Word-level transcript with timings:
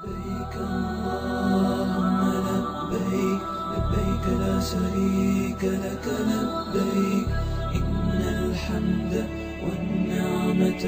لبيك 0.00 0.54
اللهم 0.56 2.20
لبيك 2.46 3.42
لبيك 3.72 4.24
لا 4.40 4.54
شريك 4.60 5.62
لك 5.84 6.06
لبيك. 6.28 7.28
إن 7.76 8.20
الحمد 8.38 9.12
والنعمة 9.64 10.84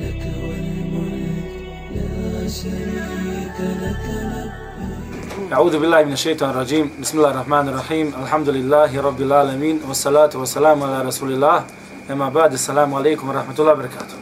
لك 0.00 0.22
والملك 0.44 1.52
لا 1.96 2.48
شريك 2.48 3.58
لك 3.82 4.04
لبيك. 4.32 5.52
أعوذ 5.52 5.74
بالله 5.78 6.02
من 6.04 6.12
الشيطان 6.12 6.50
الرجيم. 6.50 6.86
بسم 7.00 7.18
الله 7.18 7.30
الرحمن 7.30 7.68
الرحيم. 7.68 8.06
الحمد 8.22 8.48
لله 8.48 8.90
رب 9.08 9.20
العالمين 9.20 9.76
والصلاة 9.88 10.30
والسلام 10.34 10.82
على 10.82 11.02
رسول 11.08 11.32
الله. 11.32 11.64
أما 12.10 12.28
بعد 12.28 12.52
السلام 12.52 12.94
عليكم 12.94 13.28
ورحمة 13.28 13.56
الله 13.58 13.72
وبركاته. 13.72 14.16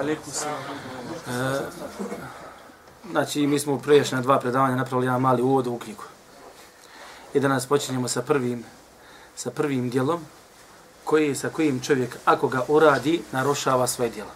Alaikum 0.00 0.32
salam. 0.32 0.56
Znači, 3.10 3.46
mi 3.46 3.58
smo 3.58 3.74
u 3.74 3.78
priješnja 3.78 4.20
dva 4.20 4.38
predavanja 4.38 4.76
napravili 4.76 5.06
jedan 5.06 5.20
mali 5.20 5.42
uvod 5.42 5.66
u 5.66 5.78
knjigu. 5.78 6.02
I 7.34 7.40
danas 7.40 7.66
počinjemo 7.66 8.08
sa 8.08 8.22
prvim, 8.22 8.64
sa 9.36 9.50
prvim 9.50 9.90
dijelom 9.90 10.20
koji, 11.04 11.34
sa 11.34 11.48
kojim 11.48 11.80
čovjek, 11.80 12.16
ako 12.24 12.48
ga 12.48 12.64
uradi, 12.68 13.22
narušava 13.32 13.86
svoje 13.86 14.10
dijelo. 14.10 14.30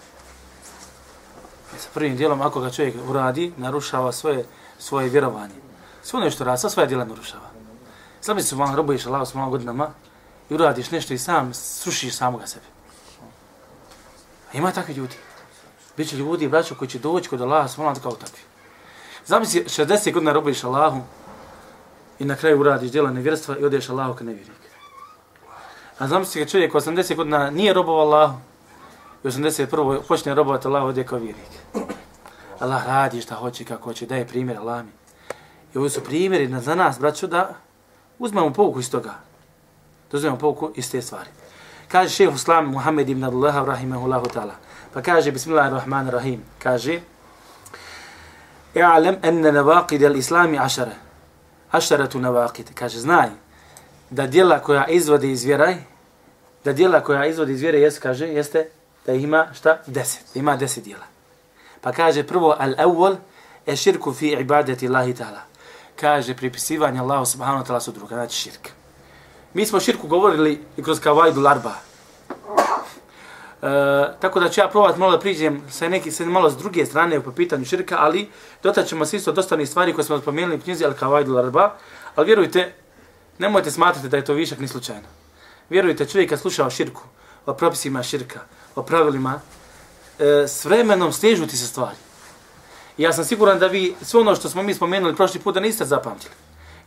Sa 1.79 1.88
prvim 1.95 2.16
dijelom, 2.16 2.43
ako 2.43 2.60
ga 2.60 2.71
čovjek 2.71 2.95
uradi, 3.09 3.52
narušava 3.57 4.12
svoje, 4.12 4.45
svoje 4.79 5.09
vjerovanje. 5.09 5.55
Sve 6.02 6.21
ono 6.21 6.30
što 6.30 6.45
radi, 6.45 6.60
sva 6.60 6.71
svoje 6.71 6.87
dijela 6.87 7.05
narušava. 7.05 7.51
Slabi 8.21 8.43
se 8.43 8.57
malo 8.57 8.77
robuješ 8.77 9.07
Allah 9.07 9.29
s 9.29 9.35
malo 9.35 9.51
godinama 9.51 9.91
i 10.51 10.55
uradiš 10.55 10.91
nešto 10.91 11.15
i 11.15 11.19
sam 11.19 11.55
srušiš 11.55 12.16
samoga 12.16 12.46
sebe. 12.46 12.66
A 14.52 14.59
ima 14.59 14.73
takvi 14.73 14.95
ljudi. 14.95 15.16
Biće 15.96 16.16
ljudi, 16.16 16.48
braćo, 16.48 16.74
koji 16.74 16.88
će 16.88 16.98
doći 16.98 17.29
kod 17.29 17.41
Allah 17.41 17.71
s 17.71 17.77
kao 18.02 18.12
takvi. 18.12 18.55
Zamisli, 19.27 19.65
60 19.65 20.12
godina 20.12 20.33
robiš 20.33 20.65
Allahu 20.65 21.01
i 22.19 22.25
na 22.25 22.37
kraju 22.37 22.60
uradiš 22.60 22.91
djela 22.91 23.10
nevjerstva 23.10 23.57
i 23.59 23.65
odeš 23.65 23.88
Allahu 23.88 24.15
kao 24.15 24.27
nevjernik. 24.27 24.57
A 25.99 26.09
zamisli 26.09 26.41
kad 26.41 26.51
čovjek 26.51 26.73
80 26.73 27.16
godina 27.16 27.51
nije 27.51 27.73
robovao 27.73 28.07
Allahu 28.07 28.38
i 29.24 29.27
81. 29.27 30.02
počne 30.09 30.35
robovati 30.35 30.69
Allahu 30.69 30.87
odje 30.87 31.04
kao 31.04 31.19
vjernik. 31.19 31.49
Allah 32.59 32.87
radi 32.87 33.21
šta 33.21 33.35
hoće, 33.35 33.65
kako 33.65 33.85
hoće, 33.85 34.07
daje 34.07 34.27
primjer 34.27 34.59
Allah 34.59 34.85
mi. 34.85 34.91
I 35.74 35.79
ovo 35.79 35.88
su 35.88 36.04
primjeri 36.04 36.60
za 36.60 36.74
nas, 36.74 36.99
braćo, 36.99 37.27
da 37.27 37.54
uzmemo 38.19 38.52
pouku 38.52 38.80
iz 38.80 38.91
toga. 38.91 39.15
Da 40.10 40.16
uzmemo 40.16 40.38
pouku 40.38 40.73
iz 40.74 40.91
te 40.91 41.02
stvari. 41.02 41.29
Kaže 41.88 42.10
šeho 42.10 42.32
Islam 42.35 42.66
Muhammed 42.66 43.09
ibn 43.09 43.24
Abdullah, 43.24 43.66
rahimahullahu 43.66 44.27
ta'ala. 44.27 44.54
Pa 44.95 45.02
kaže, 45.02 45.32
bismillahirrahmanirrahim, 45.32 46.43
kaže, 46.59 47.01
i'lam 48.77 49.16
anna 49.23 49.51
nawaqid 49.51 50.05
al-islam 50.07 50.55
ašara. 50.59 50.93
asharatu 51.71 52.19
nawaqid. 52.19 52.74
Kaže 52.74 52.99
znaj 52.99 53.29
da 54.10 54.27
djela 54.27 54.59
koja 54.59 54.87
izvodi 54.87 55.30
iz 55.30 55.45
vjere 55.45 55.77
da 56.65 56.73
djela 56.73 57.01
koja 57.01 57.27
izvodi 57.27 57.52
iz 57.52 57.60
vjere 57.60 57.80
jest 57.80 57.99
kaže 57.99 58.27
jeste 58.27 58.69
da 59.07 59.13
ima 59.13 59.47
šta? 59.54 59.79
10 59.87 60.19
da 60.35 60.41
ima 60.41 60.59
10 60.59 60.80
djela. 60.80 61.04
Pa 61.80 61.93
kaže 61.93 62.23
prvo 62.23 62.57
al-awwal 62.60 63.16
ashirku 63.66 64.12
fi 64.12 64.28
ibadati 64.28 64.88
Allah 64.88 65.06
ta'ala. 65.06 65.43
Kaže 66.00 66.37
pripisivanje 66.37 67.00
Allahu 67.00 67.27
subhanahu 67.27 67.65
wa 67.65 67.69
ta'ala 67.69 67.81
su 67.81 67.93
druga. 67.93 68.15
Znači 68.15 68.37
širk. 68.37 68.69
Mi 69.54 69.66
smo 69.66 69.81
širku 69.81 70.06
govorili 70.06 70.65
i 70.77 70.82
kroz 70.82 71.00
kavajdu 71.00 71.47
arba 71.47 71.75
E, 73.67 73.69
tako 74.21 74.41
da 74.41 74.49
ću 74.49 74.61
ja 74.61 74.69
probati 74.69 75.00
malo 75.00 75.12
da 75.12 75.19
priđem 75.19 75.62
sa 75.71 75.89
neki 75.89 76.11
sa 76.11 76.25
malo 76.25 76.50
s 76.50 76.56
druge 76.56 76.87
strane 76.87 77.21
po 77.21 77.33
pitanju 77.33 77.65
širka, 77.65 77.97
ali 77.99 78.28
dotaćemo 78.62 79.05
se 79.06 79.17
isto 79.17 79.33
dosta 79.33 79.67
stvari 79.67 79.93
koje 79.93 80.05
smo 80.05 80.19
spomenuli 80.19 80.56
u 80.56 80.61
knjizi 80.61 80.84
Al-Kawaidu 80.84 81.34
Larba, 81.34 81.75
ali 82.15 82.27
vjerujte, 82.27 82.75
nemojte 83.39 83.71
smatrati 83.71 84.09
da 84.09 84.17
je 84.17 84.25
to 84.25 84.34
višak 84.34 84.59
ni 84.59 84.69
slučajno. 84.69 85.09
Vjerujte, 85.71 86.06
čovjek 86.06 86.31
kad 86.31 86.41
sluša 86.41 86.66
o 86.66 86.71
širku, 86.71 87.03
o 87.47 87.55
propisima 87.55 88.03
širka, 88.03 88.41
o 88.75 88.82
pravilima, 88.82 89.41
e, 90.19 90.49
s 90.49 90.65
vremenom 90.65 91.12
stežu 91.12 91.47
ti 91.47 91.56
se 91.56 91.66
stvari. 91.66 91.97
I 92.99 93.03
ja 93.03 93.12
sam 93.12 93.25
siguran 93.25 93.59
da 93.59 93.66
vi 93.66 93.94
sve 94.03 94.21
ono 94.21 94.34
što 94.34 94.49
smo 94.49 94.62
mi 94.62 94.75
spomenuli 94.75 95.16
prošli 95.16 95.41
put 95.41 95.55
da 95.55 95.60
niste 95.60 95.84
zapamtili. 95.84 96.34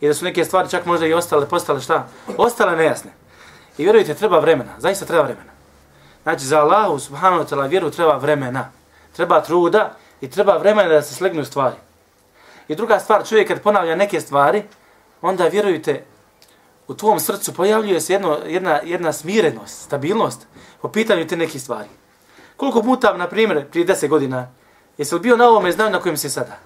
I 0.00 0.08
da 0.08 0.14
su 0.14 0.24
neke 0.24 0.44
stvari 0.44 0.70
čak 0.70 0.86
možda 0.86 1.06
i 1.06 1.12
ostale, 1.12 1.48
postale 1.48 1.80
šta? 1.80 2.08
Ostale 2.36 2.76
nejasne. 2.76 3.10
I 3.78 3.82
vjerujte, 3.82 4.14
treba 4.14 4.38
vremena, 4.38 4.72
zaista 4.78 5.06
treba 5.06 5.22
vremena. 5.22 5.59
Znači, 6.22 6.44
za 6.44 6.60
Allahu 6.60 6.98
subhanahu 6.98 7.42
wa 7.42 7.48
ta'ala 7.48 7.68
vjeru 7.68 7.90
treba 7.90 8.16
vremena. 8.16 8.72
Treba 9.12 9.40
truda 9.40 9.96
i 10.20 10.30
treba 10.30 10.56
vremena 10.56 10.88
da 10.88 11.02
se 11.02 11.14
slegnu 11.14 11.44
stvari. 11.44 11.76
I 12.68 12.74
druga 12.74 12.98
stvar, 12.98 13.26
čovjek 13.28 13.48
kad 13.48 13.62
ponavlja 13.62 13.96
neke 13.96 14.20
stvari, 14.20 14.62
onda 15.22 15.46
vjerujte, 15.46 16.04
u 16.88 16.94
tvom 16.94 17.20
srcu 17.20 17.54
pojavljuje 17.54 18.00
se 18.00 18.12
jedno, 18.12 18.38
jedna, 18.46 18.80
jedna 18.84 19.12
smirenost, 19.12 19.82
stabilnost 19.82 20.46
po 20.82 20.88
pitanju 20.88 21.26
te 21.26 21.36
neke 21.36 21.58
stvari. 21.58 21.88
Koliko 22.56 22.82
puta, 22.82 23.16
na 23.16 23.28
primjer, 23.28 23.70
prije 23.70 23.86
deset 23.86 24.10
godina, 24.10 24.48
jesi 24.98 25.14
li 25.14 25.20
bio 25.20 25.36
na 25.36 25.48
ovome 25.48 25.72
znanju 25.72 25.90
na 25.90 26.00
kojem 26.00 26.16
si 26.16 26.30
sada? 26.30 26.56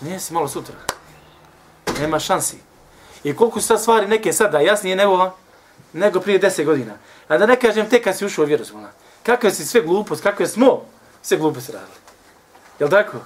Nije 0.00 0.20
si 0.20 0.34
malo 0.34 0.48
sutra. 0.48 0.74
Nema 2.00 2.18
šansi. 2.18 2.56
I 3.24 3.36
koliko 3.36 3.60
su 3.60 3.66
sad 3.66 3.80
stvari 3.80 4.06
neke 4.06 4.32
sada 4.32 4.60
jasnije 4.60 4.96
nego, 4.96 5.30
nego 5.92 6.20
prije 6.20 6.38
deset 6.38 6.66
godina. 6.66 6.92
A 7.28 7.38
da 7.38 7.46
ne 7.46 7.56
kažem 7.56 7.88
te 7.88 8.02
kad 8.02 8.16
si 8.16 8.24
ušao 8.24 8.44
u 8.44 8.46
vjeru 8.46 8.64
zvona. 8.64 8.88
Kakve 9.22 9.50
si 9.50 9.66
sve 9.66 9.82
glupost, 9.82 10.22
kakve 10.22 10.46
smo 10.46 10.82
sve 11.22 11.36
gluposti 11.36 11.72
radili. 11.72 11.98
Jel 12.78 12.88
tako? 12.88 13.18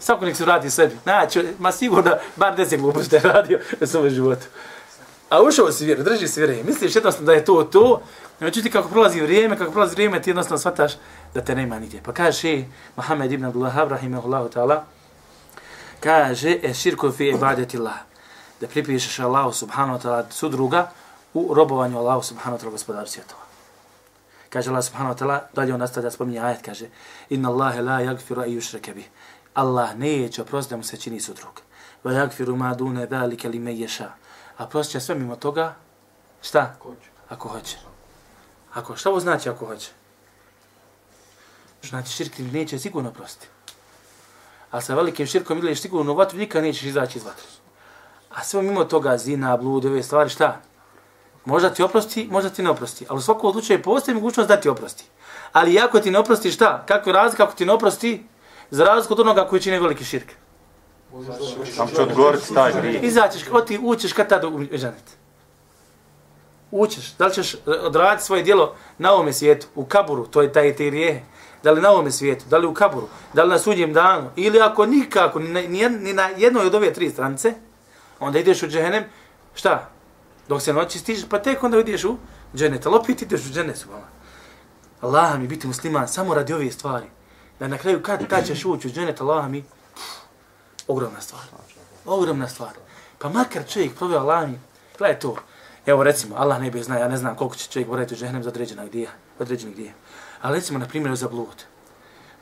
Svako 0.00 0.24
nek 0.24 0.36
se 0.36 0.44
radi 0.44 0.70
sebi. 0.70 0.96
Znači, 1.02 1.44
ma 1.58 1.72
sigurno 1.72 2.16
bar 2.36 2.56
deset 2.56 2.80
gluposti 2.80 3.16
je 3.16 3.20
radio 3.20 3.60
u 3.80 3.86
svome 3.86 4.10
životu. 4.10 4.46
A 5.28 5.42
ušao 5.42 5.72
si 5.72 5.84
vjeru, 5.84 6.02
drži 6.02 6.28
se 6.28 6.46
vjeru. 6.46 6.64
Misliš 6.66 6.96
jednostavno 6.96 7.26
da 7.26 7.32
je 7.32 7.44
to 7.44 7.64
to, 7.64 8.02
međutim 8.40 8.72
kako 8.72 8.88
prolazi 8.88 9.20
vrijeme, 9.20 9.58
kako 9.58 9.72
prolazi 9.72 9.94
vrijeme, 9.94 10.22
ti 10.22 10.30
jednostavno 10.30 10.58
shvataš 10.58 10.92
da 11.34 11.40
te 11.40 11.54
nema 11.54 11.78
nigdje. 11.78 12.00
Pa 12.02 12.12
kaže 12.12 12.38
še, 12.38 12.64
Mohamed 12.96 13.32
ibn 13.32 13.44
Abdullah, 13.44 13.76
rahimahullahu 13.76 14.48
ta'ala, 14.48 14.84
kaže, 16.00 16.58
e 16.62 16.74
širko 16.74 17.12
fi 17.12 17.28
ibadeti 17.28 17.76
Allah. 17.78 17.98
Da 18.60 18.66
pripišeš 18.66 19.18
Allahu 19.18 19.52
subhanahu 19.52 19.98
wa 19.98 20.02
ta'ala 20.02 20.24
sudruga, 20.30 20.90
u 21.38 21.54
robovanju 21.54 21.98
Allahu 21.98 22.22
subhanahu 22.22 22.58
wa 22.58 22.64
ta'ala 22.64 22.70
gospodaru 22.70 23.06
svjetova. 23.06 23.42
Kaže 24.50 24.70
Allah 24.70 24.84
subhanahu 24.84 25.14
wa 25.14 25.18
ta'ala, 25.18 25.40
dalje 25.54 25.74
on 25.74 25.80
nastavlja 25.80 26.10
spominje 26.10 26.40
ajet, 26.40 26.62
kaže 26.64 26.88
Inna 27.30 27.50
Allahe 27.50 27.82
la 27.82 28.00
yagfiru 28.00 28.46
i 28.46 28.56
yušreke 28.56 28.94
bih. 28.94 29.08
Allah 29.54 29.96
neće 29.96 30.42
oprostiti 30.42 30.72
da 30.72 30.76
mu 30.76 30.82
se 30.82 30.96
čini 30.96 31.20
sudrug. 31.20 31.60
Va 32.04 32.12
yagfiru 32.12 32.56
ma 32.56 32.74
dune 32.74 33.06
dhalike 33.06 33.48
li 33.48 33.58
me 33.58 33.76
ješa. 33.76 34.10
A 34.56 34.66
prosit 34.66 34.92
će 34.92 35.00
sve 35.00 35.14
mimo 35.14 35.36
toga, 35.36 35.74
šta? 36.42 36.74
Ako 37.28 37.48
hoće. 37.48 37.76
Ako, 38.74 38.96
šta 38.96 39.10
ovo 39.10 39.20
znači 39.20 39.48
ako 39.48 39.66
hoće? 39.66 39.90
Znači 41.82 42.12
širk 42.12 42.38
neće 42.38 42.78
sigurno 42.78 43.10
prostiti. 43.10 43.46
A 44.70 44.80
sa 44.80 44.94
velikim 44.94 45.26
širkom 45.26 45.58
ideš 45.58 45.80
sigurno 45.80 46.12
u 46.12 46.16
vatru, 46.16 46.38
nikad 46.38 46.62
nećeš 46.62 46.82
izaći 46.82 47.18
iz 47.18 47.24
vatru. 47.24 47.46
A 48.30 48.44
sve 48.44 48.62
mimo 48.62 48.84
toga, 48.84 49.18
zina, 49.18 49.56
blud, 49.56 49.84
ove 49.84 50.02
stvari, 50.02 50.30
šta? 50.30 50.60
Možda 51.48 51.70
ti 51.70 51.82
oprosti, 51.82 52.28
možda 52.30 52.50
ti 52.50 52.62
ne 52.62 52.70
oprosti. 52.70 53.06
Ali 53.08 53.18
u 53.18 53.20
svakom 53.20 53.52
slučaju 53.52 53.82
postoji 53.82 54.14
mogućnost 54.14 54.48
da 54.48 54.60
ti 54.60 54.68
oprosti. 54.68 55.04
Ali 55.52 55.78
ako 55.78 56.00
ti 56.00 56.10
ne 56.10 56.18
oprosti 56.18 56.50
šta? 56.50 56.84
Kako 56.88 57.10
je 57.10 57.14
razlika 57.14 57.44
ako 57.44 57.54
ti 57.54 57.66
ne 57.66 57.72
oprosti? 57.72 58.26
Za 58.70 58.84
razliku 58.84 59.14
od 59.14 59.20
onoga 59.20 59.46
koji 59.48 59.62
čini 59.62 59.78
veliki 59.78 60.04
širk. 60.04 60.32
Sam 61.76 61.88
će 61.88 62.02
odgovoriti 62.02 62.54
taj 62.54 62.72
grije. 62.72 63.00
Izaćeš, 63.00 63.44
ko 63.44 63.60
ti 63.60 63.78
učeš 63.82 64.12
kad 64.12 64.28
tada 64.28 64.48
uđanete? 64.48 65.12
Učeš. 66.70 67.12
Da 67.18 67.26
li 67.26 67.34
ćeš 67.34 67.54
odraditi 67.66 68.24
svoje 68.24 68.42
dijelo 68.42 68.74
na 68.98 69.12
ovome 69.12 69.32
svijetu, 69.32 69.66
u 69.74 69.84
kaburu, 69.84 70.26
to 70.26 70.42
je 70.42 70.52
taj 70.52 70.76
te 70.76 70.90
rijehe. 70.90 71.20
Da 71.62 71.72
li 71.72 71.80
na 71.80 71.90
ovome 71.90 72.10
svijetu, 72.10 72.44
da 72.50 72.58
li 72.58 72.66
u 72.66 72.74
kaburu, 72.74 73.08
da 73.32 73.44
li 73.44 73.50
na 73.50 73.58
sudnjem 73.58 73.92
danu, 73.92 74.30
ili 74.36 74.60
ako 74.60 74.86
nikako, 74.86 75.38
ni 75.38 75.48
na, 75.48 75.88
ni 75.88 76.12
na 76.12 76.28
jednoj 76.36 76.66
od 76.66 76.74
ove 76.74 76.92
tri 76.92 77.10
stranice, 77.10 77.54
onda 78.20 78.38
ideš 78.38 78.62
u 78.62 78.68
džehennem, 78.68 79.04
šta? 79.54 79.97
Dok 80.48 80.62
se 80.62 80.72
noći 80.72 80.98
stižeš, 80.98 81.24
pa 81.28 81.42
tek 81.42 81.62
onda 81.62 81.78
ideš 81.78 82.04
u 82.04 82.16
dženet. 82.54 82.86
Ali 82.86 82.96
opet 82.96 83.22
ideš 83.22 83.46
u 83.46 83.52
dženet, 83.52 83.76
subhanallah. 83.76 84.10
Allah 85.00 85.38
mi 85.38 85.46
biti 85.46 85.66
musliman 85.66 86.08
samo 86.08 86.34
radi 86.34 86.52
ove 86.52 86.70
stvari. 86.70 87.06
Da 87.60 87.68
na 87.68 87.78
kraju 87.78 88.02
kad 88.02 88.28
ta 88.28 88.42
ćeš 88.42 88.64
ući 88.64 88.88
u 88.88 88.90
dženet, 88.90 89.20
Allah 89.20 89.48
mi, 89.48 89.64
ogromna 90.88 91.20
stvar. 91.20 91.42
Ogromna 92.06 92.48
stvar. 92.48 92.72
Pa 93.18 93.28
makar 93.28 93.62
čovjek 93.68 93.94
proveo 93.94 94.20
Allah 94.20 94.48
mi, 94.48 94.60
gledaj 94.98 95.18
to. 95.18 95.36
Evo 95.86 96.04
recimo, 96.04 96.36
Allah 96.36 96.60
ne 96.60 96.70
bi 96.70 96.82
zna, 96.82 96.98
ja 96.98 97.08
ne 97.08 97.16
znam 97.16 97.36
koliko 97.36 97.56
će 97.56 97.70
čovjek 97.70 97.88
boraviti 97.88 98.14
u 98.14 98.16
dženet 98.16 98.42
za 98.42 98.48
određena 98.48 98.84
gdje, 98.84 99.08
određeni 99.38 99.72
gdje. 99.72 99.92
Ali 100.42 100.56
recimo, 100.56 100.78
na 100.78 100.86
primjer, 100.86 101.16
za 101.16 101.28
blud. 101.28 101.64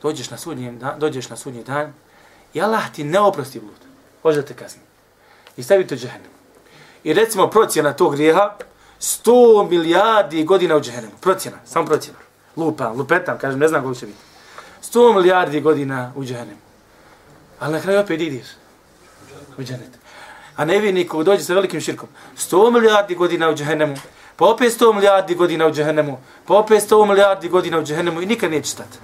Dođeš 0.02 0.30
na 0.30 0.36
sudnji 0.36 0.72
dan, 0.72 0.98
dođeš 0.98 1.28
na 1.28 1.36
sudnji 1.36 1.64
dan 1.64 1.92
i 2.54 2.60
Allah 2.60 2.92
ti 2.92 3.04
ne 3.04 3.20
oprosti 3.20 3.60
blud. 3.60 3.80
Hoće 4.22 4.36
da 4.36 4.46
te 4.46 4.54
kazni. 4.54 4.82
I 5.56 5.62
stavi 5.62 5.86
to 5.86 5.96
džehennem. 5.96 6.35
I 7.06 7.12
recimo 7.12 7.50
procjena 7.50 7.92
tog 7.92 8.14
grijeha, 8.14 8.54
100 9.00 9.70
milijardi 9.70 10.44
godina 10.44 10.76
u 10.76 10.80
džehennemu. 10.80 11.14
Procjena, 11.20 11.56
samo 11.64 11.86
procjena. 11.86 12.18
Lupam, 12.56 12.96
lupetam, 12.98 13.38
kažem, 13.38 13.58
ne 13.58 13.68
znam 13.68 13.82
koliko 13.82 14.00
će 14.00 14.06
biti. 14.06 14.18
100 14.92 15.14
milijardi 15.14 15.60
godina 15.60 16.12
u 16.16 16.24
džehennemu. 16.24 16.58
Ali 17.60 17.72
na 17.72 17.80
kraju 17.80 18.00
opet 18.00 18.20
ideš. 18.20 18.46
U 19.58 19.62
dženet. 19.62 19.90
A 20.56 20.64
nevjernik 20.64 21.10
koji 21.10 21.24
dođe 21.24 21.44
sa 21.44 21.54
velikim 21.54 21.80
širkom. 21.80 22.08
100 22.36 22.72
milijardi 22.72 23.14
godina 23.14 23.50
u 23.50 23.54
džehennemu. 23.54 23.96
Pa 24.36 24.44
opet 24.44 24.80
100 24.80 24.94
milijardi 24.94 25.34
godina 25.34 25.66
u 25.66 25.72
džehennemu. 25.72 26.18
Pa 26.46 26.54
opet 26.54 26.90
100 26.90 27.08
milijardi 27.08 27.48
godina 27.48 27.78
u 27.78 27.84
džehennemu. 27.84 28.22
I 28.22 28.26
nikad 28.26 28.50
neće 28.50 28.70
stati. 28.70 28.98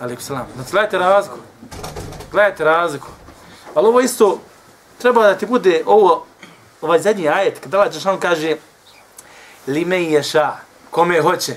Alikum 0.00 0.22
salam. 0.22 0.46
Znači, 0.54 0.70
gledajte 0.70 0.98
razliku. 0.98 1.38
Gledajte 2.32 2.64
razliku. 2.64 3.08
Ali 3.74 3.88
ovo 3.88 4.00
isto, 4.00 4.40
treba 4.98 5.22
da 5.22 5.34
ti 5.38 5.46
bude 5.46 5.82
ovo, 5.86 6.26
ovaj 6.82 7.00
zadnji 7.00 7.28
ajet, 7.28 7.58
kada 7.58 7.78
Allah 7.78 7.92
Đešan 7.92 8.20
kaže 8.20 8.56
li 9.66 9.84
me 9.84 10.04
ješa, 10.04 10.52
kome 10.90 11.22
hoće. 11.22 11.54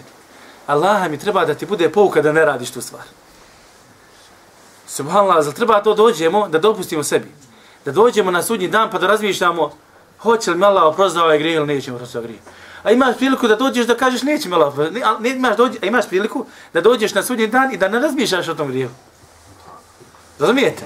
Allaha 0.67 1.07
mi 1.07 1.17
treba 1.17 1.45
da 1.45 1.53
ti 1.53 1.65
bude 1.65 1.89
pouka 1.89 2.21
da 2.21 2.31
ne 2.31 2.45
radiš 2.45 2.71
tu 2.71 2.81
stvar. 2.81 3.03
Subhanallah, 4.87 5.43
zar 5.43 5.53
treba 5.53 5.83
to 5.83 5.93
dođemo 5.93 6.47
da 6.47 6.59
dopustimo 6.59 7.03
sebi? 7.03 7.31
Da 7.85 7.91
dođemo 7.91 8.31
na 8.31 8.43
sudnji 8.43 8.67
dan 8.67 8.91
pa 8.91 8.97
da 8.97 9.07
razmišljamo 9.07 9.71
hoće 10.19 10.51
li 10.51 10.57
me 10.57 10.65
Allah 10.65 10.83
oprozda 10.83 11.23
ovaj 11.23 11.37
grije 11.37 11.55
ili 11.55 11.67
neće 11.67 11.93
oprozda 11.93 12.19
ovaj 12.19 12.27
grije. 12.27 12.41
A 12.83 12.91
imaš 12.91 13.17
priliku 13.17 13.47
da 13.47 13.55
dođeš 13.55 13.87
da 13.87 13.97
kažeš 13.97 14.21
neće 14.21 14.49
me 14.49 14.55
Allah 14.55 14.67
oprozda, 14.67 14.99
Ne, 14.99 15.05
ne, 15.19 15.29
imaš, 15.29 15.57
dođe, 15.57 15.79
a 15.81 15.85
imaš 15.85 16.07
priliku 16.07 16.45
da 16.73 16.81
dođeš 16.81 17.13
na 17.13 17.23
sudnji 17.23 17.47
dan 17.47 17.73
i 17.73 17.77
da 17.77 17.87
ne 17.87 17.99
razmišljaš 17.99 18.47
o 18.47 18.55
tom 18.55 18.67
griju. 18.67 18.89
Razumijete? 20.39 20.85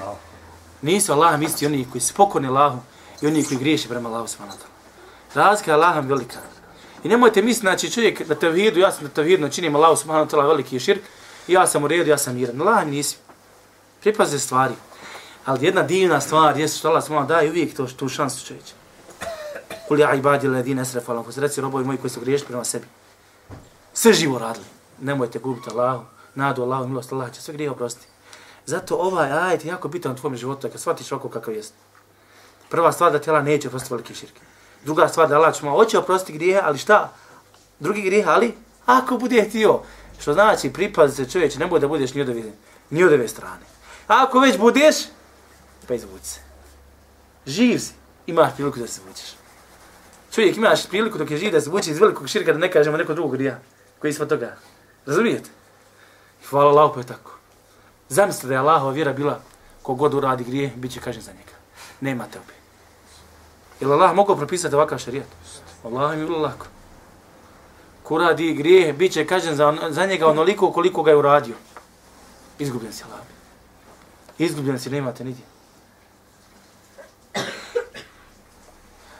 Nisu 0.84 1.12
Allah 1.12 1.42
isti 1.42 1.66
oni 1.66 1.86
koji 1.92 2.00
su 2.00 2.14
pokorni 2.14 2.48
Allahu 2.48 2.78
i 3.20 3.26
oni 3.26 3.44
koji 3.44 3.58
griješe 3.58 3.88
prema 3.88 4.08
Allahu 4.08 4.28
subhanahu. 4.28 4.58
Razlika 5.34 5.70
je 5.70 5.74
Allahom 5.74 6.06
velika. 6.06 6.38
I 7.04 7.08
nemojte 7.08 7.42
misliti, 7.42 7.60
znači 7.60 7.90
čovjek 7.90 8.26
da 8.28 8.34
tevhidu, 8.34 8.80
ja 8.80 8.92
sam 8.92 9.04
da 9.04 9.08
te 9.08 9.22
vidno, 9.22 9.48
činim 9.48 9.76
Allahu 9.76 9.96
subhanahu 9.96 10.26
wa 10.26 10.30
ta'ala 10.30 10.46
veliki 10.46 10.80
širk, 10.80 11.00
ja 11.48 11.66
sam 11.66 11.84
u 11.84 11.88
redu, 11.88 12.10
ja 12.10 12.18
sam 12.18 12.34
miran. 12.34 12.60
Allah 12.60 12.86
nisi. 12.86 13.16
Pripaze 14.00 14.38
stvari. 14.38 14.74
Ali 15.44 15.66
jedna 15.66 15.82
divna 15.82 16.20
stvar 16.20 16.60
je 16.60 16.68
što 16.68 16.88
Allah 16.88 17.04
subhanahu 17.04 17.28
daje 17.28 17.50
uvijek 17.50 17.76
to, 17.76 17.86
tu 17.86 18.08
šansu 18.08 18.46
čovječe. 18.46 18.72
Kul 19.88 20.00
ja 20.00 20.14
ibadi 20.14 20.48
ladina 20.48 20.82
esrefa 20.82 21.12
Allah, 21.12 21.26
reci 21.36 21.60
robovi 21.60 21.84
moji 21.84 21.98
koji 21.98 22.10
su 22.10 22.20
griješni 22.20 22.46
prema 22.46 22.64
sebi. 22.64 22.86
Sve 23.92 24.12
živo 24.12 24.38
radili. 24.38 24.66
Nemojte 25.00 25.38
gubiti 25.38 25.70
Allahu, 25.70 26.04
nadu 26.34 26.62
Allahu, 26.62 26.88
milost 26.88 27.12
Allah 27.12 27.32
će 27.32 27.42
sve 27.42 27.54
grije 27.54 27.70
oprostiti. 27.70 28.13
Zato 28.66 28.96
ovaj 28.96 29.32
ajet 29.32 29.64
je 29.64 29.68
jako 29.68 29.88
bitan 29.88 30.12
u 30.12 30.16
tvojom 30.16 30.36
životu, 30.36 30.68
kad 30.68 30.80
shvatiš 30.80 31.12
ovako 31.12 31.28
kakav 31.28 31.54
jest. 31.54 31.74
Prva 32.68 32.92
stvar 32.92 33.12
da 33.12 33.18
tela 33.18 33.42
neće 33.42 33.68
oprostiti 33.68 33.94
velike 33.94 34.14
širke. 34.14 34.40
Druga 34.84 35.08
stvar 35.08 35.28
da 35.28 35.36
Allah 35.36 35.54
ćemo 35.54 35.70
hoće 35.70 35.98
oprostiti 35.98 36.38
grijehe, 36.38 36.60
ali 36.64 36.78
šta? 36.78 37.12
Drugi 37.80 38.02
grijeh, 38.02 38.28
ali 38.28 38.54
ako 38.86 39.18
bude 39.18 39.44
htio. 39.48 39.80
Što 40.20 40.32
znači, 40.32 40.72
pripazi 40.72 41.16
se 41.16 41.30
čovječe, 41.30 41.58
ne 41.58 41.66
bude 41.66 41.80
da 41.80 41.88
budeš 41.88 42.14
ni 42.14 42.20
od 42.20 42.28
ove, 42.28 42.42
ni 42.90 43.04
od 43.04 43.12
ove 43.12 43.28
strane. 43.28 43.64
A 44.08 44.24
ako 44.24 44.38
već 44.38 44.58
budeš, 44.58 44.96
pa 45.88 45.94
izvuci 45.94 46.30
se. 46.30 46.40
Živ 47.46 47.78
si, 47.78 47.92
imaš 48.26 48.54
priliku 48.54 48.78
da 48.78 48.86
se 48.86 49.00
vučeš. 49.08 49.34
Čovjek 50.34 50.56
imaš 50.56 50.86
priliku 50.86 51.18
dok 51.18 51.30
je 51.30 51.38
živ 51.38 51.52
da 51.52 51.60
se 51.60 51.70
vuče 51.70 51.90
iz 51.90 51.98
velikog 51.98 52.28
širka 52.28 52.52
da 52.52 52.58
ne 52.58 52.70
kažemo 52.70 52.96
neko 52.96 53.14
drugog 53.14 53.32
grija. 53.32 53.58
Koji 53.98 54.12
smo 54.12 54.26
toga. 54.26 54.56
Razumijete? 55.06 55.50
I 56.42 56.46
hvala 56.46 56.70
Allah, 56.70 56.90
pa 56.94 57.00
je 57.00 57.06
tako. 57.06 57.33
Zamislite 58.08 58.46
da 58.46 58.54
je 58.54 58.58
Allahova 58.58 58.92
vjera 58.92 59.12
bila 59.12 59.40
kogod 59.82 60.14
uradi 60.14 60.44
grije, 60.44 60.72
bit 60.76 60.92
će 60.92 61.00
kažen 61.00 61.22
za 61.22 61.32
njega. 61.32 61.52
Nema 62.00 62.24
te 62.24 62.38
opet. 62.38 62.54
Je 63.80 63.92
Allah 63.92 64.14
mogao 64.14 64.36
propisati 64.36 64.74
ovakav 64.74 64.98
šarijat? 64.98 65.26
Allah 65.84 66.16
mi 66.16 66.24
bilo 66.24 66.38
lako. 66.38 66.66
Ko 68.02 68.18
radi 68.18 68.54
grije, 68.54 68.92
bit 68.92 69.12
će 69.12 69.26
kažen 69.26 69.54
za, 69.56 69.76
za 69.90 70.06
njega 70.06 70.26
onoliko 70.26 70.72
koliko 70.72 71.02
ga 71.02 71.10
je 71.10 71.16
uradio. 71.16 71.54
Izgubljen 72.58 72.92
si 72.92 73.04
Allah. 73.04 73.20
Izgubljen 74.38 74.78
si, 74.78 74.90
nemate 74.90 75.24
nigdje. 75.24 75.44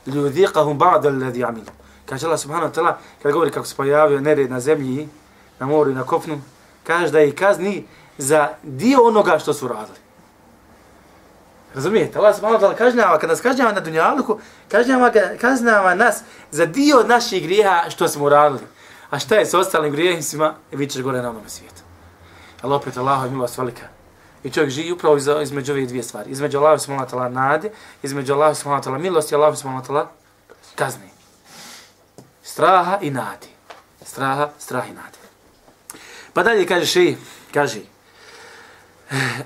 Ljudhiqahum 0.07 0.79
ba'da 0.79 1.09
alladhi 1.09 1.45
amilu. 1.45 1.73
Kaže 2.07 2.27
Allah 2.27 2.41
subhanahu 2.41 2.73
wa 2.73 2.75
ta'ala, 2.75 2.97
kada 3.23 3.33
govori 3.33 3.51
kako 3.51 3.67
se 3.67 3.75
pojavio 3.77 4.21
nered 4.21 4.51
na 4.51 4.61
zemlji, 4.61 5.09
na 5.59 5.67
moru 5.67 5.91
i 5.91 5.95
na 5.95 6.03
kopnu, 6.05 6.43
kaže 6.85 7.13
da 7.13 7.21
ih 7.23 7.35
kazni 7.35 7.87
za 8.19 8.49
dio 8.63 8.99
onoga 9.03 9.39
što 9.39 9.55
su 9.55 9.69
radili. 9.69 9.99
Razumijete? 11.75 12.19
Allah 12.19 12.35
subhanahu 12.35 12.63
wa 12.63 12.67
ta'ala 12.67 12.79
kažnjava, 12.79 13.19
kada 13.19 13.33
nas 13.33 13.41
kažnjava 13.41 13.73
na 13.73 13.81
dunjaluku, 13.81 14.39
kažnjava, 14.69 15.11
kažnjava 15.41 15.95
nas 15.95 16.23
za 16.51 16.67
dio 16.67 17.03
naših 17.07 17.43
grijeha 17.43 17.91
što 17.91 18.09
smo 18.09 18.25
uradili. 18.25 18.67
A 19.11 19.19
šta 19.19 19.35
je 19.35 19.47
s 19.47 19.55
ostalim 19.55 19.93
grijehima, 19.93 20.55
vi 20.73 20.85
e, 20.85 20.89
ćeš 20.89 21.03
gore 21.03 21.23
na 21.23 21.31
onome 21.31 21.49
svijetu. 21.49 21.83
Ali 22.63 22.75
opet 22.75 22.97
Allah 22.97 23.25
je 23.25 23.31
milost 23.31 23.59
velika. 23.59 23.87
I 24.45 24.51
čovjek 24.51 24.71
živi 24.71 24.93
upravo 24.93 25.17
iz, 25.17 25.29
između 25.43 25.73
ove 25.73 25.87
dvije 25.87 26.03
stvari. 26.03 26.31
Između 26.31 26.59
Allah 26.59 26.81
subhanahu 26.81 27.11
wa 27.11 27.17
ta'ala 27.17 27.29
nade, 27.29 27.71
između 28.03 28.35
Allah 28.35 28.57
subhanahu 28.57 28.83
wa 28.83 28.91
ta'ala 28.91 28.99
milosti, 28.99 29.35
Allah 29.35 29.57
subhanahu 29.57 29.85
wa 29.85 29.89
ta'ala 29.89 30.07
kazni. 30.75 31.11
Straha 32.43 32.99
i 33.01 33.11
nadi. 33.11 33.49
Straha, 34.05 34.49
strah 34.59 34.89
i 34.89 34.93
nadi. 34.93 35.19
Pa 36.33 36.43
dalje 36.43 36.67
kaže 36.67 36.87
še, 36.87 37.15
kaže, 37.55 37.81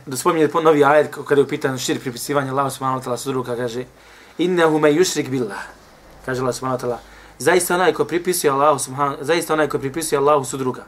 da 0.07 0.17
spominje 0.17 0.49
novi 0.63 0.85
ajed 0.85 1.11
kada 1.11 1.41
je 1.41 1.45
u 1.45 1.49
pitanju 1.49 1.79
šir 1.79 2.01
pripisivanje 2.01 2.51
Allah 2.51 2.73
subhanahu 2.73 3.01
wa 3.01 3.05
ta'ala 3.05 3.17
sudruka, 3.17 3.57
kaže 3.57 3.85
innehu 4.39 4.79
me 4.79 4.91
yushrik 4.91 5.31
billah. 5.31 5.63
Kaže 6.27 6.41
Allah 6.41 6.55
subhanahu 6.55 6.79
wa 6.79 6.81
ta'ala, 6.81 6.99
zaista 7.39 7.75
onaj 7.75 7.93
ko 7.93 8.05
pripisuje 8.05 8.51
Allah 8.51 8.81
subhanahu, 8.81 9.25
zaista 9.25 9.53
onaj 9.53 9.69
ko 9.69 9.79
pripisuje 9.79 10.19
Allahu 10.19 10.45
sudruga. 10.45 10.87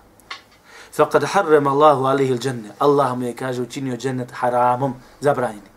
Faqad 0.96 1.24
harrama 1.24 1.70
Allahu 1.70 2.04
alayhi 2.04 2.32
al-janna. 2.32 2.74
Allah 2.78 3.16
mu 3.16 3.24
je 3.24 3.34
kaže 3.34 3.62
učinio 3.62 3.96
džennet 3.96 4.30
haramom, 4.32 4.94
zabranjeni. 5.20 5.70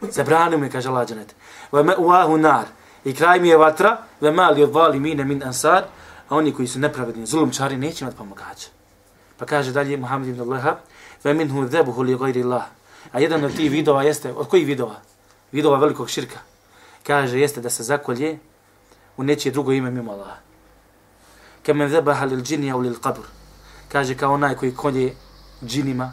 Zabranio 0.00 0.58
mu 0.58 0.64
je 0.64 0.70
kaže 0.70 0.88
Allah 0.88 1.06
džennet. 1.06 1.34
Wa 1.72 1.82
ma'wahu 1.82 2.40
nar. 2.40 2.64
I 3.04 3.14
kraj 3.14 3.40
mi 3.40 3.48
je 3.48 3.56
vatra, 3.56 3.98
ve 4.20 4.32
mali 4.32 4.66
zalimin 4.72 5.28
min 5.28 5.42
ansar, 5.42 5.84
a 6.28 6.36
oni 6.36 6.52
koji 6.52 6.68
su 6.68 6.78
nepravedni, 6.78 7.26
zulumčari 7.26 7.76
neće 7.76 8.04
imati 8.04 8.16
pomagača. 8.16 8.68
Pa 9.36 9.46
kaže 9.46 9.72
dalje 9.72 9.96
Muhammed 9.96 10.28
ibn 10.28 10.50
Lahab, 10.50 10.76
ve 11.24 11.34
minhum 11.34 11.68
dhebuhu 11.68 12.02
li 12.02 12.16
gajri 12.16 12.42
Allah. 12.42 12.66
A 13.12 13.20
jedan 13.20 13.44
od 13.44 13.56
tih 13.56 13.70
vidova 13.70 14.02
jeste, 14.02 14.32
od 14.32 14.48
kojih 14.48 14.66
vidova? 14.66 15.00
Vidova 15.52 15.78
velikog 15.78 16.10
širka. 16.10 16.38
Kaže, 17.06 17.40
jeste 17.40 17.60
da 17.60 17.70
se 17.70 17.82
zakolje 17.82 18.38
u 19.16 19.24
nečije 19.24 19.52
drugo 19.52 19.72
ime 19.72 19.90
mimo 19.90 20.12
Allah. 20.12 20.36
Kemen 21.62 21.90
dhebaha 21.90 22.24
lil 22.24 22.42
džinija 22.42 22.76
u 22.76 22.80
lil 22.80 22.94
qabr. 22.94 23.24
Kaže, 23.88 24.16
kao 24.16 24.32
onaj 24.32 24.56
koji 24.56 24.74
kolje 24.74 25.14
džinima 25.64 26.12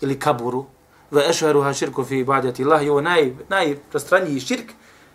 ili 0.00 0.18
kaburu. 0.18 0.66
Ve 1.10 1.28
ešheruha 1.28 1.72
širku 1.74 2.04
fi 2.04 2.18
ibadati 2.18 2.64
Allah. 2.64 2.82
I 2.82 2.88
ovo 2.88 3.00
naj, 3.00 3.32
najprostranjiji 3.48 4.40
širk 4.40 4.72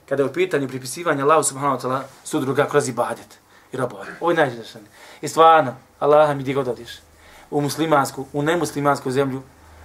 kada 0.10 0.24
je 0.24 0.30
u 0.30 0.34
pitanju 0.34 0.68
pripisivanja 0.68 1.24
Allahu 1.24 1.44
subhanahu 1.44 1.78
wa 1.78 1.82
ta'ala 1.82 2.02
sudruga 2.24 2.68
kroz 2.70 2.88
ibadet 2.88 3.38
i 3.72 3.78
robovanje. 3.78 4.12
Ovo 4.22 4.32
je 4.32 4.38
najžešanje. 4.38 4.86
I 5.22 5.28
stvarno, 5.28 5.76
Allah 6.00 6.36
mi 6.36 6.44
gdje 6.44 6.54
god 6.54 6.68
odiš 6.68 7.07
u 7.52 7.62
muslimansku, 7.62 8.26
u 8.34 8.42
nemuslimansku 8.42 9.12
zemlju, 9.12 9.42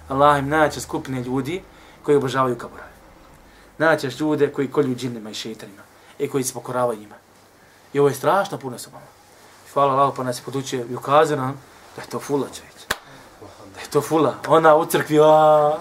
Allah 0.07 0.39
im 0.39 0.49
naće 0.49 0.81
skupine 0.81 1.21
ljudi 1.21 1.61
koji 2.03 2.17
obožavaju 2.17 2.57
kaburave. 2.57 2.93
Naćeš 3.77 4.19
ljude 4.19 4.51
koji 4.51 4.71
kolju 4.71 4.95
džinima 4.95 5.29
i 5.29 5.33
šeitanima 5.33 5.81
i 6.19 6.29
koji 6.29 6.43
se 6.43 6.53
pokoravaju 6.53 6.99
njima. 6.99 7.15
I 7.93 7.99
ovo 7.99 8.07
je 8.07 8.15
strašno 8.15 8.57
puno 8.57 8.77
sa 8.77 8.89
vama. 8.93 9.05
Hvala 9.73 9.93
Allah 9.93 10.13
pa 10.17 10.23
nas 10.23 10.39
je 10.39 10.43
podučio 10.43 10.85
i 10.89 10.95
ukazao 10.95 11.37
nam 11.37 11.61
da 11.95 12.01
je 12.01 12.07
to 12.07 12.19
fula 12.19 12.47
čovječ. 12.47 12.73
Da 13.73 13.79
je 13.79 13.87
to 13.89 14.01
fula. 14.01 14.35
Ona 14.47 14.75
u 14.75 14.85
crkvi, 14.85 15.19
a 15.19 15.77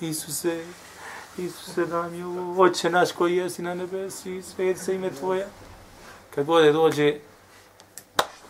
Isuse, 0.00 0.64
Isuse, 1.38 1.86
nam 1.86 2.14
je 2.14 2.26
ovo, 2.26 2.62
oče 2.62 2.90
naš 2.90 3.12
koji 3.12 3.36
jesi 3.36 3.62
na 3.62 3.74
nebesi, 3.74 4.42
svet 4.42 4.78
se 4.78 4.94
ime 4.94 5.10
tvoje. 5.10 5.48
Kad 6.34 6.46
bude 6.46 6.72
dođe, 6.72 7.18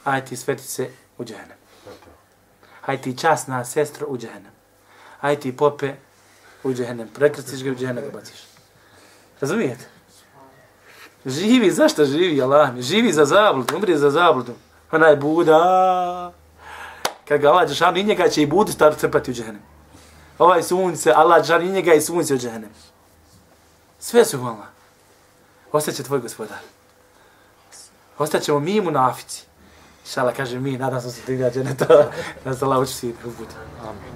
aj 0.05 0.25
ti 0.25 0.37
sveti 0.37 0.63
se 0.63 0.91
u 1.19 1.25
džehennem 1.25 1.60
aj 2.87 3.03
ti 3.03 3.17
časna 3.17 3.65
sestra 3.65 4.07
u 4.07 4.19
džehennem. 4.19 4.53
Aj 5.21 5.41
ti 5.41 5.57
pope 5.57 5.95
u 6.65 6.73
džehennem. 6.75 7.09
Prekrstiš 7.09 7.63
ga 7.63 7.71
u 7.71 7.75
džehennem 7.75 8.05
ga 8.05 8.11
baciš. 8.11 8.39
Razumijete? 9.41 9.85
Živi, 11.27 11.71
zašto 11.71 12.05
živi, 12.05 12.43
Allah 12.43 12.75
mi? 12.75 12.83
Živi 12.83 13.13
za 13.13 13.25
zabludu, 13.25 13.77
umri 13.77 13.99
za 13.99 14.11
zabludu. 14.11 14.53
Ona 14.93 15.07
je 15.07 15.17
Buda. 15.17 16.33
Kad 17.29 17.41
ga 17.41 17.49
Allah 17.49 17.69
Đešanu 17.69 17.99
i 17.99 18.05
njega 18.05 18.29
će 18.29 18.43
i 18.43 18.47
Budu 18.47 18.73
stvar 18.73 18.95
crpati 18.95 19.31
u 19.31 19.35
džehennem. 19.35 19.63
Ovaj 20.39 20.63
sunce, 20.63 21.13
Allah 21.13 21.41
Đešanu 21.41 21.65
i 21.65 21.71
njega 21.71 21.95
i 21.95 22.01
sunce 22.01 22.35
u 22.35 22.39
džehennem. 22.39 22.71
Sve 23.99 24.25
su 24.25 24.37
Allah. 24.37 24.69
Ostaće 25.73 26.03
tvoj 26.03 26.21
gospodar. 26.21 26.59
Ostaćemo 28.19 28.61
mi 28.61 28.81
mu 28.81 28.91
na 28.91 29.09
afici. 29.09 29.50
Šala 30.07 30.33
kaže 30.33 30.61
mi, 30.61 30.79
nadam 30.79 31.01
se 31.01 31.21
ti 31.21 31.37
da 31.37 31.51
dženeta, 31.51 32.11
da 32.45 32.55
se 32.55 32.65
Allah 32.65 32.79
uči 32.79 32.93
svi 32.93 33.15
u 33.25 33.31
put. 33.31 33.49
Amin. 33.83 34.15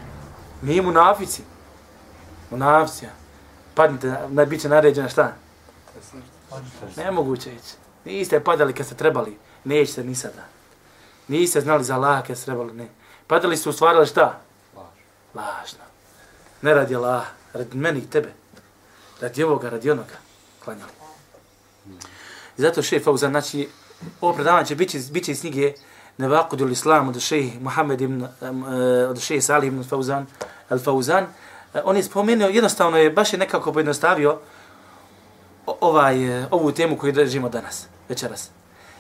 Mi 0.63 0.81
munafici, 0.81 1.43
munaficija, 2.51 3.11
padnite, 3.75 4.17
na, 4.29 4.45
bit 4.45 4.61
će 4.61 4.69
naređena 4.69 5.09
šta? 5.09 5.33
Nemoguće 6.97 7.55
ići. 7.55 7.75
Niste 8.05 8.41
padali 8.41 8.73
kad 8.73 8.87
ste 8.87 8.95
trebali, 8.95 9.39
nećete 9.65 10.05
ni 10.05 10.15
sada. 10.15 10.43
Niste 11.29 11.61
znali 11.61 11.85
za 11.85 11.95
Allah 11.95 12.27
kad 12.27 12.37
ste 12.37 12.45
trebali, 12.45 12.73
ne. 12.73 12.89
Padali 13.27 13.57
su 13.57 13.71
ustvarili 13.71 14.07
šta? 14.07 14.41
Lažno. 15.35 15.85
Ne 16.63 16.75
radi 16.75 16.97
Allah, 16.97 17.25
radi 17.53 17.77
meni 17.77 17.99
i 17.99 18.11
tebe. 18.11 18.33
Radi 19.21 19.45
ovoga, 19.45 19.71
radi 19.71 19.91
onoga. 19.91 20.15
Klanjali. 20.65 20.93
I 22.57 22.63
zato 22.63 22.83
šef 22.83 23.05
Fauzan, 23.05 23.31
znači, 23.31 23.69
ovo 24.21 24.33
predavanje 24.33 24.67
će 24.67 24.75
biti, 24.75 25.01
biti 25.11 25.31
iz 25.31 25.41
knjige 25.41 25.73
Nevakud 26.19 26.61
Islam 26.61 27.09
od 27.09 27.21
šehi 27.21 27.59
Muhammed 27.61 28.01
ibn, 28.01 28.25
e, 28.25 28.49
od 29.07 29.21
šehi 29.21 29.41
Salih 29.41 29.69
ibn 29.69 29.85
Fauzan, 29.85 30.27
al 30.69 30.79
Fauzan. 30.79 31.25
Uh, 31.25 31.81
on 31.85 31.97
je 31.97 32.03
spomenuo, 32.03 32.49
jednostavno 32.49 32.99
je, 32.99 33.11
baš 33.11 33.33
je 33.33 33.39
nekako 33.39 33.73
pojednostavio 33.73 34.39
ovaj, 35.67 36.41
uh, 36.41 36.47
ovu 36.51 36.73
temu 36.73 36.99
koju 36.99 37.13
držimo 37.13 37.49
danas, 37.49 37.87
večeras. 38.09 38.51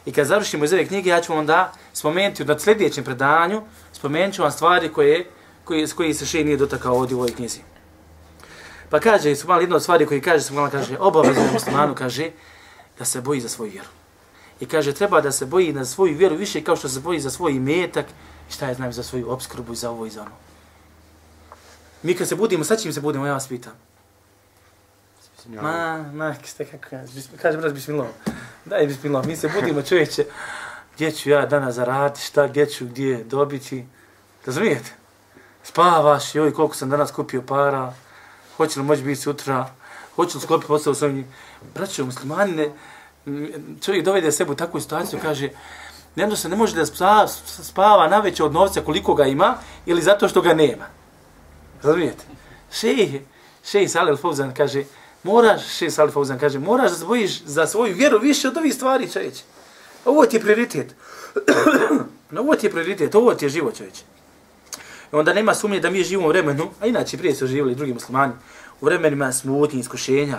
I 0.06 0.12
kad 0.12 0.26
završimo 0.26 0.64
iz 0.64 0.72
ove 0.72 0.86
knjige, 0.86 1.10
ja 1.10 1.20
ću 1.20 1.32
vam 1.32 1.38
onda 1.38 1.72
spomenuti 1.92 2.44
na 2.44 2.58
sljedećem 2.58 3.04
predavanju, 3.04 3.62
spomenut 3.92 4.34
ću 4.34 4.42
vam 4.42 4.52
stvari 4.52 4.92
koje, 4.92 5.26
koje, 5.64 5.86
s 5.86 5.92
koji 5.92 6.14
se 6.14 6.26
šeji 6.26 6.44
nije 6.44 6.56
dotakao 6.56 6.94
ovdje 6.94 7.16
u 7.16 7.18
ovoj 7.18 7.34
knjizi. 7.34 7.60
Pa 8.90 9.00
kaže, 9.00 9.36
su 9.36 9.48
malo 9.48 9.60
jedna 9.60 9.76
od 9.76 9.82
stvari 9.82 10.06
koji 10.06 10.20
kaže, 10.20 10.44
su 10.44 10.54
malo 10.54 10.70
kaže, 10.70 10.98
obavezno 10.98 11.42
muslimanu 11.52 11.94
kaže, 11.94 12.30
da 12.98 13.04
se 13.04 13.20
boji 13.20 13.40
za 13.40 13.48
svoju 13.48 13.70
vjeru. 13.70 13.88
I 14.60 14.66
kaže, 14.66 14.92
treba 14.92 15.20
da 15.20 15.32
se 15.32 15.46
boji 15.46 15.72
na 15.72 15.84
svoju 15.84 16.16
vjeru 16.16 16.36
više 16.36 16.64
kao 16.64 16.76
što 16.76 16.88
se 16.88 17.00
boji 17.00 17.20
za 17.20 17.30
svoj 17.30 17.52
imetak, 17.52 18.06
i 18.50 18.52
šta 18.52 18.68
je 18.68 18.74
znam, 18.74 18.92
za 18.92 19.02
svoju 19.02 19.30
obskrbu 19.30 19.72
i 19.72 19.76
za 19.76 19.90
ovo 19.90 20.06
i 20.06 20.10
za 20.10 20.22
ono. 20.22 20.36
Mi 22.02 22.14
kad 22.14 22.28
se 22.28 22.36
budimo, 22.36 22.64
sad 22.64 22.82
čim 22.82 22.92
se 22.92 23.00
budemo, 23.00 23.26
ja 23.26 23.32
vas 23.32 23.48
pitam. 23.48 23.72
Ma, 25.48 26.04
ma, 26.12 26.34
ste 26.44 26.64
kako 26.64 26.84
kaže, 26.90 27.12
kaže 27.42 27.58
brat, 27.58 27.72
bismillah. 27.72 28.08
Daj, 28.64 28.86
bismillah, 28.86 29.26
mi 29.26 29.36
se 29.36 29.48
budimo 29.48 29.82
čovječe, 29.88 30.24
gdje 30.94 31.12
ću 31.12 31.30
ja 31.30 31.46
danas 31.46 31.74
zaraditi, 31.74 32.20
šta, 32.20 32.46
gdje 32.48 32.66
ću, 32.66 32.84
gdje 32.84 33.24
dobiti. 33.24 33.86
Razumijete? 34.46 34.92
Spavaš, 35.62 36.34
joj, 36.34 36.52
koliko 36.52 36.74
sam 36.74 36.90
danas 36.90 37.10
kupio 37.10 37.42
para, 37.42 37.92
hoće 38.56 38.80
li 38.80 38.86
moći 38.86 39.02
biti 39.02 39.20
sutra, 39.20 39.70
hoće 40.16 40.36
li 40.36 40.42
sklopiti 40.42 40.68
posao 40.68 40.94
s 40.94 41.02
ovim. 41.02 41.26
Braćo, 41.74 42.04
muslimani, 42.04 42.52
ne, 42.52 42.70
čovjek 43.84 44.04
dovede 44.04 44.32
sebe 44.32 44.52
u 44.52 44.54
takvu 44.54 44.80
situaciju, 44.80 45.18
kaže, 45.22 45.48
jedno 46.16 46.36
se 46.36 46.48
ne 46.48 46.56
može 46.56 46.76
da 46.76 46.86
spava, 46.86 47.28
spava 47.46 48.08
najveće 48.08 48.44
od 48.44 48.52
novca 48.52 48.80
koliko 48.80 49.14
ga 49.14 49.26
ima, 49.26 49.56
ili 49.86 50.02
zato 50.02 50.28
što 50.28 50.40
ga 50.40 50.54
nema. 50.54 50.86
Razumijete? 51.82 52.24
Šejih, 52.72 53.20
šejih 53.64 53.90
Salil 53.90 54.16
Fawzan 54.16 54.54
kaže, 54.56 54.84
moraš, 55.22 55.66
šejih 55.78 55.94
Salil 55.94 56.12
Fawzan 56.12 56.40
kaže, 56.40 56.58
moraš 56.58 56.90
da 56.90 56.96
zbojiš 56.96 57.42
za 57.44 57.66
svoju 57.66 57.94
vjeru 57.94 58.18
više 58.18 58.48
od 58.48 58.56
ovih 58.56 58.74
stvari, 58.74 59.10
čovječe. 59.12 59.42
Ovo 60.04 60.26
ti 60.26 60.36
je 60.36 60.40
prioritet. 60.40 60.94
ovo 62.40 62.56
ti 62.56 62.66
je 62.66 62.70
prioritet, 62.70 63.14
ovo 63.14 63.34
ti 63.34 63.44
je 63.44 63.48
život, 63.48 63.76
čovječe. 63.76 64.02
I 65.12 65.16
onda 65.16 65.32
nema 65.32 65.54
sumnje 65.54 65.80
da 65.80 65.90
mi 65.90 66.02
živimo 66.02 66.26
u 66.26 66.28
vremenu, 66.28 66.70
a 66.80 66.86
inače 66.86 67.18
prije 67.18 67.34
su 67.34 67.46
živjeli 67.46 67.74
drugi 67.74 67.92
muslimani, 67.92 68.32
u 68.80 68.84
vremenima 68.86 69.32
smutnji, 69.32 69.80
iskušenja, 69.80 70.38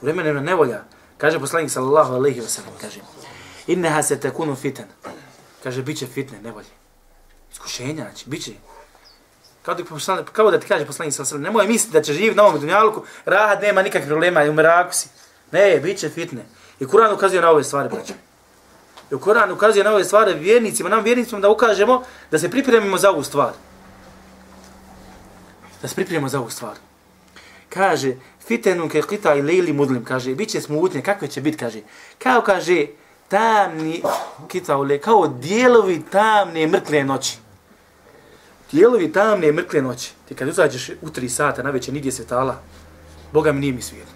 u 0.00 0.04
vremenima 0.04 0.40
nevolja. 0.40 0.82
Kaže 1.20 1.38
poslanik 1.38 1.70
sallallahu 1.70 2.14
alejhi 2.14 2.40
ve 2.40 2.48
sellem, 2.48 2.72
kaže: 2.80 3.00
"Innaha 3.66 4.02
satakunu 4.02 4.56
fitan." 4.56 4.86
Kaže 5.62 5.82
biće 5.82 6.06
fitne, 6.06 6.40
nevolje. 6.42 6.68
Iskušenja, 7.52 8.04
znači 8.04 8.24
biće. 8.30 8.52
Kao 9.62 9.74
da, 9.74 9.84
poslanik, 9.84 10.30
kao 10.32 10.50
da 10.50 10.60
ti 10.60 10.66
kaže 10.66 10.86
poslanik 10.86 11.14
sallallahu 11.14 11.34
alejhi 11.34 11.42
ve 11.42 11.52
sellem, 11.52 11.62
nemoj 11.62 11.66
misliti 11.72 11.92
da 11.92 12.02
će 12.02 12.12
živjeti 12.12 12.36
na 12.36 12.44
ovom 12.44 12.60
dunjaluku, 12.60 13.02
rahat 13.24 13.62
nema 13.62 13.82
nikakvih 13.82 14.08
problema, 14.08 14.44
i 14.44 14.48
u 14.48 14.52
mraku 14.52 14.94
si. 14.94 15.08
Ne, 15.52 15.80
biće 15.80 16.08
fitne. 16.08 16.46
I 16.80 16.86
Kur'an 16.86 17.14
ukazuje 17.14 17.42
na 17.42 17.50
ove 17.50 17.64
stvari, 17.64 17.88
braćo. 17.88 18.14
I 19.10 19.14
Kur'an 19.14 19.52
ukazuje 19.52 19.84
na 19.84 19.92
ove 19.92 20.04
stvari 20.04 20.34
vjernicima, 20.34 20.88
nam 20.88 21.04
vjernicima 21.04 21.40
da 21.40 21.50
ukažemo 21.50 22.02
da 22.30 22.38
se 22.38 22.50
pripremimo 22.50 22.98
za 22.98 23.10
ovu 23.10 23.22
stvar. 23.22 23.52
Da 25.82 25.88
se 25.88 25.94
pripremimo 25.94 26.28
za 26.28 26.40
ovu 26.40 26.50
stvar. 26.50 26.89
Kaže, 27.70 28.16
fitenu 28.46 28.88
ke 28.88 29.02
qita 29.02 29.38
i 29.38 29.42
lejli 29.42 29.72
mudlim, 29.72 30.04
kaže, 30.04 30.34
bit 30.34 30.48
će 30.48 30.60
smutnje, 30.60 31.02
kakve 31.02 31.28
će 31.28 31.40
biti, 31.40 31.56
kaže. 31.56 31.80
Kao, 32.18 32.42
kaže, 32.42 32.86
tamni, 33.28 34.02
kita 34.48 34.76
ule, 34.76 34.98
kao 34.98 35.28
dijelovi 35.28 36.02
tamne 36.10 36.66
mrkle 36.66 37.04
noći. 37.04 37.38
Dijelovi 38.72 39.12
tamne 39.12 39.52
mrkle 39.52 39.82
noći. 39.82 40.12
Ti 40.28 40.34
kad 40.34 40.48
uzađeš 40.48 40.90
u 41.02 41.10
tri 41.10 41.28
sata 41.28 41.62
na 41.62 41.70
večer, 41.70 41.94
nigdje 41.94 42.12
svetala, 42.12 42.60
Boga 43.32 43.52
mi 43.52 43.60
nije 43.60 43.72
mi 43.72 43.82
svijet. 43.82 44.06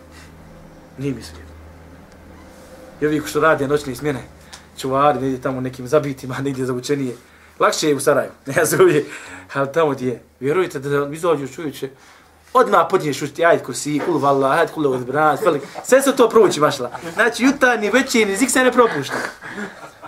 Nije 0.99 1.15
mi 1.15 1.23
svijet. 1.23 1.49
I 3.01 3.07
ovi 3.07 3.23
što 3.27 3.41
rade 3.41 3.69
noćne 3.69 3.95
smjene, 3.95 4.21
čuvari, 4.79 5.21
negdje 5.21 5.41
tamo 5.41 5.61
nekim 5.61 5.89
zabitima, 5.89 6.39
negdje 6.45 6.67
za 6.67 6.73
učenije. 6.73 7.17
Lakše 7.61 7.89
je 7.89 7.95
u 7.95 8.01
Sarajevu, 8.01 8.33
ne 8.47 8.55
ja 8.59 8.83
uvijek, 8.83 9.07
ali 9.53 9.73
tamo 9.73 9.91
gdje 9.91 10.09
je. 10.09 10.23
Vjerujte 10.41 10.79
da 10.79 11.09
izađu 11.13 11.49
čujuće, 11.49 11.91
odmah 12.55 12.87
podniješ 12.91 13.23
ušti, 13.23 13.45
ajde 13.45 13.65
kursi, 13.65 14.01
kulu 14.07 14.19
valla, 14.19 14.51
ajde 14.51 14.73
kulu 14.73 14.93
odbran, 14.93 15.39
sve 15.85 16.03
se 16.03 16.17
to 16.17 16.29
proći 16.29 16.61
mašla. 16.61 16.91
Znači, 17.15 17.45
jutarnji, 17.45 17.91
večerni, 17.91 18.37
zik 18.37 18.51
se 18.51 18.65
ne 18.65 18.73
propušta. 18.73 19.15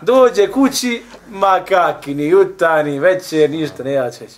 Dođe 0.00 0.52
kući, 0.52 1.02
ma 1.30 1.60
kaki, 1.68 2.14
ni 2.14 2.28
jutarnji, 2.28 2.98
večer, 2.98 3.50
ništa, 3.50 3.84
ne 3.84 3.92
ja 3.92 4.10
čeć. 4.10 4.30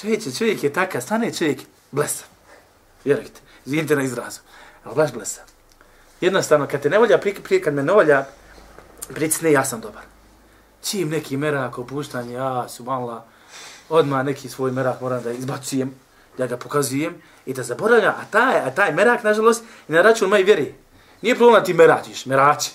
Čovječe, 0.00 0.32
čovjek 0.32 0.62
je 0.64 0.72
takav, 0.72 1.00
stane 1.00 1.34
čovjek, 1.34 1.60
blesa. 1.90 2.24
Vjerujte, 3.04 3.40
izvinite 3.66 3.96
na 3.96 4.02
izrazu, 4.02 4.40
ali 4.84 4.96
baš 4.96 5.12
blesa. 5.12 5.40
Jednostavno, 6.20 6.66
kad 6.66 6.80
te 6.80 6.90
ne 6.90 6.98
volja, 6.98 7.18
pri, 7.18 7.34
pri, 7.34 7.62
kad 7.62 7.74
me 7.74 7.82
ne 7.82 7.92
volja, 7.92 8.24
pricne, 9.08 9.52
ja 9.52 9.64
sam 9.64 9.80
dobar. 9.80 10.02
Čim 10.82 11.08
neki 11.08 11.36
merak, 11.36 11.78
opuštanje, 11.78 12.32
ja, 12.34 12.68
subhanallah, 12.68 13.22
odmah 13.88 14.24
neki 14.24 14.48
svoj 14.48 14.70
merak 14.70 15.00
moram 15.00 15.22
da 15.22 15.32
izbacujem, 15.32 15.94
da 16.40 16.46
ga 16.46 16.56
pokazujem 16.56 17.14
i 17.46 17.54
da 17.54 17.62
zaboravljam, 17.62 18.14
a 18.20 18.24
taj, 18.30 18.58
a 18.58 18.70
taj 18.70 18.92
merak, 18.92 19.24
nažalost, 19.24 19.64
i 19.88 19.92
na 19.92 20.02
račun 20.02 20.28
moje 20.28 20.44
vjeri. 20.44 20.74
Nije 21.22 21.34
problem 21.34 21.60
da 21.60 21.64
ti 21.64 21.74
meračiš, 21.74 22.26
merači. 22.26 22.70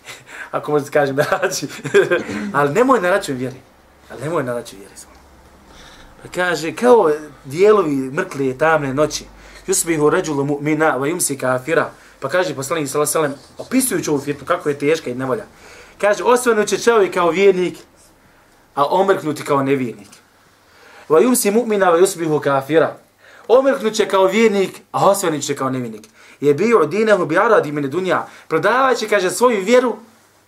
Ako 0.56 0.72
možete 0.72 0.90
kažem 0.90 1.16
merači. 1.16 1.66
ali 2.56 2.74
nemoj 2.74 3.00
na 3.00 3.10
račun 3.10 3.36
vjeri. 3.36 3.56
Ali 4.10 4.22
nemoj 4.22 4.42
na 4.42 4.54
račun 4.54 4.78
vjeri. 4.78 4.94
Pa 6.22 6.28
kaže, 6.34 6.72
kao 6.74 7.10
dijelovi 7.44 7.90
mrkle 7.90 8.58
tamne 8.58 8.94
noći, 8.94 9.24
yusbihu 9.66 10.10
ređulu 10.10 10.44
mu'mina 10.44 10.98
wa 10.98 11.06
yumsi 11.12 11.38
kafira. 11.40 11.90
Pa 12.20 12.28
kaže 12.28 12.54
poslanik 12.54 12.88
sallallahu 12.88 13.18
alejhi 13.18 13.32
ve 13.32 13.38
sellem 13.38 13.66
opisujući 13.66 14.10
ovu 14.10 14.20
fitnu 14.20 14.46
kako 14.46 14.68
je 14.68 14.78
teška 14.78 15.10
i 15.10 15.14
nevolja. 15.14 15.44
Kaže 16.00 16.24
osvanuće 16.24 16.78
čovjek 16.78 17.14
kao 17.14 17.30
vjernik, 17.30 17.78
a 18.74 18.84
omrknuti 18.84 19.44
kao 19.44 19.62
nevjernik. 19.62 20.08
Wa 21.08 21.22
yumsi 21.22 21.52
mu'mina 21.52 21.90
wa 21.90 22.00
yusbihu 22.00 22.40
kafira. 22.40 22.96
Omrknuće 23.48 24.08
kao 24.08 24.24
vjernik, 24.24 24.80
a 24.92 25.08
osvanuće 25.08 25.56
kao 25.56 25.70
nevinik. 25.70 26.08
Je 26.40 26.54
bio 26.54 26.86
dinahu 26.86 27.26
bi 27.26 27.38
aradi 27.38 27.72
min 27.72 27.90
dunja. 27.90 28.22
Prodavaće 28.48 29.08
kaže 29.08 29.30
svoju 29.30 29.64
vjeru 29.64 29.96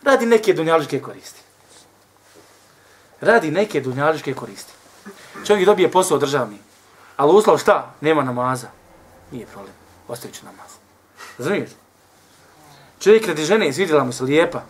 radi 0.03 0.27
neke 0.27 0.53
dunjaličke 0.53 1.01
koristi. 1.01 1.41
Radi 3.21 3.51
neke 3.51 3.81
dunjaličke 3.81 4.35
koristi. 4.35 4.73
Čovjek 5.47 5.67
dobije 5.67 5.91
posao 5.91 6.19
državni. 6.19 6.59
Ali 7.17 7.33
uslov 7.33 7.59
šta? 7.59 7.95
Nema 8.01 8.23
namaza. 8.23 8.67
Nije 9.33 9.47
problem. 9.47 9.75
Ostavit 10.09 10.37
ću 10.37 10.45
namaz. 10.45 10.71
Razumijete? 11.39 11.73
Čovjek 13.01 13.27
radi 13.27 13.45
žene 13.45 13.69
izvidjela 13.69 14.05
mu 14.05 14.13
se 14.13 14.25
lijepa. 14.25 14.63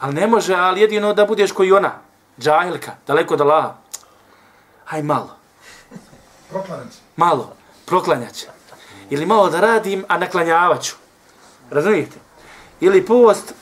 Ali 0.00 0.14
ne 0.14 0.26
može, 0.26 0.54
ali 0.54 0.80
jedino 0.80 1.14
da 1.14 1.26
budeš 1.26 1.52
koji 1.52 1.72
ona. 1.72 1.92
Džahilka, 2.40 2.92
daleko 3.06 3.34
od 3.34 3.40
Allaha. 3.40 3.74
Haj 4.84 5.02
malo. 5.02 5.36
Proklanjač. 6.50 6.94
Malo. 7.16 7.52
Proklanjač. 7.86 8.44
Ili 9.10 9.26
malo 9.26 9.50
da 9.50 9.60
radim, 9.60 10.04
a 10.08 10.18
naklanjavaću. 10.18 10.94
Razumijete? 11.70 12.16
Ili 12.80 13.06
post, 13.06 13.54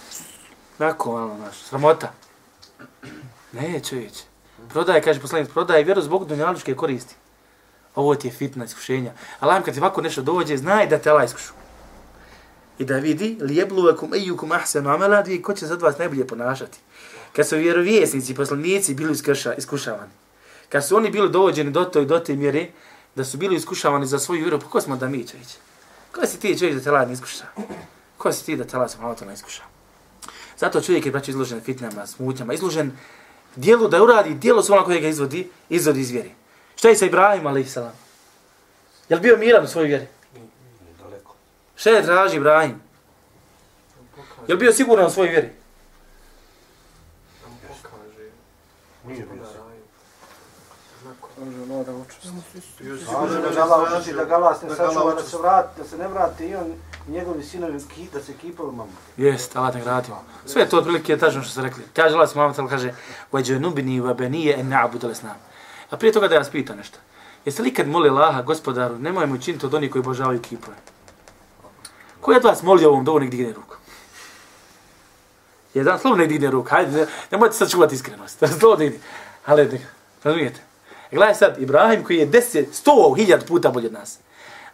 Nako, 0.79 1.13
malo, 1.13 1.37
naš, 1.37 1.57
sramota. 1.57 2.13
Ne, 3.53 3.81
čovječ. 3.89 4.13
Prodaj, 4.69 5.03
kaže 5.03 5.21
poslanic, 5.21 5.51
prodaj 5.51 5.83
vjeru 5.83 6.03
zbog 6.03 6.27
dunjalučke 6.27 6.75
koristi. 6.75 7.15
Ovo 7.95 8.15
ti 8.15 8.29
je 8.29 8.33
fitna 8.33 8.65
iskušenja. 8.65 9.13
Allah 9.41 9.65
kad 9.65 9.75
ti 9.75 9.81
ovako 9.81 10.03
nešto 10.03 10.23
dođe, 10.23 10.57
znaj 10.57 10.87
da 10.87 10.99
te 10.99 11.11
Allah 11.11 11.25
iskušu. 11.25 11.53
I 12.79 12.85
da 12.85 12.97
vidi, 12.97 13.39
lijebluvakum 13.41 14.15
ejukum 14.15 14.53
ahsenu 14.53 14.91
amela, 14.91 15.23
dvije 15.23 15.43
ko 15.43 15.55
će 15.55 15.67
za 15.67 15.75
vas 15.75 15.99
najbolje 15.99 16.27
ponašati. 16.27 16.79
Kad 17.33 17.49
su 17.49 17.57
vjerovjesnici, 17.57 18.35
poslanici 18.35 18.95
bili 18.95 19.13
iskuša, 19.13 19.55
iskušavani. 19.55 20.13
Kad 20.75 20.87
su 20.87 20.97
oni 20.97 21.11
bili 21.11 21.31
dovođeni 21.31 21.71
do 21.71 21.85
to 21.85 22.01
i 22.01 22.07
do 22.07 22.19
te 22.19 22.37
mjere, 22.37 22.67
da 23.15 23.25
su 23.25 23.39
bili 23.39 23.57
iskušavani 23.57 24.07
za 24.07 24.19
svoju 24.19 24.41
vjeru, 24.41 24.61
pa 24.61 24.67
ko 24.67 24.81
smo 24.81 24.97
da 24.97 25.09
mi 25.09 25.27
čovječ? 25.27 25.49
Ko 26.13 26.27
si 26.27 26.41
ti 26.41 26.59
čovječ 26.59 26.75
da 26.75 26.81
te 26.81 26.91
Allah 26.91 27.07
ne 27.07 27.13
iskuša? 27.13 27.45
Ko 28.19 28.33
si 28.33 28.45
ti 28.47 28.57
da 28.57 28.65
te 28.65 28.77
Allah 28.77 29.23
ne 29.27 29.35
iskuša? 29.35 29.63
Zato 30.59 30.81
čovjek 30.81 31.07
je 31.07 31.13
braćo 31.13 31.31
izložen 31.31 31.61
fitnama, 31.61 32.07
smutnjama, 32.07 32.55
izložen 32.55 32.91
dijelu 33.57 33.89
da 33.89 34.03
uradi 34.03 34.35
dijelo 34.35 34.63
svojom 34.63 34.85
koje 34.85 35.01
ga 35.01 35.09
izvodi, 35.09 35.51
izvodi 35.69 36.01
iz 36.01 36.11
vjeri. 36.11 36.35
Šta 36.77 36.89
je 36.89 36.97
sa 36.97 37.07
Ibrahim, 37.07 37.47
alaih 37.47 37.73
salam? 37.73 37.95
Je 39.09 39.17
li 39.17 39.23
bio 39.23 39.37
miran 39.37 39.65
u 39.65 39.69
svojoj 39.69 39.89
vjeri? 39.89 40.07
Daleko. 41.03 41.37
Šta 41.77 41.91
je 41.91 42.03
traži 42.03 42.37
Ibrahim? 42.37 42.83
Je 44.49 44.55
li 44.55 44.61
bio 44.61 44.73
siguran 44.73 45.07
u 45.07 45.11
svojoj 45.11 45.31
vjeri? 45.31 45.51
Nije 49.07 49.27
bio 49.27 49.64
Kaže 53.13 53.41
da 53.41 53.51
gala 53.51 53.99
uči, 54.01 54.13
da 54.13 54.25
gala 54.25 54.55
se 54.55 54.67
ne 54.67 54.75
sačuva, 54.75 55.15
da 55.15 55.23
se 55.23 55.37
vrati, 55.39 55.81
da 55.81 55.89
se 55.89 55.99
ne 55.99 56.09
vrati 56.09 56.47
i 56.47 56.55
on, 56.55 56.67
i 57.09 57.11
njegovi 57.11 57.43
sinovi, 57.43 57.79
ki, 57.95 58.09
da 58.13 58.21
se 58.23 58.33
kipaju 58.33 58.73
mamu. 58.73 58.93
Jest, 59.17 59.57
Allah 59.57 59.73
te 59.73 59.81
gradimo. 59.81 60.25
Sve 60.47 60.63
je 60.63 60.69
to 60.69 60.79
otprilike 60.79 61.19
tačno 61.19 61.43
što 61.43 61.53
su 61.53 61.63
rekli. 61.63 61.85
Kaže 61.97 62.15
Allah 62.15 62.31
sallallahu 62.31 62.69
kaže: 62.69 62.95
"Wa 63.33 63.53
janubni 63.53 64.01
wa 64.01 64.15
baniya 64.15 64.61
an 64.61 64.69
na'budu 64.69 65.07
al-asnam." 65.07 65.37
A 65.91 65.97
prije 65.97 66.13
toga 66.13 66.29
da 66.29 66.39
vas 66.39 66.51
pita 66.51 66.75
nešto. 66.75 66.99
Jeste 67.45 67.63
li 67.63 67.75
kad 67.75 67.89
moli 67.89 68.09
Allaha, 68.09 68.43
gospodaru, 68.43 68.99
nemoj 68.99 69.27
mu 69.27 69.39
činiti 69.39 69.67
od 69.67 69.75
onih 69.75 69.91
koji 69.91 70.01
obožavaju 70.01 70.41
kipove? 70.41 70.77
Ko 72.21 72.33
je 72.33 72.37
od 72.37 72.45
vas 72.45 72.63
molio 72.63 72.89
ovom 72.89 73.05
dovoljnik 73.05 73.31
digne 73.31 73.53
ruku? 73.53 73.77
Jedan 75.75 75.99
slobodno 75.99 76.23
nek 76.23 76.29
digne 76.29 76.51
ruku. 76.51 76.69
Hajde, 76.71 77.01
ne, 77.01 77.07
nemojte 77.31 77.57
sad 77.57 77.71
čuvati 77.71 77.95
iskrenost. 77.95 78.39
Slobodno 78.59 78.77
digne. 78.77 78.99
Ali, 79.47 79.65
ne, 79.65 79.81
razumijete? 80.25 80.74
Gledaj 81.15 81.35
sad, 81.35 81.63
Ibrahim 81.63 82.05
koji 82.05 82.17
je 82.17 82.27
deset, 82.27 82.75
sto, 82.75 83.15
hiljad 83.17 83.47
puta 83.47 83.71
bolje 83.71 83.87
od 83.87 83.93
nas. 83.93 84.19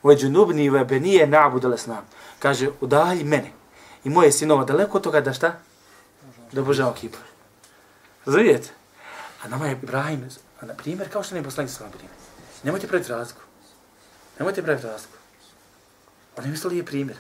Uveđu 0.03 0.31
nubni 0.31 0.71
ve 0.71 0.85
benije 0.85 1.27
na'budu 1.27 1.69
al-asnam. 1.69 2.03
Kaže, 2.39 2.69
udalji 2.81 3.25
mene 3.25 3.53
i 4.05 4.09
moje 4.09 4.33
sinova 4.33 4.65
daleko 4.65 4.99
od 4.99 5.05
toga 5.05 5.21
da 5.21 5.33
šta? 5.33 5.53
Da 6.53 6.61
obožavamo 6.61 6.97
kipove. 6.97 7.25
Razumijete? 8.27 8.69
A 9.45 9.49
nama 9.49 9.67
je 9.67 9.73
Ibrahim, 9.73 10.29
a 10.61 10.67
na 10.67 10.75
primjer, 10.75 11.09
kao 11.13 11.23
što 11.23 11.35
ne 11.35 11.41
je 11.41 11.45
poslanik 11.45 11.73
sa 11.73 11.85
primjer. 11.85 12.11
Nemojte 12.63 12.89
praviti 12.89 13.11
razliku. 13.11 13.41
Nemojte 14.39 14.63
praviti 14.63 14.87
razliku. 14.87 15.17
On 16.39 16.45
je 16.45 16.51
mislili 16.51 16.77
je 16.77 16.85
primjer. 16.85 17.17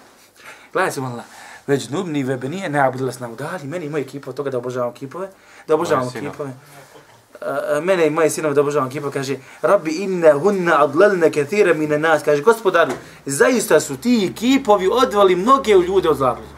Gledaj 0.72 0.92
se 0.92 1.00
malo. 1.00 1.22
Već 1.66 1.88
nubni 1.88 2.24
webe 2.24 2.48
nije 2.48 2.68
ne 2.68 2.80
abudila 2.80 3.12
s 3.12 3.18
nam 3.18 3.32
udali. 3.32 3.64
Meni 3.64 3.86
i 3.86 3.90
moje 3.90 4.02
ekipa 4.02 4.30
od 4.30 4.36
toga 4.36 4.50
da 4.50 4.58
obožavam 4.58 4.94
kipove. 4.94 5.28
Da 5.68 5.74
obožavam 5.74 6.10
kipove. 6.10 6.52
Eh, 7.40 7.76
eh, 7.76 7.80
mene 7.80 8.06
i 8.06 8.10
moje 8.10 8.30
sinove 8.30 8.54
da 8.54 8.60
obožavam 8.60 8.90
kipa, 8.90 9.10
Kaže, 9.10 9.36
Rabbi 9.62 9.90
inna 9.90 10.32
hunna 10.32 10.82
adlalne 10.84 11.32
kathira 11.32 11.74
mine 11.74 11.98
nas. 11.98 12.22
Kaže, 12.22 12.42
gospodaru, 12.42 12.92
zaista 13.26 13.80
su 13.80 13.96
ti 13.96 14.32
kipovi 14.36 14.88
odvali 14.92 15.36
mnoge 15.36 15.76
u 15.76 15.82
ljude 15.82 16.08
od 16.08 16.16
zabludu. 16.16 16.48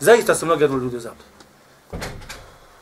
Zaista 0.00 0.34
su 0.34 0.46
mnoge 0.46 0.64
odvali 0.64 0.82
ljude 0.82 0.96
od 0.96 1.02
zabludu. 1.02 1.24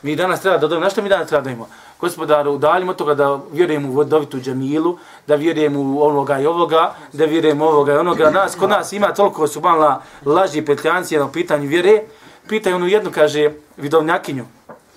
Mi 0.03 0.17
danas 0.17 0.41
treba 0.41 0.59
da 0.59 0.67
dojmo, 0.67 0.85
Na 0.85 0.91
što 0.91 1.03
mi 1.03 1.09
danas 1.09 1.29
treba 1.29 1.43
da 1.43 1.51
imamo? 1.51 1.69
Gospodaru, 2.01 2.53
udaljimo 2.53 2.95
toga 2.95 3.15
da 3.15 3.41
vjerujemo 3.53 3.89
u 3.89 3.93
vodovitu 3.93 4.41
džamilu, 4.41 4.99
da 5.27 5.35
vjerujemo 5.35 5.81
u 5.81 6.03
ovoga 6.03 6.39
i 6.39 6.47
ovoga, 6.47 6.95
da 7.13 7.25
vjerujemo 7.25 7.67
ovoga 7.67 7.93
i 7.93 7.97
onoga. 7.97 8.31
Nas, 8.31 8.55
kod 8.55 8.71
nas 8.71 8.93
ima 8.93 9.15
toliko 9.15 9.47
su 9.47 9.61
mala 9.61 10.03
laži 10.25 10.63
petljanci 10.63 11.17
na 11.17 11.33
pitanju 11.33 11.69
vjere. 11.69 12.03
Pitaju 12.49 12.77
onu 12.77 12.87
jednu, 12.87 13.11
kaže, 13.15 13.51
vidovnjakinju, 13.77 14.45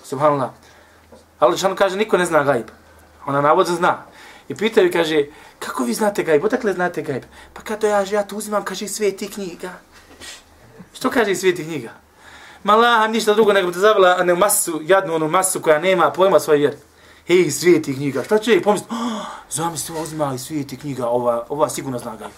subhanallah. 0.04 0.62
Ali 1.44 1.58
što 1.58 1.76
kaže, 1.76 1.98
niko 1.98 2.18
ne 2.18 2.26
zna 2.26 2.44
gajb. 2.44 2.68
Ona 3.26 3.42
navodno 3.42 3.76
zna. 3.76 4.06
I 4.48 4.56
pitaju, 4.56 4.92
kaže, 4.92 5.26
kako 5.60 5.84
vi 5.84 5.94
znate 5.94 6.24
gajb? 6.24 6.44
Odakle 6.44 6.74
znate 6.74 7.02
gajb? 7.02 7.24
Pa 7.54 7.62
kada 7.62 7.88
ja, 7.88 8.06
ja 8.12 8.28
tu 8.28 8.38
uzimam, 8.38 8.64
kaže, 8.64 8.88
sveti 8.88 9.32
knjiga. 9.32 9.72
Što 10.94 11.10
kaže 11.10 11.36
sveti 11.36 11.64
knjiga? 11.64 11.92
Ma 12.64 13.08
ništa 13.08 13.34
drugo 13.34 13.54
nego 13.54 13.72
te 13.72 13.80
zavila 13.80 14.18
onu 14.22 14.36
masu, 14.36 14.82
jadnu 14.84 15.16
onu 15.16 15.28
masu 15.28 15.62
koja 15.62 15.80
nema 15.80 16.12
pojma 16.12 16.40
svoje 16.40 16.60
vjere. 16.60 16.78
Hej, 17.28 17.52
svijeti 17.52 17.96
knjiga. 17.96 18.24
Šta 18.24 18.38
će 18.38 18.62
pomisli? 18.62 18.88
Oh, 18.92 19.26
zamisli, 19.50 20.02
uzma 20.02 20.34
i 20.36 20.40
svijeti 20.40 20.78
knjiga, 20.78 21.08
ova, 21.08 21.46
ova 21.50 21.70
sigurno 21.70 22.00
zna 22.00 22.16
gajb. 22.16 22.32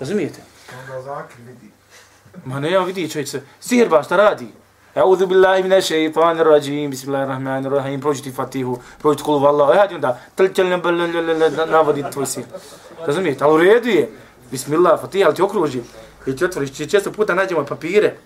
Razumijete? 0.00 0.40
Onda 0.80 1.02
zakir 1.02 1.36
vidi. 1.46 1.70
Ma 2.44 2.60
ne, 2.60 2.70
ja 2.70 2.80
vidi 2.80 3.10
čovječe. 3.10 3.40
Sihirba, 3.60 4.02
šta 4.02 4.16
radi? 4.16 4.48
Euzu 4.94 5.26
billahi 5.26 5.62
minash 5.62 5.86
shaitanir 5.86 6.46
rajim. 6.46 6.90
Bismillahirrahmanirrahim. 6.90 8.00
Prođi 8.00 8.22
ti 8.22 8.32
Fatihu, 8.32 8.78
prođi 8.98 9.18
ti 9.18 9.24
kulu 9.24 9.38
vallahu. 9.38 9.72
E, 9.72 9.76
hadi 9.76 9.94
onda. 9.94 10.20
Tlčelne 10.36 10.80
navodi 11.66 12.04
tvoj 12.12 12.26
sin. 12.26 12.44
Razumijete? 13.06 13.44
Ali 13.44 13.54
u 13.54 13.58
redu 13.58 13.88
je. 13.88 14.10
Bismillah, 14.50 15.00
Fatiha, 15.00 15.26
ali 15.26 15.36
ti 15.36 15.42
okruži. 15.42 15.80
I 16.26 16.36
ti 16.36 16.44
otvoriš, 16.44 16.90
često 16.90 17.12
puta 17.12 17.34
nađemo 17.34 17.64
papire. 17.64 18.16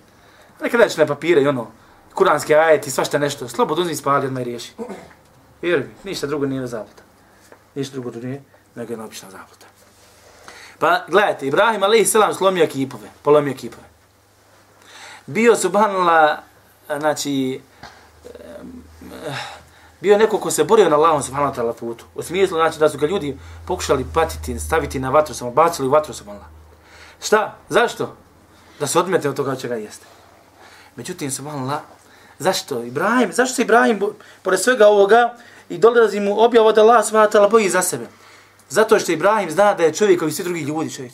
Nekada 0.60 0.88
ćeš 0.88 0.96
na 0.96 1.06
papire 1.06 1.42
i 1.42 1.48
ono, 1.48 1.66
kuranske 2.14 2.54
ajeti, 2.54 2.90
svašta 2.90 3.18
nešto. 3.18 3.48
Slobodno 3.48 3.82
uzmi 3.82 3.96
spali, 3.96 4.26
odmah 4.26 4.42
i 4.42 4.44
riješi. 4.44 4.72
Vjeruj 5.62 5.84
mi, 5.84 6.10
ništa 6.10 6.26
drugo 6.26 6.46
nije 6.46 6.66
zabluda. 6.66 7.02
Ništa 7.74 7.92
drugo 7.92 8.10
nije, 8.18 8.42
nego 8.74 8.92
je 8.92 9.02
obična 9.02 9.30
zabluda. 9.30 9.66
Pa 10.78 11.04
gledajte, 11.08 11.46
Ibrahim 11.46 11.82
a.s. 11.82 12.36
slomio 12.38 12.66
kipove, 12.66 13.08
polomio 13.22 13.54
kipove. 13.54 13.86
Bio 15.26 15.56
subhanallah, 15.56 16.38
znači, 16.98 17.60
bio 20.00 20.18
neko 20.18 20.38
ko 20.38 20.50
se 20.50 20.64
borio 20.64 20.88
na 20.88 20.96
Allahom 20.96 21.22
subhanahu 21.22 21.54
ta'ala 21.54 21.72
putu. 21.72 22.04
U 22.14 22.22
smislu, 22.22 22.58
znači, 22.58 22.78
da 22.78 22.88
su 22.88 22.98
ga 22.98 23.06
ljudi 23.06 23.38
pokušali 23.66 24.06
patiti, 24.14 24.58
staviti 24.60 24.98
na 24.98 25.10
vatru 25.10 25.34
samo, 25.34 25.50
bacili 25.50 25.88
u 25.88 25.90
vatru 25.90 26.14
subhanallah. 26.14 26.48
Šta? 27.22 27.56
Zašto? 27.68 28.16
Da 28.80 28.86
se 28.86 28.98
odmete 28.98 29.28
od 29.28 29.36
toga 29.36 29.56
čega 29.56 29.74
jeste. 29.74 30.06
Međutim, 30.96 31.30
subhanallah, 31.30 31.80
zašto 32.38 32.82
Ibrahim, 32.82 33.32
zašto 33.32 33.54
se 33.54 33.62
Ibrahim, 33.62 34.00
pored 34.42 34.60
svega 34.60 34.86
ovoga, 34.86 35.34
i 35.68 35.78
dolazi 35.78 36.20
mu 36.20 36.40
objava 36.40 36.72
da 36.72 36.82
Allah 36.82 37.04
subhanahu 37.04 37.32
ta'ala 37.32 37.50
boji 37.50 37.70
za 37.70 37.82
sebe? 37.82 38.06
Zato 38.68 38.98
što 38.98 39.12
Ibrahim 39.12 39.50
zna 39.50 39.74
da 39.74 39.82
je 39.82 39.94
čovjek 39.94 40.18
kao 40.18 40.28
i 40.28 40.32
svi 40.32 40.44
drugi 40.44 40.60
ljudi, 40.60 40.90
čovjek. 40.90 41.12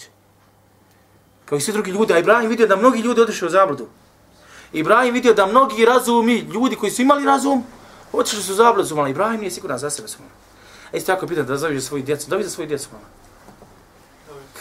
Kao 1.45 1.59
i 1.59 1.61
svi 1.61 1.73
drugi 1.73 1.91
ljudi, 1.91 2.13
a 2.13 2.19
Ibrahim 2.19 2.51
vidio 2.51 2.67
da 2.67 2.77
mnogi 2.77 3.01
ljudi 3.01 3.21
otišli 3.21 3.47
u 3.47 3.51
zabludu. 3.51 3.89
Ibrahim 4.73 5.15
vidio 5.15 5.35
da 5.35 5.47
mnogi 5.47 5.85
razumi, 5.85 6.39
ljudi 6.39 6.77
koji 6.77 6.93
su 6.93 7.03
imali 7.03 7.25
razum, 7.25 7.65
otišli 8.13 8.43
su 8.43 8.53
u 8.53 8.57
su 8.57 8.89
subhanallah. 8.89 9.11
Ibrahim 9.11 9.41
nije 9.41 9.51
siguran 9.51 9.79
za 9.79 9.91
sebe, 9.91 10.09
subhanallah. 10.09 10.39
E 10.93 10.97
isto 10.97 11.13
tako 11.13 11.27
pitan 11.27 11.47
da 11.47 11.57
zaviđe 11.57 11.81
za 11.81 11.87
svoju 11.87 12.03
djecu, 12.03 12.31
da 12.31 12.43
za 12.43 12.51
svoju 12.51 12.69
djecu, 12.69 12.85
subhanallah. 12.85 13.13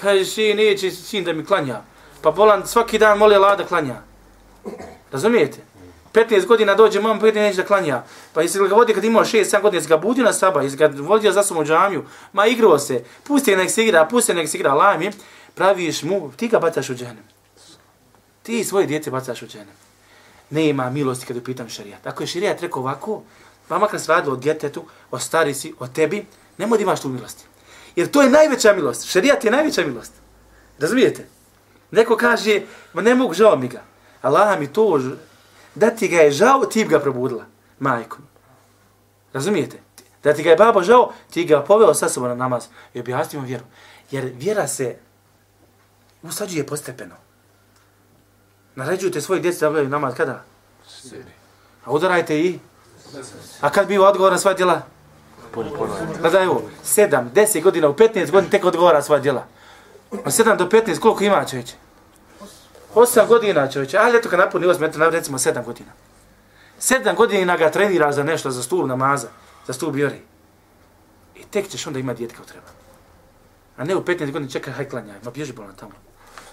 Kaže, 0.02 0.26
ši, 0.26 0.54
neće 0.54 0.92
sin 0.92 1.24
da 1.24 1.34
mi 1.34 1.46
klanja. 1.46 1.82
Pa 2.22 2.32
bolan 2.32 2.68
svaki 2.68 3.00
dan 3.00 3.18
moli 3.18 3.36
Allah 3.36 3.58
da 3.58 3.66
klanja. 3.66 4.02
Razumijete? 5.12 5.62
15 6.14 6.46
godina 6.46 6.76
dođe, 6.76 7.02
mama, 7.02 7.20
pa 7.20 7.26
15 7.26 7.34
neće 7.34 7.62
da 7.62 7.68
klanja. 7.68 8.04
Pa 8.34 8.42
jesi 8.42 8.60
ga 8.60 8.76
vodio 8.76 8.96
kad 8.96 9.04
imao 9.04 9.24
6-7 9.24 9.62
godina, 9.62 9.78
jesi 9.78 9.90
ga 9.90 9.98
budio 9.98 10.26
na 10.26 10.34
saba, 10.34 10.62
jesi 10.62 10.78
ga 10.78 10.92
vodio 10.96 11.32
za 11.32 11.44
svom 11.44 11.66
džamiju, 11.66 12.04
ma 12.34 12.48
igrao 12.48 12.80
se, 12.80 13.04
pusti 13.24 13.56
nek 13.56 13.72
se 13.72 13.84
igra, 13.84 14.06
pusti 14.06 14.34
nek 14.34 14.50
se 14.50 14.58
igra, 14.58 14.74
lami, 14.74 15.12
praviš 15.56 16.04
mu, 16.04 16.32
ti 16.38 16.48
ga 16.48 16.60
bacaš 16.60 16.90
u 16.90 16.96
dženem. 16.96 17.24
Ti 18.44 18.64
svoje 18.64 18.88
djece 18.88 19.12
bacaš 19.12 19.42
u 19.42 19.48
dženem 19.48 19.81
nema 20.52 20.90
milosti 20.90 21.26
kad 21.26 21.44
pitam 21.44 21.70
šarijat. 21.70 22.08
Ako 22.08 22.24
je 22.24 22.28
šarijat 22.28 22.62
rekao 22.62 22.82
ovako, 22.82 23.24
pa 23.68 23.80
makar 23.80 24.00
se 24.00 24.12
radilo 24.12 24.34
o 24.34 24.38
djetetu, 24.38 24.86
o 25.12 25.20
starici, 25.20 25.74
o 25.80 25.88
tebi, 25.88 26.26
nemoj 26.58 26.78
da 26.78 26.84
imaš 26.84 27.02
tu 27.02 27.10
milosti. 27.10 27.46
Jer 27.96 28.12
to 28.12 28.22
je 28.22 28.30
najveća 28.30 28.74
milost. 28.74 29.06
Šarijat 29.06 29.46
je 29.46 29.52
najveća 29.52 29.86
milost. 29.86 30.14
Razumijete? 30.80 31.28
Neko 31.92 32.18
kaže, 32.18 32.62
ma 32.94 33.02
ne 33.02 33.16
mogu, 33.16 33.34
žao 33.34 33.56
mi 33.56 33.68
ga. 33.68 33.82
Allah 34.22 34.60
mi 34.60 34.68
to, 34.68 35.00
da 35.76 35.90
ti 35.90 36.08
ga 36.08 36.18
je 36.18 36.32
žao, 36.32 36.66
ti 36.66 36.84
ga 36.84 37.00
probudila, 37.00 37.46
majko. 37.80 38.18
Razumijete? 39.34 39.80
Da 40.24 40.34
ti 40.34 40.44
ga 40.44 40.50
je 40.50 40.56
babo 40.56 40.84
žao, 40.84 41.14
ti 41.30 41.46
ga 41.46 41.64
poveo 41.64 41.94
sa 41.94 42.10
sobom 42.10 42.30
na 42.30 42.36
namaz 42.36 42.66
i 42.94 43.00
objasnimo 43.00 43.46
vjeru. 43.46 43.64
Jer 44.12 44.32
vjera 44.36 44.68
se 44.68 44.98
usađuje 46.24 46.66
postepeno. 46.66 47.16
Naređujete 48.76 49.22
svoje 49.22 49.42
djece 49.42 49.60
da 49.60 49.68
obavljaju 49.68 49.90
namaz 49.90 50.14
kada? 50.18 50.44
A 51.86 51.92
udarajte 51.92 52.40
i? 52.40 52.60
A 53.62 53.70
kad 53.70 53.88
biva 53.88 54.10
odgovor 54.10 54.32
na 54.32 54.38
svoje 54.38 54.56
djela? 54.56 54.82
Gledaj 56.22 56.44
evo, 56.44 56.62
sedam, 56.84 57.32
deset 57.34 57.64
godina, 57.64 57.90
u 57.90 57.94
15 57.94 58.32
godina 58.32 58.52
tek 58.52 58.66
odgovara 58.66 59.02
svoje 59.02 59.22
djela. 59.22 59.46
Od 60.26 60.34
sedam 60.34 60.58
do 60.58 60.66
15, 60.66 61.00
koliko 61.00 61.24
ima 61.24 61.46
čovječe? 61.46 61.74
Osam 62.96 63.28
godina 63.28 63.72
čovječe, 63.72 63.98
ali 63.98 64.18
eto 64.18 64.30
kad 64.30 64.40
napuni 64.40 64.66
osam, 64.66 64.84
eto 64.84 65.10
recimo 65.10 65.38
sedam 65.38 65.64
godina. 65.64 65.92
Sedam 66.80 67.16
godina 67.16 67.58
ga 67.58 67.72
trenira 67.72 68.12
za 68.12 68.24
nešto, 68.24 68.52
za 68.52 68.64
stup 68.64 68.88
namaza, 68.88 69.28
za 69.68 69.74
stup 69.74 69.96
vjeri. 69.96 70.22
I 71.36 71.44
tek 71.44 71.70
ćeš 71.70 71.88
onda 71.88 72.00
imati 72.00 72.18
djete 72.18 72.36
kao 72.36 72.46
treba. 72.46 72.68
A 73.78 73.84
ne 73.84 73.96
u 73.96 74.02
15 74.02 74.32
godina 74.32 74.52
čekaj, 74.52 74.74
haj 74.74 74.90
klanjaj, 74.90 75.18
ma 75.24 75.32
bježi 75.32 75.54
bolan 75.54 75.76
tamo. 75.76 75.92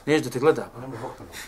Neće 0.08 0.24
da 0.24 0.30
te 0.30 0.38
gleda. 0.38 0.68
Pa. 0.74 0.80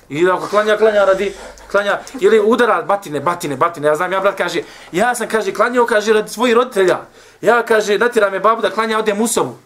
I 0.08 0.30
ako 0.30 0.46
klanja, 0.46 0.76
klanja 0.76 1.04
radi, 1.04 1.32
klanja, 1.70 1.98
ili 2.20 2.40
udara 2.40 2.82
batine, 2.82 3.20
batine, 3.20 3.56
batine. 3.56 3.88
Ja 3.88 3.96
znam, 3.96 4.12
ja 4.12 4.20
brat 4.20 4.36
kaže, 4.36 4.62
ja 4.92 5.14
sam, 5.14 5.28
kaže, 5.28 5.54
klanjao, 5.54 5.86
kaže, 5.86 6.12
radi 6.12 6.28
svojih 6.30 6.54
roditelja. 6.54 6.98
Ja, 7.40 7.62
kaže, 7.62 7.98
natira 7.98 8.30
me 8.30 8.40
babu 8.40 8.62
da 8.62 8.70
klanja, 8.70 8.98
odem 8.98 9.20
u 9.20 9.26
sobu. 9.26 9.56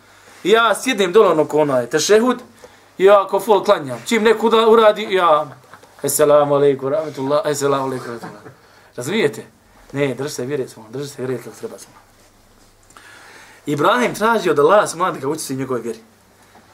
I 0.45 0.51
ja 0.51 0.75
sjednem 0.75 1.13
dole 1.13 1.29
ono 1.29 1.45
ko 1.45 1.59
ono 1.59 1.81
je, 1.81 1.91
tešehud, 1.91 2.39
ja 2.99 3.27
ko 3.31 3.41
fol 3.41 3.65
klanjam. 3.65 4.03
Čim 4.07 4.23
neko 4.23 4.49
da 4.49 4.69
uradi, 4.69 5.09
ja, 5.11 5.47
eselamu 6.03 6.55
alaikum, 6.55 6.89
rahmetullah, 6.89 7.43
eselamu 7.47 7.85
alaikum, 7.85 8.07
rahmetullah. 8.07 8.55
Razumijete? 8.97 9.47
Ne, 9.93 10.15
drži 10.15 10.31
se 10.31 10.47
vjere 10.47 10.69
smo, 10.69 10.87
drži 10.91 11.09
se 11.09 11.23
vjere 11.23 11.43
kako 11.43 11.57
treba 11.57 11.79
smo. 11.79 11.95
Ibrahim 13.67 14.15
tražio 14.15 14.55
da 14.55 14.63
Allah 14.63 14.91
smo 14.91 15.11
da 15.11 15.19
ga 15.19 15.29
uči 15.29 15.41
se 15.41 15.55
njegove 15.55 15.81
vjeri. 15.81 15.99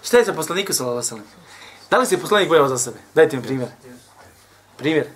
Šta 0.03 0.19
je 0.19 0.25
za 0.25 0.33
poslaniku 0.33 0.73
sallallahu 0.73 1.15
alaihi 1.15 1.41
Da 1.91 1.99
li 1.99 2.07
se 2.07 2.21
poslanik 2.21 2.49
bojao 2.49 2.69
za 2.69 2.79
sebe? 2.79 2.97
Dajte 3.15 3.37
mi 3.37 3.43
primjer. 3.43 3.69
Primjer. 4.77 5.07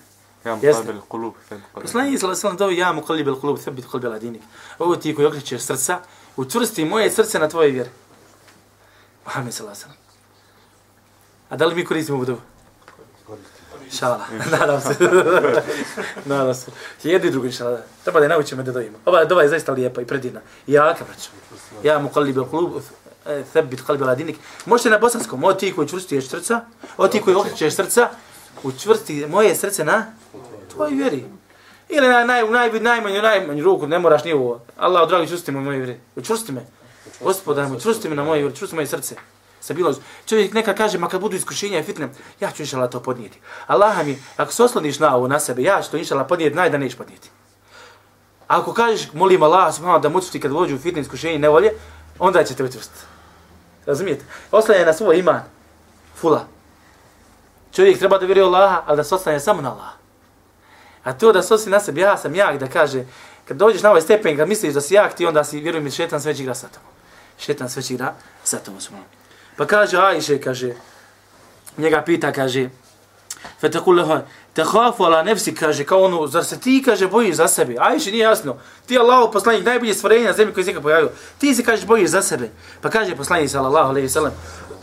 Ja. 0.44 0.56
Poslanik 0.56 2.20
sallallahu 2.20 2.20
alaihi 2.20 2.20
wa 2.20 2.58
sallam 2.58 2.78
ja 2.78 2.92
muqallib 2.92 3.28
al-qulub, 3.28 3.58
thabbit 3.62 3.86
qalbi 3.86 4.06
ala 4.06 4.18
dinik. 4.18 4.42
Ovo 4.78 4.96
ti 4.96 5.14
koji 5.14 5.26
okrećeš 5.26 5.62
srca, 5.62 6.00
učvrsti 6.36 6.84
moje 6.84 7.10
srce 7.10 7.38
na 7.38 7.48
tvoje 7.48 7.70
vjere. 7.70 7.90
Muhammed 9.24 9.54
sallallahu 9.54 9.80
alejhi 9.80 9.88
ve 9.88 9.94
sellem. 9.94 10.04
A 11.48 11.56
da 11.56 11.66
li 11.66 11.74
mi 11.74 11.84
koristimo 11.84 12.18
ovu 12.18 12.24
dovu? 12.24 12.40
Šala, 13.98 14.26
nadam 14.58 14.80
se. 14.80 14.96
nadam 16.34 16.54
se. 16.54 16.70
Jedni 17.02 17.30
drugi 17.30 17.52
šala. 17.52 17.80
Treba 18.02 18.20
da 18.20 18.24
je 18.24 18.28
naučimo 18.28 18.62
da 18.62 18.72
dojimo. 18.72 18.98
Ova 19.04 19.24
dova 19.24 19.42
je 19.42 19.48
zaista 19.48 19.72
lijepa 19.72 20.00
i 20.00 20.06
predivna. 20.06 20.40
Jaka, 20.66 21.04
braćo. 21.04 21.30
Ja 21.82 21.98
mu 21.98 22.08
kalibi 22.08 22.40
u 23.24 23.28
klubu, 23.30 23.44
thebit 23.52 23.82
kalbi 23.86 24.04
ladinik. 24.04 24.36
Možete 24.66 24.90
na 24.90 24.98
bosanskom, 24.98 25.44
o 25.44 25.52
ti 25.52 25.72
koji 25.72 25.88
čvrstiješ 25.88 26.28
srca, 26.28 26.60
o 26.96 27.08
ti 27.08 27.20
koji 27.20 27.36
okrećeš 27.36 27.74
srca, 27.74 28.08
učvrsti 28.62 29.26
moje 29.26 29.54
srce 29.54 29.84
na 29.84 30.06
tvoj 30.72 30.90
vjeri. 30.90 31.24
Ili 31.88 32.08
na 32.08 32.24
naj, 32.24 32.50
naj, 32.50 32.80
najmanju, 32.80 33.22
najmanju 33.22 33.64
ruku, 33.64 33.86
ne 33.86 33.98
moraš 33.98 34.24
ni 34.24 34.32
ovo. 34.32 34.60
Allah, 34.76 35.08
dragi, 35.08 35.28
čvrsti 35.28 35.52
me 35.52 35.60
moje 35.60 35.78
vjeri. 35.78 36.00
Učvrsti 36.16 36.52
me. 36.52 36.66
Gospodar 37.20 37.68
moj, 37.68 37.80
čvrsti 37.80 38.08
me 38.08 38.16
na 38.16 38.24
moje 38.24 38.42
vjeri, 38.42 38.56
čvrsti 38.56 38.74
moje 38.74 38.86
srce 38.86 39.16
sa 39.64 39.74
bilo 39.74 39.94
čovjek 40.26 40.52
neka 40.54 40.74
kaže 40.74 40.98
ma 40.98 41.08
kad 41.08 41.20
budu 41.20 41.36
iskušenja 41.36 41.78
i 41.78 41.82
fitne 41.82 42.08
ja 42.40 42.50
ću 42.50 42.62
inshallah 42.62 42.90
to 42.90 43.00
podnijeti 43.00 43.38
Allah 43.66 44.06
mi 44.06 44.18
ako 44.36 44.52
se 44.52 44.62
osloniš 44.62 44.98
na 44.98 45.16
ovo 45.16 45.28
na 45.28 45.40
sebe 45.40 45.62
ja 45.62 45.82
ću 45.82 45.90
to 45.90 45.96
inshallah 45.96 46.26
podnijeti 46.28 46.56
naj 46.56 46.70
da 46.70 46.78
nećeš 46.78 46.98
podnijeti 46.98 47.30
ako 48.46 48.72
kažeš 48.72 49.12
molim 49.12 49.42
Allah 49.42 49.74
subhanahu 49.74 50.02
da 50.02 50.08
mučiti 50.08 50.40
kad 50.40 50.50
dođu 50.50 50.78
fitne 50.78 51.00
iskušenja 51.00 51.34
i 51.34 51.38
nevolje 51.38 51.70
onda 52.18 52.44
će 52.44 52.54
te 52.54 52.64
učvrstiti 52.64 53.13
razumijete? 53.86 54.24
Oslanja 54.50 54.84
na 54.84 54.92
svoj 54.92 55.18
iman. 55.18 55.42
Fula. 56.16 56.46
Čovjek 57.72 57.98
treba 57.98 58.18
da 58.18 58.26
vjeruje 58.26 58.46
Allaha 58.46 58.82
ali 58.86 58.96
da 58.96 59.04
se 59.04 59.14
oslanja 59.14 59.40
samo 59.40 59.62
na 59.62 59.72
Allah 59.72 60.04
a 61.04 61.12
to 61.12 61.32
da 61.32 61.42
se 61.42 61.70
na 61.70 61.80
sebi, 61.80 62.00
ja 62.00 62.16
sam 62.16 62.34
jak 62.34 62.58
da 62.58 62.66
kaže 62.66 63.04
kad 63.48 63.56
dođeš 63.56 63.82
na 63.82 63.90
ovaj 63.90 64.02
stepen 64.02 64.36
kad 64.36 64.48
misliš 64.48 64.74
da 64.74 64.80
si 64.80 64.94
jak 64.94 65.14
ti 65.14 65.26
onda 65.26 65.44
si 65.44 65.60
vjeruj 65.60 65.80
mi 65.80 65.90
šetan 65.90 66.20
sve 66.20 66.32
igra 66.32 66.54
sa 66.54 66.68
tobom. 66.68 66.90
Šetan 67.38 67.70
sve 67.70 67.82
će 67.82 67.94
igra 67.94 68.14
sa 68.44 68.58
tobom 68.58 68.80
Pa 69.56 69.66
kaže 69.66 69.96
Ajše, 69.96 70.40
kaže, 70.40 70.74
njega 71.76 72.02
pita, 72.02 72.32
kaže, 72.32 72.68
Fetakul 73.60 73.96
lehoj, 73.96 74.20
te 74.52 74.64
hafu 74.64 75.04
ala 75.04 75.22
nefsi, 75.22 75.54
kaže, 75.54 75.84
kao 75.84 76.02
ono, 76.02 76.26
zar 76.26 76.44
se 76.44 76.60
ti, 76.60 76.82
kaže, 76.84 77.06
bojiš 77.06 77.36
za 77.36 77.48
sebe? 77.48 77.76
Ajši, 77.78 78.10
nije 78.10 78.22
jasno. 78.22 78.56
Ti, 78.86 78.98
Allah, 78.98 79.28
poslanik, 79.32 79.64
najbolje 79.64 79.94
stvorenje 79.94 80.26
na 80.26 80.32
zemlji 80.32 80.54
koji 80.54 80.64
se 80.64 80.80
pojavio. 80.80 81.10
Ti 81.38 81.54
se, 81.54 81.64
kaže, 81.64 81.86
bojiš 81.86 82.10
za 82.10 82.22
sebe. 82.22 82.50
Pa 82.80 82.90
kaže, 82.90 83.16
poslanik, 83.16 83.50
sallallahu 83.50 83.88
alaihi 83.88 84.08
sallam, 84.08 84.32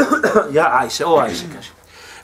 ja, 0.57 0.69
Ajše, 0.73 1.05
o, 1.05 1.17
Ajše, 1.19 1.45
kaže. 1.55 1.69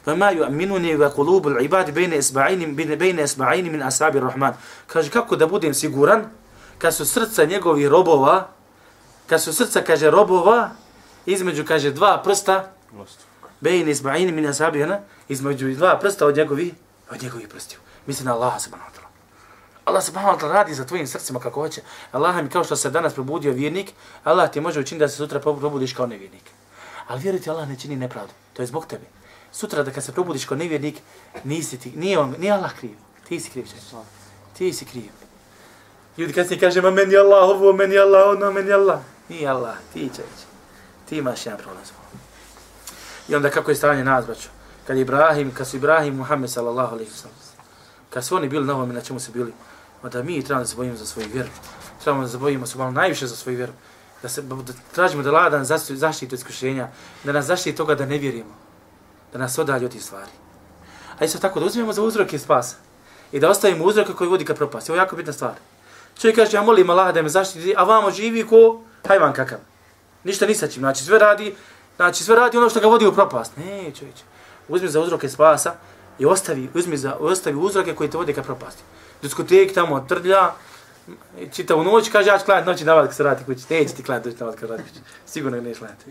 Pa 0.06 0.15
ma 0.15 0.32
ju 0.32 0.43
aminuni 0.43 0.95
ve 0.95 1.10
kulubu 1.10 1.50
l'ibadi 1.50 1.91
bejne 1.91 2.17
esba'ini, 2.17 2.95
bejne 2.95 3.23
esba'ini 3.23 3.69
min 3.69 3.82
asabi 3.84 4.19
rahman. 4.19 4.54
Kaže, 4.88 5.12
kako 5.12 5.36
da 5.36 5.47
budem 5.47 5.73
siguran, 5.73 6.26
kad 6.78 6.95
su 6.95 7.06
srca 7.06 7.45
njegovih 7.45 7.88
robova, 7.88 8.47
kad 9.28 9.43
su 9.43 9.54
srca, 9.54 9.82
kaže, 9.82 10.10
robova, 10.12 10.69
između, 11.26 11.65
kaže, 11.65 11.91
dva 11.91 12.21
prsta, 12.23 12.71
bejni 13.61 13.91
izba'ini 13.91 14.31
min 14.31 14.47
asabijana, 14.47 14.99
između 15.29 15.75
dva 15.75 15.99
prsta 15.99 16.25
od 16.25 16.37
njegovi, 16.37 16.73
od 17.11 17.23
njegovih 17.23 17.47
prstiju. 17.47 17.79
Misli 18.05 18.25
na 18.25 18.33
Allaha 18.33 18.59
subhanahu 18.59 18.91
wa 18.91 18.95
ta'ala. 18.95 19.07
Allah 19.85 20.03
subhanahu 20.03 20.37
wa 20.37 20.41
ta'ala 20.41 20.53
radi 20.53 20.73
za 20.73 20.85
tvojim 20.85 21.07
srcima 21.07 21.39
kako 21.39 21.61
hoće. 21.61 21.81
Allah 22.11 22.43
mi 22.43 22.49
kao 22.49 22.63
što 22.63 22.75
se 22.75 22.89
danas 22.89 23.13
probudio 23.13 23.53
vjernik, 23.53 23.91
Allah 24.23 24.51
ti 24.51 24.61
može 24.61 24.79
učiniti 24.79 25.03
da 25.03 25.09
se 25.09 25.15
sutra 25.15 25.39
probudiš 25.39 25.93
kao 25.93 26.07
nevjernik. 26.07 26.43
Ali 27.07 27.21
vjerujte, 27.21 27.49
Allah 27.49 27.69
ne 27.69 27.79
čini 27.79 27.95
nepravdu. 27.95 28.33
To 28.53 28.61
je 28.61 28.65
zbog 28.65 28.85
tebe. 28.85 29.05
Sutra 29.51 29.83
da 29.83 29.91
kad 29.91 30.03
se 30.03 30.11
probudiš 30.11 30.45
kao 30.45 30.57
nevjernik, 30.57 30.95
nisi 31.43 31.77
ti, 31.77 31.91
nije, 31.95 32.19
on, 32.19 32.35
nije 32.39 32.51
Allah 32.53 32.73
kriv. 32.79 32.95
Ti 33.27 33.39
si 33.39 33.49
kriv. 33.49 33.67
Ti 34.57 34.73
si 34.73 34.85
kriv. 34.85 35.11
Ljudi 36.17 36.33
kasnije 36.33 36.59
kaže, 36.59 36.81
ma 36.81 36.91
meni 36.91 37.17
Allah 37.17 37.49
ovo, 37.49 37.73
meni 37.73 37.97
Allah 37.97 38.37
ono, 38.37 38.51
meni 38.51 38.71
Allah. 38.71 38.99
Nije 39.29 39.47
Allah, 39.47 39.75
ti 39.93 40.09
češ 40.15 40.47
ti 41.09 41.17
imaš 41.17 41.45
jedan 41.45 41.59
problem 41.59 41.83
I 43.27 43.35
onda 43.35 43.49
kako 43.49 43.71
je 43.71 43.75
stanje 43.75 44.03
nas, 44.03 44.25
braćo? 44.25 44.49
Kad 44.87 44.97
je 44.97 45.01
Ibrahim, 45.01 45.53
kad 45.53 45.67
su 45.67 45.77
Ibrahim 45.77 46.15
Muhammed 46.15 46.49
sallallahu 46.49 46.95
alaihi 46.95 47.11
wa 47.11 47.15
sallam, 47.15 47.37
kad 48.09 48.25
su 48.25 48.35
oni 48.35 48.49
bili 48.49 48.65
na 48.65 48.73
ovome 48.73 48.93
na 48.93 49.01
čemu 49.01 49.19
su 49.19 49.31
bili, 49.31 49.53
onda 50.03 50.23
mi 50.23 50.43
trebamo 50.43 50.63
da 50.63 50.67
se 50.67 50.75
bojimo 50.75 50.97
za 50.97 51.05
svoju 51.05 51.27
vjeru. 51.33 51.49
Trebamo 52.03 52.23
da 52.23 52.29
se 52.29 52.37
bojimo 52.37 52.65
se 52.65 52.77
malo 52.77 52.91
najviše 52.91 53.27
za 53.27 53.35
svoju 53.35 53.57
vjeru. 53.57 53.73
Da 54.21 54.29
se 54.29 54.41
da 54.41 54.73
tražimo 54.95 55.23
da 55.23 55.31
ladan 55.31 55.65
zaštiti 55.65 56.35
od 56.35 56.39
iskušenja, 56.39 56.87
da 57.23 57.31
nas 57.31 57.45
zaštiti 57.45 57.77
toga 57.77 57.95
da 57.95 58.05
ne 58.05 58.17
vjerimo. 58.17 58.55
Da 59.33 59.39
nas 59.39 59.57
odalje 59.57 59.85
od 59.85 59.91
tih 59.91 60.03
stvari. 60.03 60.31
A 61.19 61.25
isto 61.25 61.39
tako 61.39 61.59
da 61.59 61.65
uzmemo 61.65 61.93
za 61.93 62.01
uzroke 62.01 62.39
spasa 62.39 62.75
i 63.31 63.39
da 63.39 63.49
ostavimo 63.49 63.85
uzroke 63.85 64.13
koji 64.13 64.29
vodi 64.29 64.45
ka 64.45 64.53
propasti. 64.53 64.91
Ovo 64.91 64.97
je 64.97 65.01
jako 65.01 65.15
bitna 65.15 65.33
stvar. 65.33 65.53
Čovjek 66.19 66.35
kaže, 66.35 66.57
ja 66.57 66.63
molim 66.63 66.89
Allah 66.89 67.13
da 67.13 67.21
me 67.21 67.29
zaštiti, 67.29 67.73
a 67.77 67.83
vamo 67.83 68.11
živi 68.11 68.47
ko 68.47 68.81
hajvan 69.07 69.33
kakav. 69.33 69.59
Ništa 70.23 70.45
ni 70.45 70.55
sa 70.55 70.67
čim. 70.67 70.81
Znači 70.81 71.03
sve 71.03 71.19
radi, 71.19 71.55
znači 71.97 72.23
sve 72.23 72.36
radi 72.36 72.57
ono 72.57 72.69
što 72.69 72.79
ga 72.79 72.88
vodi 72.88 73.05
u 73.05 73.13
propast. 73.13 73.57
Ne, 73.57 73.91
čovječe. 73.99 74.23
Uzmi 74.67 74.88
za 74.88 75.01
uzroke 75.01 75.29
spasa 75.29 75.73
i 76.19 76.25
ostavi, 76.25 76.69
uzmi 76.73 76.97
za, 76.97 77.15
ostavi 77.19 77.55
uzroke 77.55 77.95
koji 77.95 78.10
te 78.10 78.17
vode 78.17 78.33
ka 78.33 78.43
propasti. 78.43 78.83
Diskotek 79.21 79.73
tamo 79.73 79.99
trlja, 79.99 80.51
čita 81.53 81.75
u 81.75 81.83
noć, 81.83 82.10
kaže, 82.10 82.29
ja 82.29 82.39
ću 82.39 82.45
klanjati 82.45 82.67
noći 82.67 82.86
navad 82.86 83.05
kad 83.05 83.15
se 83.15 83.23
radi 83.23 83.43
kući. 83.43 83.65
Neće 83.69 83.93
ti 83.93 84.03
klanjati 84.03 84.29
noći 84.29 84.39
navad 84.39 84.55
kad 84.55 84.69
se 84.69 84.75
radi 84.75 84.83
kući. 84.83 84.99
Sigurno 85.25 85.62
ne 85.62 85.73
klanjati. 85.73 86.05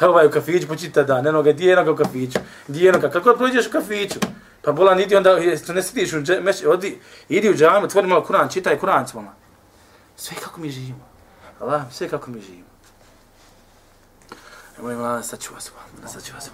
Ovaj 0.00 0.26
u 0.26 0.30
kafiću 0.30 0.68
počita 0.68 1.02
dan, 1.02 1.26
eno 1.26 1.42
ga, 1.42 1.52
di 1.52 1.64
je 1.64 1.90
u 1.90 1.96
kafiću? 1.96 2.38
Di 2.68 2.84
je 2.84 2.92
ga, 2.92 3.10
kako 3.10 3.34
prođeš 3.34 3.66
u 3.66 3.70
kafiću? 3.70 4.18
Pa 4.62 4.72
bola 4.72 4.94
niti 4.94 5.16
onda, 5.16 5.38
ne 5.74 5.82
sediš 5.82 6.12
u 6.12 6.22
džem, 6.22 6.46
odi, 6.68 6.98
idi 7.28 7.50
u 7.50 7.54
džamu, 7.54 7.86
otvori 7.86 8.06
malo 8.06 8.24
Kur'an, 8.28 8.52
čitaj 8.52 8.78
Kur'an 8.80 9.06
svoma. 9.06 9.32
Sve 10.16 10.36
kako 10.44 10.60
mi 10.60 10.70
živimo. 10.70 11.08
Allah, 11.60 11.82
sve 11.92 12.08
kako 12.08 12.30
mi 12.30 12.40
živimo. 12.40 12.73
Molim 14.82 15.00
Allah, 15.00 15.24
sačuva 15.24 15.60
se, 15.60 15.70
sačuva 16.06 16.40
se. 16.40 16.50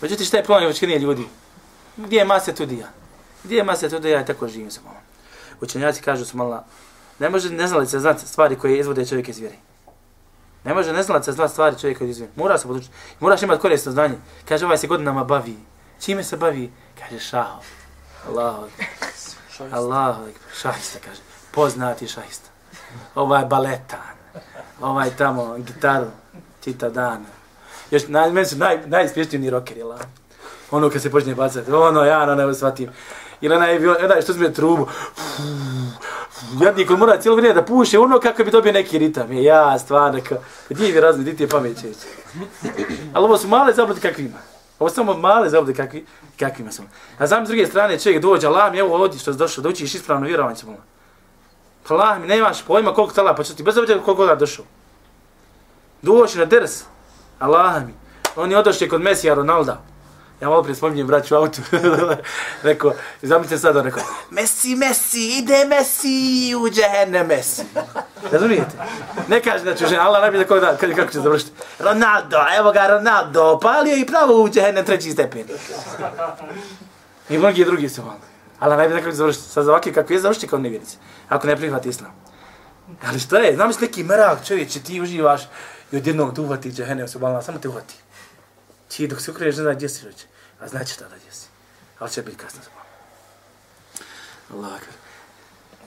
Međutim, 0.00 0.26
šta 0.26 0.36
je 0.36 0.44
problem 0.44 0.70
učinije 0.70 0.98
ljudi? 0.98 1.28
Gdje 1.96 2.18
je 2.18 2.24
masa 2.24 2.54
tu 2.54 2.66
dija? 2.66 2.88
Gdje 3.44 3.56
je 3.56 3.64
masa 3.64 3.88
tu 3.88 3.98
dija 3.98 4.20
i 4.20 4.26
tako 4.26 4.48
živim 4.48 4.70
se 4.70 4.80
malo. 4.84 4.96
Učenjaci 5.60 6.02
kažu 6.02 6.24
su 6.24 6.36
malo, 6.36 6.64
ne 7.18 7.30
može 7.30 7.50
neznalice 7.50 8.00
znati 8.00 8.26
stvari 8.28 8.56
koje 8.56 8.78
izvode 8.78 9.06
čovjek 9.06 9.28
iz 9.28 9.38
vjeri. 9.38 9.58
Ne 10.64 10.74
može 10.74 10.92
neznalice 10.92 11.32
znati 11.32 11.52
stvari 11.52 11.78
čovjeka 11.80 12.04
iz 12.04 12.18
vjeri. 12.18 12.32
Mora 12.36 12.58
se 12.58 12.66
podučiti. 12.66 12.92
Moraš 13.20 13.42
imati 13.42 13.60
korisno 13.60 13.92
znanje. 13.92 14.14
Kaže, 14.48 14.64
ovaj 14.64 14.78
se 14.78 14.86
godinama 14.86 15.24
bavi. 15.24 15.56
Čime 16.00 16.24
se 16.24 16.36
bavi? 16.36 16.72
Kaže, 16.98 17.18
šaho. 17.18 17.60
Allah. 18.28 18.56
Allah. 19.72 20.16
Šahista, 20.60 20.98
kaže. 21.04 21.20
Poznati 21.50 22.08
šahista. 22.08 22.50
Ovaj 23.14 23.44
baletan 23.44 24.23
ovaj 24.80 25.10
tamo 25.18 25.56
gitaru, 25.58 26.06
čita 26.64 26.88
dan. 26.88 27.26
Još 27.90 28.08
naj, 28.08 28.30
meni 28.30 28.46
su 28.46 28.56
naj, 28.56 28.78
najispješniji 28.86 29.50
rockeri, 29.50 29.80
jel? 29.80 29.92
Ono 30.70 30.90
kad 30.90 31.02
se 31.02 31.10
počne 31.10 31.34
bacati, 31.34 31.72
ono 31.72 32.04
ja 32.04 32.22
ono 32.22 32.34
ne 32.34 32.54
shvatim. 32.54 32.90
Ili 33.40 33.54
onaj, 33.54 33.88
onaj 34.04 34.22
što 34.22 34.32
smije 34.32 34.52
trubu. 34.52 34.88
Jadnik, 36.62 36.90
on 36.90 36.98
mora 36.98 37.20
cijelo 37.20 37.36
vrijeme 37.36 37.54
da 37.54 37.66
puše 37.66 37.98
ono 37.98 38.20
kako 38.20 38.44
bi 38.44 38.50
dobio 38.50 38.72
neki 38.72 38.98
ritam. 38.98 39.32
Ja, 39.32 39.78
stvarno, 39.78 40.20
kao, 40.28 40.38
gdje 40.68 40.88
je 40.88 41.00
razli, 41.00 41.22
gdje 41.22 41.36
ti 41.36 41.42
je 41.42 41.48
pamet 41.48 41.80
čeće. 41.80 42.06
Ali 43.12 43.24
ovo 43.24 43.38
su 43.38 43.48
male 43.48 43.72
zablude 43.72 44.00
kakvi 44.00 44.24
ima. 44.24 44.38
Ovo 44.78 44.90
su 44.90 44.94
samo 44.94 45.14
male 45.14 45.50
zablude 45.50 45.74
kakvi, 45.74 46.06
kakvi 46.38 46.62
ima. 46.62 46.70
A 47.18 47.26
znam 47.26 47.46
s 47.46 47.48
druge 47.48 47.66
strane, 47.66 47.98
čovjek 47.98 48.22
dođe, 48.22 48.46
Allah 48.46 48.72
mi, 48.72 48.78
evo 48.78 48.96
ovdje 48.96 49.18
što 49.18 49.32
si 49.32 49.38
došao, 49.38 49.62
da 49.62 49.68
učiš 49.68 49.94
ispravno 49.94 50.26
vjerovanje 50.26 50.56
samo. 50.56 50.76
Allah 51.88 52.18
mi 52.20 52.26
nemaš 52.26 52.62
pojma 52.62 52.94
koliko 52.94 53.14
tala, 53.14 53.34
pa 53.34 53.42
ću 53.42 53.64
bez 53.64 53.78
obzira 53.78 54.02
koliko 54.02 54.26
da 54.26 54.34
došao. 54.34 54.64
Doći 56.02 56.38
na 56.38 56.44
ders. 56.44 56.82
Allah 57.38 57.86
mi. 57.86 57.94
On 58.36 58.50
je 58.50 58.58
odošao 58.58 58.88
kod 58.88 59.02
Mesija 59.02 59.34
Ronalda. 59.34 59.82
Ja 60.40 60.48
malo 60.48 60.62
prije 60.62 60.76
spominjem 60.76 61.06
braću 61.06 61.34
auto. 61.34 61.60
autu. 61.72 62.22
rekao, 62.62 62.92
zamislite 63.22 63.58
sad, 63.58 63.76
on 63.76 63.84
rekao, 63.84 64.02
Messi, 64.30 64.76
Messi, 64.76 65.38
ide 65.38 65.64
Messi, 65.64 66.54
u 66.58 66.70
džehenne 66.70 67.24
Messi. 67.24 67.62
Razumijete? 68.32 68.76
Ne 69.28 69.42
kaže 69.42 69.64
da 69.64 69.74
ću 69.74 69.86
žena, 69.86 70.06
Allah 70.06 70.20
najbolje 70.20 70.44
kako, 70.44 70.60
da, 70.60 70.76
kako 70.96 71.12
će 71.12 71.20
završiti. 71.20 71.52
Ronaldo, 71.78 72.36
evo 72.58 72.72
ga 72.72 72.86
Ronaldo, 72.86 73.58
palio 73.62 73.96
i 73.96 74.06
pravo 74.06 74.42
u 74.42 74.48
džehenne 74.48 74.84
treći 74.84 75.10
stepen. 75.10 75.46
I 77.28 77.38
mnogi 77.38 77.64
drugi 77.64 77.88
su 77.88 78.02
malo. 78.02 78.33
Allah 78.64 78.78
najbolje 78.78 79.00
kako 79.00 79.10
će 79.10 79.16
završiti. 79.16 79.48
Sad 79.48 79.64
za 79.64 79.70
ovakve 79.70 79.92
kako 79.92 80.12
je 80.12 80.20
završiti 80.20 80.48
kao 80.48 80.58
nevjerici 80.58 80.96
ako 81.28 81.46
ne 81.46 81.56
prihvati 81.56 81.88
islam. 81.88 82.12
Ali 83.06 83.20
što 83.20 83.36
je, 83.36 83.54
znam 83.54 83.70
neki 83.80 84.04
mrak 84.04 84.46
čovječe, 84.46 84.80
ti 84.80 85.00
uživaš 85.00 85.42
i 85.92 85.96
od 85.96 86.06
jednog 86.06 86.34
duvati 86.34 86.72
džahenem 86.72 87.08
se 87.08 87.18
balna, 87.18 87.42
samo 87.42 87.58
te 87.58 87.68
uvati. 87.68 87.94
Ti 88.88 89.06
dok 89.08 89.20
se 89.20 89.30
ukriješ, 89.30 89.56
ne 89.56 89.62
znaš 89.62 89.76
gdje 89.76 89.88
si 89.88 90.06
roće. 90.06 90.26
A 90.60 90.68
znači 90.68 90.98
tada 90.98 91.16
gdje 91.16 91.32
si. 91.32 91.46
Ali 91.98 92.10
će 92.10 92.22
biti 92.22 92.36
kasno 92.36 92.62
se 92.62 92.68
Allah. 94.54 94.80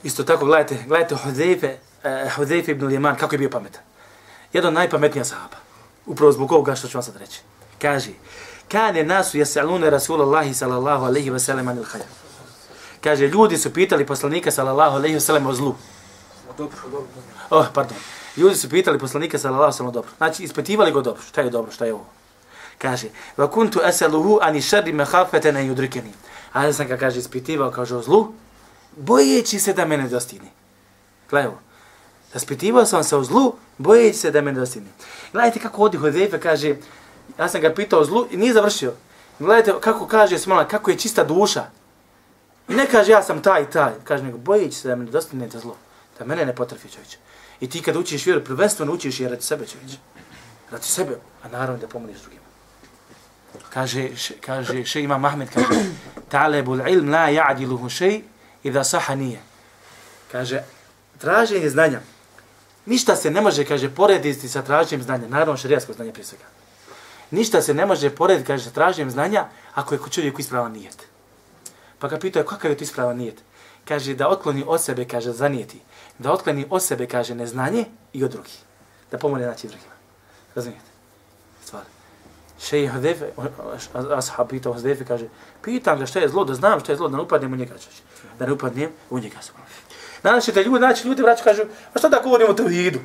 Isto 0.02 0.24
tako, 0.24 0.44
gledajte, 0.44 0.84
gledajte 0.86 1.14
Hudejfe, 1.14 1.76
uh, 2.04 2.32
Hudejfe 2.32 2.72
ibn 2.72 2.86
Liman, 2.86 3.16
kako 3.16 3.34
je 3.34 3.38
bio 3.38 3.50
pametan. 3.50 3.82
Jedan 4.52 4.74
najpametnija 4.74 5.24
sahaba. 5.24 5.56
Upravo 6.06 6.32
zbog 6.32 6.52
ovoga 6.52 6.74
što 6.74 6.88
ću 6.88 6.98
vam 6.98 7.02
sad 7.02 7.16
reći. 7.16 7.40
Kaže, 7.82 8.10
kane 8.68 9.04
nasu 9.04 9.38
jesalune 9.38 9.90
Rasulallahi 9.90 10.54
sallallahu 10.54 11.04
alaihi 11.04 11.30
wa 11.30 11.38
sallam 11.38 11.68
anil 11.68 11.84
hajam 11.84 12.27
kaže 13.00 13.28
ljudi 13.28 13.58
su 13.58 13.72
pitali 13.72 14.06
poslanika 14.06 14.50
sallallahu 14.50 14.96
alejhi 14.96 15.14
ve 15.14 15.20
sellem 15.20 15.46
o 15.46 15.52
zlu. 15.52 15.74
Dobro. 16.58 16.76
Oh, 17.50 17.66
pardon. 17.74 17.96
Ljudi 18.36 18.56
su 18.56 18.68
pitali 18.68 18.98
poslanika 18.98 19.38
sallallahu 19.38 19.62
alejhi 19.62 19.74
ve 19.74 19.76
sellem 19.76 19.92
dobro. 19.92 20.10
Znači 20.16 20.42
ispitivali 20.42 20.92
ga 20.92 21.00
dobro. 21.00 21.22
Šta 21.22 21.40
je 21.40 21.50
dobro, 21.50 21.72
šta 21.72 21.84
je 21.84 21.94
ovo? 21.94 22.06
Kaže: 22.78 23.08
"Wa 23.36 23.50
kuntu 23.50 23.80
as'aluhu 23.84 24.38
an 24.42 24.62
sharri 24.62 24.92
makhafatan 24.92 25.56
an 25.56 25.62
yudrikani." 25.62 26.12
A 26.52 26.64
ja 26.64 26.72
sam 26.72 26.86
ga 26.86 26.96
kaže 26.96 27.18
ispitivao 27.18 27.70
kaže 27.70 27.96
o 27.96 28.02
zlu, 28.02 28.32
bojeći 28.96 29.60
se 29.60 29.72
da 29.72 29.84
mene 29.84 30.08
dostigne. 30.08 30.48
Gledaj 31.30 31.48
ovo. 31.48 31.58
Raspitivao 32.34 32.86
sam 32.86 33.04
se 33.04 33.16
o 33.16 33.24
zlu, 33.24 33.54
bojeći 33.78 34.18
se 34.18 34.30
da 34.30 34.40
mene 34.40 34.60
dostigne. 34.60 34.88
Gledajte 35.32 35.60
kako 35.60 35.82
odi 35.82 35.96
Hodefe, 35.96 36.40
kaže, 36.40 36.76
ja 37.38 37.48
sam 37.48 37.60
ga 37.60 37.74
pitao 37.74 38.00
o 38.00 38.04
zlu 38.04 38.26
i 38.30 38.36
nije 38.36 38.52
završio. 38.52 38.92
Gledajte 39.38 39.72
kako 39.80 40.06
kaže 40.06 40.38
Smola, 40.38 40.68
kako 40.68 40.90
je 40.90 40.98
čista 40.98 41.24
duša. 41.24 41.64
I 42.68 42.74
ne 42.74 42.86
kaže 42.86 43.12
ja 43.12 43.22
sam 43.22 43.42
taj 43.42 43.62
i 43.62 43.70
taj, 43.70 43.92
kaže 44.04 44.24
nego 44.24 44.38
bojić 44.38 44.74
se 44.74 44.88
da 44.88 44.96
mene 44.96 45.10
dostane 45.10 45.48
zlo. 45.48 45.76
Da 46.18 46.24
mene 46.24 46.46
ne 46.46 46.54
potrafi 46.54 46.88
čovječ. 46.90 47.16
I 47.60 47.70
ti 47.70 47.82
kad 47.82 47.96
učiš 47.96 48.26
vjeru, 48.26 48.44
prvenstveno 48.44 48.92
učiš 48.92 49.20
je 49.20 49.28
radi 49.28 49.42
sebe 49.42 49.66
čovječ. 49.66 49.90
Radi 50.70 50.84
sebe, 50.84 51.18
a 51.42 51.48
naravno 51.48 51.80
da 51.80 51.88
pomoliš 51.88 52.18
drugima. 52.20 52.42
Kaže, 53.70 54.16
še, 54.16 54.34
kaže, 54.40 54.84
še 54.84 55.02
ima 55.02 55.18
Mahmed, 55.18 55.48
kaže, 55.54 55.80
talebul 56.28 56.80
ilm 56.88 57.10
la 57.10 57.28
ja'diluhu 57.32 57.88
šej 57.88 58.22
i 58.62 58.70
da 58.70 58.84
saha 58.84 59.14
nije. 59.14 59.40
Kaže, 60.32 60.62
traženje 61.18 61.70
znanja. 61.70 62.00
Ništa 62.86 63.16
se 63.16 63.30
ne 63.30 63.40
može, 63.40 63.64
kaže, 63.64 63.90
porediti 63.90 64.48
sa 64.48 64.62
traženjem 64.62 65.02
znanja. 65.02 65.28
Naravno, 65.28 65.56
šarijasko 65.56 65.92
znanje 65.92 66.12
prije 66.12 66.24
svega. 66.24 66.44
Ništa 67.30 67.62
se 67.62 67.74
ne 67.74 67.86
može 67.86 68.10
porediti, 68.10 68.46
kaže, 68.46 68.64
sa 68.64 68.70
traženjem 68.70 69.10
znanja 69.10 69.46
ako 69.74 69.94
je 69.94 70.00
čovjek 70.10 70.38
ispravan 70.38 70.72
nijet. 70.72 71.07
Pa 71.98 72.08
ga 72.08 72.18
pitao, 72.18 72.42
kakav 72.42 72.70
je 72.70 72.76
to 72.76 72.84
ispravan 72.84 73.16
nijet? 73.16 73.42
Kaže, 73.84 74.14
da 74.14 74.28
otkloni 74.28 74.64
od 74.66 74.82
sebe, 74.82 75.04
kaže, 75.04 75.32
zanijeti. 75.32 75.80
Da 76.18 76.32
otkloni 76.32 76.66
od 76.70 76.82
sebe, 76.82 77.06
kaže, 77.06 77.34
neznanje 77.34 77.84
i 78.12 78.24
od 78.24 78.30
drugih. 78.30 78.58
Da 79.10 79.18
pomogne 79.18 79.46
naći 79.46 79.68
drugima. 79.68 79.94
Razumijete? 80.54 80.84
Stvar. 81.64 81.82
Šej 82.60 82.86
Hadefe, 82.86 83.30
ashab 84.16 84.48
pitao 84.48 84.72
Hadefe, 84.72 85.04
kaže, 85.04 85.28
pitam 85.62 85.98
ga 85.98 86.06
šta 86.06 86.20
je 86.20 86.28
zlo, 86.28 86.44
da 86.44 86.54
znam 86.54 86.80
šta 86.80 86.92
je 86.92 86.96
zlo, 86.96 87.08
da 87.08 87.16
ne 87.16 87.22
upadnem 87.22 87.52
u 87.52 87.56
njega. 87.56 87.74
Čači. 87.74 88.02
Da 88.38 88.46
ne 88.46 88.52
upadnem 88.52 88.90
u 89.10 89.18
njega. 89.18 89.36
Danas 90.22 90.44
ćete 90.44 90.62
ljudi, 90.62 90.78
znači 90.78 91.08
ljudi 91.08 91.22
vraću 91.22 91.44
kažu, 91.44 91.62
a 91.94 91.98
što 91.98 92.08
da 92.08 92.20
govorimo 92.24 92.50
o 92.50 92.54
tevhidu? 92.54 92.98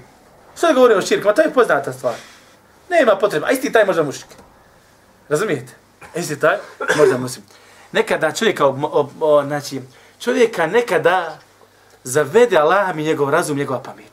Što 0.57 0.67
da 0.67 0.73
govorimo 0.73 0.99
o 0.99 1.01
širku? 1.01 1.27
Ma 1.27 1.33
to 1.33 1.41
je 1.41 1.53
poznata 1.53 1.93
stvar. 1.93 2.15
Nema 2.89 3.15
potreba, 3.15 3.47
a 3.47 3.51
isti 3.51 3.71
taj 3.71 3.85
možda 3.85 4.03
mušik. 4.03 4.27
Razumijete? 5.29 5.73
Isti 6.15 6.39
taj 6.39 6.57
možda 6.97 7.17
muslim. 7.17 7.45
Nekada 7.93 8.31
čovjeka, 8.31 8.65
o, 8.65 8.77
o, 8.83 9.09
o, 9.19 9.43
znači, 9.45 9.81
čovjeka 10.19 10.67
nekada 10.67 11.39
zavede 12.03 12.57
Allah 12.57 12.95
mi 12.95 13.03
njegov 13.03 13.29
razum, 13.29 13.57
njegova 13.57 13.81
pamet. 13.81 14.11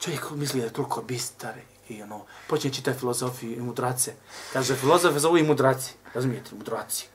Čovjek 0.00 0.30
misli 0.30 0.60
da 0.60 0.66
je 0.66 0.72
toliko 0.72 1.02
bistar 1.02 1.54
i 1.88 2.02
ono, 2.02 2.24
počne 2.46 2.72
čitati 2.72 2.98
filozofiju 2.98 3.52
i 3.52 3.60
mudrace. 3.60 4.12
Kaže, 4.52 4.76
filozofe 4.76 5.18
zovu 5.18 5.38
i 5.38 5.42
mudraci. 5.42 5.92
Razumijete, 6.14 6.54
mudraci. 6.54 7.06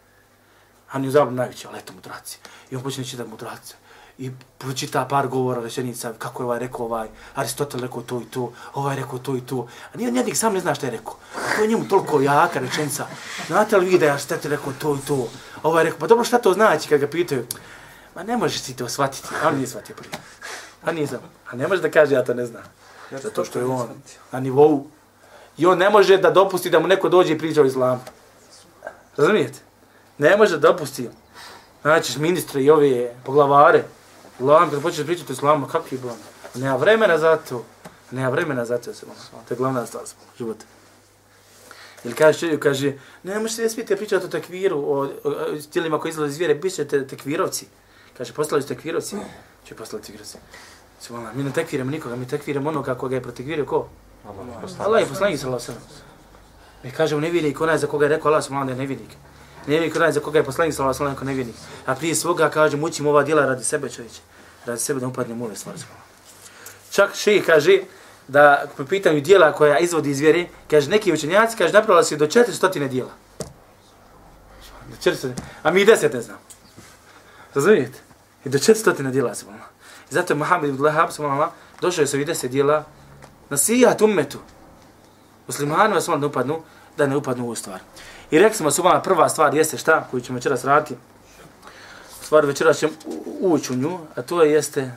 A 0.92 0.98
oni 0.98 1.08
uzavljaju 1.08 1.36
najveće, 1.36 1.68
ali 1.68 1.80
eto 1.80 1.94
mudraci. 1.94 2.40
I 2.72 2.76
on 2.76 2.84
počne 2.84 3.06
čitati 3.06 3.30
mudrace 3.30 3.76
i 4.18 4.32
pročita 4.58 5.06
par 5.06 5.28
govora, 5.28 5.62
rečenica, 5.62 6.14
kako 6.18 6.44
je 6.44 6.46
ovaj 6.46 6.60
rekao 6.60 6.86
ovaj, 6.86 7.08
Aristotel 7.36 7.82
rekao 7.82 8.02
to 8.02 8.22
i 8.22 8.26
to, 8.26 8.52
ovaj 8.74 8.96
rekao 8.96 9.20
to 9.20 9.36
i 9.36 9.42
to. 9.42 9.68
A 9.94 9.98
nije 9.98 10.12
nijedik 10.12 10.38
sam 10.38 10.54
ne 10.54 10.60
zna 10.60 10.76
šta 10.76 10.86
je 10.86 10.92
rekao. 10.92 11.16
A 11.36 11.56
to 11.56 11.62
je 11.62 11.68
njemu 11.68 11.88
toliko 11.88 12.22
jaka 12.22 12.60
rečenica. 12.60 13.08
Znate 13.48 13.78
li 13.78 13.90
vi 13.90 14.00
da 14.00 14.06
je 14.06 14.12
Aristotel 14.12 14.52
rekao 14.52 14.74
to 14.80 14.96
i 14.96 15.08
to? 15.08 15.28
Ovaj 15.64 15.84
rekao, 15.84 16.00
pa 16.00 16.08
dobro 16.08 16.26
šta 16.26 16.38
to 16.38 16.54
znači 16.54 16.90
kad 16.90 17.00
ga 17.00 17.08
pitaju? 17.08 17.46
Ma 18.16 18.24
ne 18.24 18.38
možeš 18.38 18.62
ti 18.62 18.76
to 18.76 18.90
shvatiti. 18.90 19.28
A 19.44 19.48
on 19.48 19.56
nije 19.56 19.68
shvatio 19.68 19.96
prije. 19.96 20.12
A 20.86 20.92
nije 20.92 21.08
znam. 21.08 21.22
A 21.52 21.56
ne 21.56 21.68
može 21.68 21.82
da 21.82 21.92
kaže 21.92 22.16
ja 22.16 22.24
to 22.24 22.34
ne 22.34 22.46
znam. 22.46 22.64
Zato 23.12 23.46
što 23.46 23.60
je 23.60 23.66
on 23.66 23.88
na 24.32 24.40
nivou. 24.40 24.88
I 25.58 25.66
on 25.66 25.78
ne 25.78 25.90
može 25.90 26.18
da 26.18 26.32
dopusti 26.32 26.70
da 26.70 26.80
mu 26.80 26.88
neko 26.88 27.10
dođe 27.10 27.34
i 27.34 27.38
priča 27.38 27.62
o 27.62 27.66
islamu. 27.66 28.02
Razumijete? 29.18 29.60
Ne 30.18 30.38
može 30.38 30.58
da 30.58 30.68
dopusti. 30.68 31.10
Znači, 31.82 32.20
ministre 32.20 32.64
i 32.64 32.70
ove 32.70 33.14
poglavare, 33.26 33.84
Glavno, 34.40 34.72
kad 34.72 34.82
počneš 34.82 35.06
pričati 35.06 35.32
o 35.32 35.34
islamu, 35.34 35.68
kakvi 35.68 35.98
blam? 35.98 36.18
Nema 36.56 36.76
vremena 36.76 37.18
za 37.18 37.38
to. 37.38 37.66
Nema 38.12 38.30
vremena 38.30 38.66
za 38.66 38.78
to. 38.78 38.92
To 39.48 39.54
je 39.54 39.58
glavna 39.58 39.86
stvar 39.86 40.04
života. 40.38 40.66
Ili 42.04 42.14
kaže 42.14 42.40
čovjek, 42.40 42.60
kaže, 42.60 42.94
ne 43.24 43.40
možete 43.40 43.62
se 43.62 43.70
smijete 43.70 43.96
pričati 43.96 44.26
o 44.26 44.30
tekviru, 44.30 44.78
o, 44.78 45.08
o, 45.24 45.30
o 45.30 45.62
stilima 45.62 46.00
koji 46.00 46.10
izlazi 46.10 46.32
iz 46.32 46.38
vjere, 46.38 46.56
bit 46.56 46.74
ćete 46.74 47.08
tekvirovci. 47.08 47.66
Kaže, 48.18 48.34
poslali 48.34 48.62
su 48.62 48.68
tekvirovci. 48.68 49.16
Če 49.66 49.76
poslali 49.76 50.04
tekvirovci. 50.04 50.38
Svala, 51.00 51.34
mi 51.34 51.44
ne 51.44 51.52
tekviramo 51.52 51.92
nikoga, 51.92 52.16
mi 52.16 52.28
tekviramo 52.28 52.70
ono 52.70 52.84
kako 52.84 53.08
ga 53.08 53.16
je 53.16 53.22
protekvirio 53.22 53.66
ko? 53.66 53.88
Allah 54.80 55.02
je 55.02 55.08
poslanik 55.08 55.40
sallallahu 55.40 55.44
alejhi 55.44 55.54
ve 55.54 55.60
sellem. 55.60 55.82
Mi 56.84 56.92
kažemo 56.92 57.22
nevjernik 57.22 57.62
onaj 57.62 57.78
za 57.78 57.88
koga 57.88 58.06
je 58.06 58.10
rekao 58.10 58.32
Allah 58.32 58.44
subhanahu 58.44 58.70
wa 58.70 58.74
ta'ala 58.74 58.78
nevjernik. 58.78 59.10
Nevjernik 59.68 59.96
onaj 59.96 60.12
za 60.12 60.20
koga 60.20 60.40
je 60.40 60.46
poslanik 60.46 60.74
sallallahu 60.74 61.04
alejhi 61.04 61.16
ve 61.16 61.16
sellem 61.16 61.28
nevjernik. 61.28 61.56
A 61.86 61.96
prije 61.96 62.16
svoga 62.16 62.50
kaže 62.50 62.78
mučimo 62.78 63.10
ova 63.10 63.24
djela 63.24 63.46
radi 63.46 63.64
sebe 63.64 63.90
čovječe. 63.90 64.22
Radi 64.66 64.80
sebe 64.80 65.00
da 65.00 65.08
upadne 65.08 65.36
u 65.36 65.46
ove 65.46 65.56
stvari. 65.56 65.80
Čak 66.92 67.16
šejh 67.16 67.46
kaže 67.46 67.80
da 68.28 68.66
po 68.78 68.86
pitanju 68.86 69.22
djela 69.22 69.52
koja 69.52 69.80
izvodi 69.80 70.10
iz 70.10 70.20
vjere, 70.20 70.46
kaže 70.70 70.90
neki 70.90 71.14
učenjaci 71.14 71.58
kaže 71.58 71.74
napravila 71.74 72.04
se 72.04 72.16
do 72.16 72.26
400 72.26 72.88
djela. 72.88 73.12
Do 74.90 75.12
400. 75.12 75.32
A 75.64 75.72
mi 75.72 75.86
10 75.86 76.14
ne 76.14 76.22
znam. 76.22 76.38
Razumijete? 77.54 78.00
I 78.46 78.50
do 78.50 78.58
400 78.58 79.12
djela 79.12 79.36
se 79.36 79.46
volimo. 79.46 79.64
I 80.12 80.14
zato 80.14 80.34
je 80.34 80.38
Muhammed 80.38 80.70
ibn 80.70 80.84
Lahab 80.84 81.12
sallallahu 81.12 81.52
došao 81.82 82.04
je 82.04 82.08
sa 82.08 82.18
10 82.18 82.48
dijela 82.48 82.86
na 83.50 83.58
sijat 83.58 84.02
ummetu. 84.02 84.40
Muslimanu 85.48 86.02
se 86.02 86.18
da 86.18 86.28
upadnu, 86.28 86.62
da 86.98 87.08
ne 87.08 87.18
upadnu 87.18 87.48
u 87.48 87.56
stvar. 87.56 87.80
I 88.32 88.40
rekli 88.40 88.58
smo 88.58 88.72
subhanallah, 88.72 89.04
prva 89.04 89.30
stvar 89.30 89.56
jeste 89.56 89.78
šta 89.78 90.08
koju 90.12 90.22
ćemo 90.22 90.36
večeras 90.36 90.66
raditi. 90.66 90.96
Stvar 92.22 92.46
večeras 92.46 92.78
ćemo 92.78 92.94
ući 93.40 93.74
u 93.74 93.76
nju, 93.76 94.00
a 94.16 94.22
to 94.22 94.44
je 94.44 94.52
jeste 94.52 94.92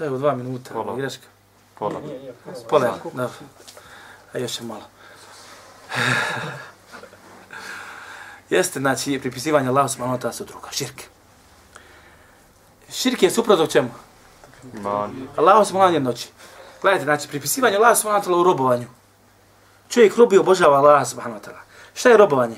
Šta 0.00 0.04
je 0.04 0.10
u 0.10 0.18
dva 0.18 0.34
minuta? 0.34 0.70
Pola. 0.72 0.96
Greška. 0.96 1.26
Pola. 1.78 2.00
Pola, 2.68 2.98
dobro. 3.04 3.28
A 4.32 4.38
još 4.38 4.60
je 4.60 4.66
malo. 4.66 4.82
jeste, 8.50 8.80
znači, 8.80 9.18
pripisivanje 9.20 9.68
Allahu 9.68 9.88
subhanahu 9.88 10.18
wa 10.18 10.22
ta'ala 10.22 10.32
su 10.32 10.44
druga, 10.44 10.68
širk. 10.70 11.02
Širk 12.90 13.22
je 13.22 13.30
suprotno 13.30 13.66
čemu? 13.66 13.90
Allahu 15.36 15.64
subhanahu 15.64 15.94
wa 15.94 16.02
ta'ala 16.02 16.26
Gledajte, 16.82 17.04
znači, 17.04 17.28
pripisivanje 17.28 17.76
Allahu 17.76 17.96
subhanahu 17.96 18.24
wa 18.24 18.28
ta'ala 18.28 18.40
u 18.40 18.44
robovanju. 18.44 18.86
Čovjek 19.88 20.16
robi 20.16 20.38
obožava 20.38 20.78
Allaha 20.78 21.04
subhanahu 21.04 21.40
wa 21.40 21.48
ta'ala. 21.48 21.60
Šta 21.94 22.08
je 22.08 22.16
robovanje? 22.16 22.56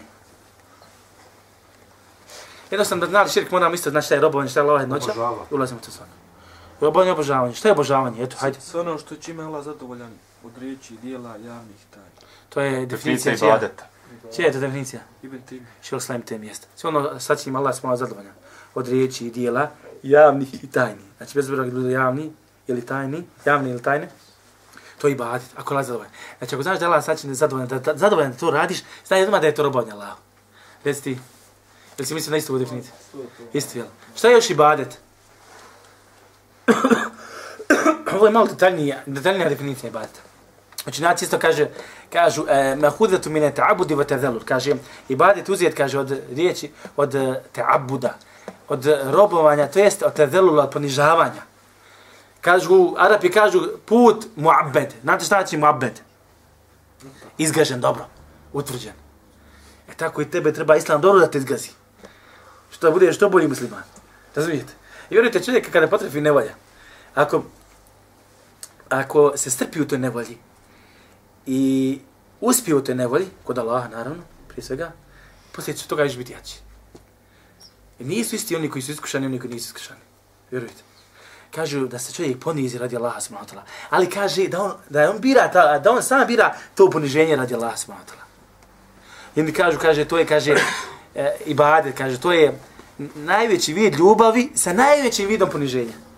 Jednostavno 2.70 3.06
da 3.06 3.10
znali 3.10 3.30
širk 3.30 3.50
moramo 3.50 3.74
isto 3.74 3.90
znači 3.90 4.06
šta 4.06 4.14
je 4.14 4.20
robovanje, 4.20 4.50
šta 4.50 4.60
je 4.60 4.66
Allaha 4.66 4.82
jednoća. 4.82 5.12
Ulazimo 5.50 5.80
u 5.82 5.84
to 5.84 5.90
svako. 5.90 6.21
Robovanje 6.82 7.08
i 7.08 7.12
obožavanje. 7.12 7.54
Šta 7.54 7.68
je 7.68 7.72
obožavanje? 7.72 8.22
Eto, 8.22 8.36
hajde. 8.38 8.60
Sve 8.60 8.80
ono 8.80 8.98
što 8.98 9.16
čime 9.16 9.44
Allah 9.44 9.64
zadovoljan 9.64 10.10
od 10.44 10.58
riječi, 10.58 10.96
dijela, 11.02 11.30
javnih 11.30 11.76
tajni. 11.90 12.08
To 12.48 12.60
je 12.60 12.86
definicija 12.86 13.36
čija. 13.36 13.60
Čija 14.36 14.46
je 14.46 14.52
to 14.52 14.60
definicija? 14.60 15.00
Ibn 15.22 15.38
Tim. 15.48 15.66
Šel 15.82 16.00
slavim 16.00 16.22
te 16.22 16.38
mjesta. 16.38 16.66
Sve 16.76 16.88
ono 16.88 17.20
sa 17.20 17.36
čim 17.36 17.56
Allah 17.56 17.76
smo 17.76 17.96
zadovoljan. 17.96 18.32
Od 18.74 18.88
riječi 18.88 19.26
i 19.26 19.30
dijela, 19.30 19.70
javnih 20.02 20.64
i 20.64 20.70
tajni. 20.70 21.02
Znači, 21.16 21.34
bez 21.34 21.50
obzira 21.50 21.64
da 21.64 21.70
budu 21.70 21.90
javni 21.90 22.32
ili 22.66 22.86
tajni, 22.86 23.24
javni 23.44 23.70
ili 23.70 23.82
tajne, 23.82 24.08
to 24.98 25.06
je 25.06 25.12
ibadet, 25.12 25.48
ako 25.56 25.74
Allah 25.74 25.86
zadovoljan. 25.86 26.12
Znači, 26.38 26.54
ako 26.54 26.62
znaš 26.62 26.78
da 26.78 26.84
je 26.84 26.88
Allah 26.88 27.04
sačin 27.04 27.34
zadovoljan, 27.34 27.68
da, 27.68 27.78
da, 27.78 27.96
zadovoljan 27.96 28.32
da 28.32 28.38
to 28.38 28.50
radiš, 28.50 28.82
znaš 29.06 29.22
odmah 29.22 29.40
da 29.40 29.46
je 29.46 29.54
to 29.54 29.62
robovanje 29.62 29.92
Allah. 29.92 30.16
Reci 30.84 31.02
ti, 31.02 31.18
jel 31.98 32.06
si 32.06 32.14
misli 32.14 32.30
na 32.30 32.36
istu 32.36 32.58
definiciju? 32.58 32.92
Isti, 33.52 33.78
jel? 33.78 33.86
Šta 34.14 34.28
je 34.28 34.34
još 34.34 34.50
ibadet? 34.50 34.98
Ovo 38.16 38.26
je 38.26 38.32
malo 38.32 38.46
detaljnija, 38.46 39.02
detaljnija 39.06 39.48
definicija 39.48 39.90
ibadeta. 39.90 40.20
Znači, 40.82 40.96
Učinjaci 40.96 41.24
isto 41.24 41.38
kaže, 41.38 41.68
kažu, 42.12 42.44
e, 42.48 42.76
mahudetu 42.76 43.30
mine 43.30 43.52
ta'abudi 43.54 43.96
wa 43.96 44.04
tadhalul. 44.04 44.40
Kaže, 44.44 44.74
ibadet 45.08 45.48
uzijet, 45.48 45.74
kaže, 45.76 45.98
od 45.98 46.20
riječi, 46.30 46.70
od 46.96 47.14
e, 47.14 47.42
ta'abuda, 47.54 48.10
od 48.68 48.86
robovanja, 49.04 49.66
to 49.66 49.78
jest 49.78 50.02
od 50.02 50.14
tadhalula, 50.14 50.64
od 50.64 50.70
ponižavanja. 50.70 51.42
Kažu, 52.40 52.94
Arapi 52.98 53.30
kažu, 53.30 53.60
put 53.86 54.26
muabbed. 54.36 54.94
Znate 55.02 55.24
šta 55.24 55.36
znači 55.36 55.56
muabbed? 55.56 56.00
Izgažen, 57.38 57.80
dobro, 57.80 58.04
utvrđen. 58.52 58.92
E 59.88 59.94
tako 59.94 60.22
i 60.22 60.30
tebe 60.30 60.52
treba 60.52 60.76
Islam 60.76 61.00
dobro 61.00 61.20
da 61.20 61.30
te 61.30 61.38
izgazi. 61.38 61.70
Što 62.70 62.86
da 62.86 62.90
bude 62.92 63.12
što 63.12 63.28
bolji 63.28 63.48
musliman. 63.48 63.82
Razumijete? 64.34 64.72
I 65.10 65.14
vjerujte, 65.14 65.42
čovjek 65.42 65.70
kada 65.72 65.88
potrefi 65.88 66.20
nevolja, 66.20 66.54
ako, 67.14 67.44
ako 68.88 69.32
se 69.36 69.50
strpi 69.50 69.80
u 69.80 69.88
toj 69.88 69.98
nevolji, 69.98 70.38
i 71.46 71.98
uspije 72.40 72.74
u 72.74 72.84
toj 72.84 72.94
nevolji, 72.94 73.26
kod 73.44 73.58
Allaha 73.58 73.88
naravno, 73.88 74.22
prije 74.48 74.64
svega, 74.64 74.92
poslije 75.52 75.76
će 75.76 75.88
toga 75.88 76.02
još 76.02 76.16
biti 76.16 76.32
jači. 76.32 76.54
I 77.98 78.04
nisu 78.04 78.34
isti 78.34 78.56
oni 78.56 78.70
koji 78.70 78.82
su 78.82 78.92
iskušani, 78.92 79.26
oni 79.26 79.38
koji 79.38 79.52
nisu 79.52 79.66
iskušani. 79.66 80.00
Vjerujte. 80.50 80.82
Kažu 81.50 81.86
da 81.86 81.98
se 81.98 82.12
čovjek 82.12 82.38
ponizi 82.38 82.78
radi 82.78 82.96
Allaha 82.96 83.20
subhanahu 83.20 83.50
wa 83.50 83.54
ta'ala. 83.54 83.62
Ali 83.90 84.10
kaže 84.10 84.48
da 84.48 84.62
on, 84.62 84.72
da 84.88 85.10
on 85.10 85.20
bira, 85.20 85.50
ta, 85.50 85.78
da 85.78 85.90
on 85.90 86.02
sam 86.02 86.26
bira 86.26 86.54
to 86.74 86.90
poniženje 86.90 87.36
radi 87.36 87.54
Allaha 87.54 87.76
subhanahu 87.76 88.06
wa 88.06 88.12
ta'ala. 88.12 88.22
I 89.36 89.42
mi 89.42 89.52
kažu, 89.52 89.78
kaže, 89.78 90.04
to 90.04 90.18
je, 90.18 90.26
kaže, 90.26 90.54
e, 91.14 91.36
ibadet, 91.46 91.96
kaže, 91.98 92.20
to 92.20 92.32
je 92.32 92.58
najveći 93.14 93.72
vid 93.72 93.94
ljubavi 93.94 94.50
sa 94.54 94.72
najvećim 94.72 95.28
vidom 95.28 95.50
poniženja. 95.50 96.11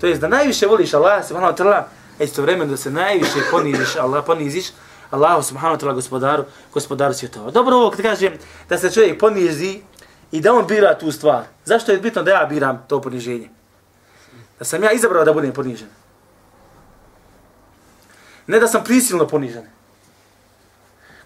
To 0.00 0.06
jest 0.06 0.20
da 0.20 0.28
najviše 0.28 0.66
voliš 0.66 0.94
Allaha 0.94 1.22
subhanahu 1.22 1.52
wa 1.52 1.56
ta'ala, 1.56 1.84
a 2.20 2.22
istovremeno 2.24 2.70
da 2.70 2.76
se 2.76 2.90
najviše 2.90 3.40
poniziš, 3.50 3.96
Allah 3.96 4.24
poniziš, 4.26 4.66
Allahu 5.10 5.42
subhanahu 5.42 5.76
wa 5.76 5.80
ta'ala 5.80 5.94
gospodaru, 5.94 6.44
gospodaru 6.72 7.14
svjetova. 7.14 7.50
Dobro 7.50 7.76
ovo 7.76 7.90
kad 7.90 8.02
kažem 8.02 8.32
da 8.68 8.78
se 8.78 8.92
čovjek 8.92 9.20
ponizi 9.20 9.80
i 10.32 10.40
da 10.40 10.54
on 10.54 10.66
bira 10.66 10.98
tu 10.98 11.12
stvar. 11.12 11.44
Zašto 11.64 11.92
je 11.92 11.98
bitno 11.98 12.22
da 12.22 12.30
ja 12.30 12.46
biram 12.46 12.84
to 12.88 13.00
poniženje? 13.00 13.48
Da 14.58 14.64
sam 14.64 14.82
ja 14.82 14.92
izabrao 14.92 15.24
da 15.24 15.32
budem 15.32 15.52
ponižen. 15.52 15.88
Ne 18.46 18.60
da 18.60 18.68
sam 18.68 18.84
prisilno 18.84 19.28
ponižen. 19.28 19.66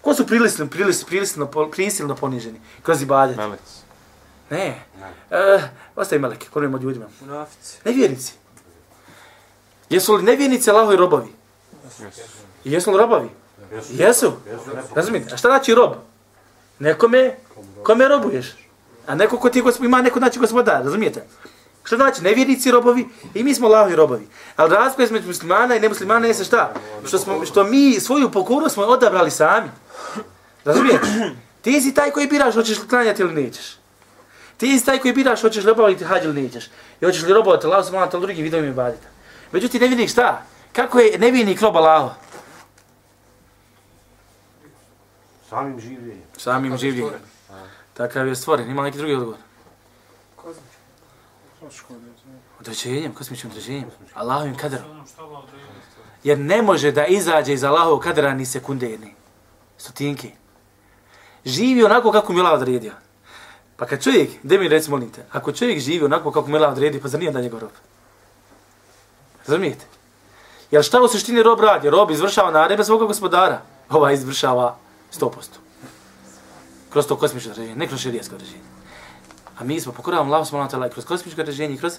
Ko 0.01 0.13
su 0.13 0.27
prisilno, 0.27 0.69
prisilno, 0.69 1.05
prisilno, 1.07 1.69
prisilno 1.71 2.15
poniženi? 2.15 2.61
Kroz 2.83 3.01
ibadet. 3.01 3.37
Melec. 3.37 3.83
Ne. 4.49 4.81
Uh, 5.29 5.61
ostaje 5.95 6.19
meleke, 6.19 6.47
korim 6.53 6.73
od 6.73 6.83
ljudima. 6.83 7.05
Munafici. 7.21 7.77
Nevjernici. 7.85 8.38
Jesu 9.89 10.15
li 10.15 10.23
nevjernici 10.23 10.69
Allahovi 10.69 10.97
robovi? 10.97 11.27
Jesu 12.63 12.91
li 12.91 12.97
robovi? 12.97 13.29
Jesu. 13.89 14.33
Razumite? 14.95 15.33
A 15.33 15.37
šta 15.37 15.47
znači 15.47 15.75
rob? 15.75 15.91
Nekome, 16.79 17.35
kome 17.83 18.07
robuješ? 18.07 18.55
A 19.07 19.15
neko 19.15 19.37
ko 19.37 19.49
ti 19.49 19.61
gospod, 19.61 19.85
ima 19.85 20.01
neko 20.01 20.19
znači 20.19 20.39
gospodar, 20.39 20.83
razumijete? 20.83 21.23
Šta 21.83 21.95
znači 21.95 22.23
nevjernici 22.23 22.71
robovi 22.71 23.07
i 23.33 23.43
mi 23.43 23.55
smo 23.55 23.67
Allahovi 23.67 23.95
robovi. 23.95 24.27
Ali 24.55 24.73
razlika 24.73 25.03
između 25.03 25.27
muslimana 25.27 25.75
i 25.75 25.79
nemuslimana 25.79 26.27
je 26.27 26.33
šta? 26.33 26.73
Što, 27.07 27.17
smo, 27.17 27.45
što 27.45 27.63
mi 27.63 27.99
svoju 27.99 28.31
pokornost 28.31 28.73
smo 28.73 28.83
odabrali 28.83 29.31
sami. 29.31 29.69
Razumijete? 30.65 31.07
Ti 31.61 31.81
si 31.81 31.93
taj 31.93 32.11
koji 32.11 32.27
biraš 32.27 32.53
hoćeš 32.53 32.79
li 32.79 32.87
klanjati 32.87 33.21
ili 33.21 33.43
nećeš. 33.43 33.77
Ti 34.57 34.79
si 34.79 34.85
taj 34.85 34.99
koji 34.99 35.13
biraš 35.13 35.41
hoćeš 35.41 35.63
li 35.63 35.71
obaviti 35.71 36.03
hađ 36.03 36.25
ili 36.25 36.41
nećeš. 36.41 36.65
I 37.01 37.05
hoćeš 37.05 37.23
li 37.23 37.33
robovati 37.33 37.67
Allah 37.67 37.85
subhanahu 37.85 38.11
wa 38.11 38.15
ta'ala 38.15 38.21
drugim 38.21 38.43
vidovima 38.43 38.67
ibadeta. 38.67 39.07
Međutim, 39.51 39.81
nevjernik 39.81 40.09
šta? 40.09 40.41
Kako 40.73 40.99
je 40.99 41.19
nevjernik 41.19 41.61
rob 41.61 41.77
Allaho? 41.77 42.09
Samim 45.49 45.79
življenjem. 45.79 46.23
Samim 46.37 46.77
življenjem. 46.77 47.21
Takav 47.93 48.27
je 48.27 48.35
stvoren. 48.35 48.69
Ima 48.69 48.83
neki 48.83 48.97
drugi 48.97 49.15
odgovor? 49.15 49.37
Određenjem, 52.59 53.13
kosmičnim 53.13 53.51
određenjem. 53.51 53.89
Allahovim 54.13 54.55
kaderom. 54.57 55.01
Jer 56.23 56.39
ne 56.39 56.61
može 56.61 56.91
da 56.91 57.05
izađe 57.05 57.53
iz 57.53 57.63
Allahovog 57.63 58.03
kadera 58.03 58.33
ni 58.33 58.45
sekunde 58.45 58.89
jedne. 58.89 59.13
Stotinki. 59.77 60.31
Živi 61.45 61.83
onako 61.83 62.11
kako 62.11 62.33
mi 62.33 62.39
Allah 62.39 62.53
odredio. 62.53 62.93
Pa 63.77 63.85
kad 63.85 64.03
čovjek, 64.03 64.29
gdje 64.43 64.57
mi 64.59 64.67
reci 64.67 64.89
molim 64.91 65.09
te, 65.11 65.25
ako 65.31 65.51
čovjek 65.51 65.79
živi 65.79 66.05
onako 66.05 66.31
kako 66.31 66.49
mi 66.49 66.57
Allah 66.57 66.71
odredio, 66.71 67.01
pa 67.01 67.07
zar 67.07 67.19
nije 67.19 67.31
da 67.31 67.41
njegov 67.41 67.59
rob? 67.59 67.71
Razumijete? 69.49 69.85
Jer 70.71 70.83
šta 70.83 71.01
u 71.01 71.07
suštini 71.07 71.43
rob 71.43 71.59
radi? 71.59 71.89
Rob 71.89 72.11
izvršava 72.11 72.51
naredbe 72.51 72.83
svoga 72.83 73.05
gospodara. 73.05 73.61
Ova 73.89 74.11
izvršava 74.11 74.75
100%. 75.19 75.29
Kroz 76.89 77.07
to 77.07 77.15
kosmičko 77.15 77.49
određenje, 77.49 77.75
ne 77.75 77.87
kroz 77.87 78.01
širijasko 78.01 78.35
određenje. 78.35 78.61
A 79.59 79.63
mi 79.63 79.81
smo 79.81 79.91
pokoravamo 79.91 80.33
Allah 80.33 80.47
subhanahu 80.47 80.71
wa 80.71 80.77
ta'ala 80.77 80.91
kroz 80.93 81.05
kosmičko 81.05 81.41
određenje 81.41 81.75
i 81.75 81.77
kroz 81.77 81.93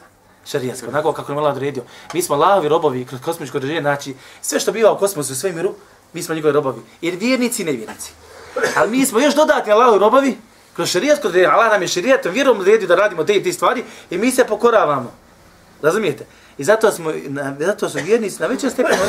šarijasko, 0.46 0.86
onako 0.88 1.12
kako 1.12 1.32
nam 1.32 1.38
Allah 1.38 1.56
odredio. 1.56 1.82
Mi 2.14 2.22
smo 2.22 2.34
Allahovi 2.34 2.68
robovi 2.68 3.04
kroz 3.04 3.20
kosmičko 3.20 3.56
određenje, 3.56 3.80
znači 3.80 4.14
sve 4.40 4.60
što 4.60 4.72
biva 4.72 4.92
u 4.92 4.98
kosmosu 4.98 5.32
i 5.32 5.36
svemiru, 5.36 5.74
mi 6.12 6.22
smo 6.22 6.34
njegovi 6.34 6.52
robovi. 6.52 6.82
Jer 7.00 7.14
vjernici 7.14 7.62
i 7.62 7.64
nevjernici. 7.64 8.12
Ali 8.76 8.90
mi 8.90 9.06
smo 9.06 9.20
još 9.20 9.34
dodatni 9.34 9.72
Allahovi 9.72 9.98
robovi 9.98 10.38
kroz 10.76 10.88
šarijasko 10.88 11.28
određenje. 11.28 11.52
Allah 11.52 11.72
nam 11.72 11.82
je 11.82 11.88
šarijatom 11.88 12.32
vjerom 12.32 12.60
odredio 12.60 12.88
da 12.88 12.94
radimo 12.94 13.24
te 13.24 13.34
i 13.34 13.42
te 13.42 13.52
stvari 13.52 13.84
i 14.10 14.18
mi 14.18 14.30
se 14.30 14.44
pokoravamo. 14.44 15.19
Razumijete? 15.82 16.24
I 16.58 16.64
zato 16.64 16.90
smo 16.90 17.12
na, 17.28 17.56
zato 17.58 17.88
su 17.88 17.98
vjernici 17.98 18.40
na 18.40 18.46
većem 18.46 18.70
stepenu 18.70 19.02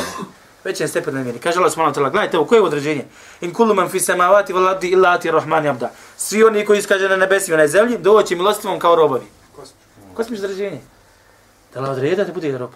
većem 0.64 0.88
stepenu 0.88 1.16
nevjerni. 1.16 1.40
Kaže 1.40 1.58
Allah 1.58 1.72
subhanahu 1.72 1.94
wa 1.94 2.00
ta'ala, 2.00 2.10
gledajte 2.10 2.38
ovo, 2.38 2.46
koje 2.46 2.58
je 2.58 2.62
određenje? 2.62 3.04
In 3.40 3.52
kullu 3.52 3.74
man 3.74 3.88
fi 3.88 4.00
samavati 4.00 4.52
wal 4.52 4.68
ardi 4.68 4.88
illa 4.88 5.10
ati 5.10 5.30
rahmani 5.30 5.68
abda. 5.68 5.90
Svi 6.16 6.44
oni 6.44 6.64
koji 6.64 6.78
iskaže 6.78 7.08
na 7.08 7.16
nebesima 7.16 7.56
na 7.56 7.68
zemlji, 7.68 7.98
doći 7.98 8.36
milostivom 8.36 8.78
kao 8.78 8.96
robovi. 8.96 9.26
Kosmično 10.14 10.44
određenje. 10.44 10.80
Da 11.74 11.80
la 11.80 11.90
odreda 11.90 12.24
da 12.24 12.32
bude 12.32 12.58
rob. 12.58 12.70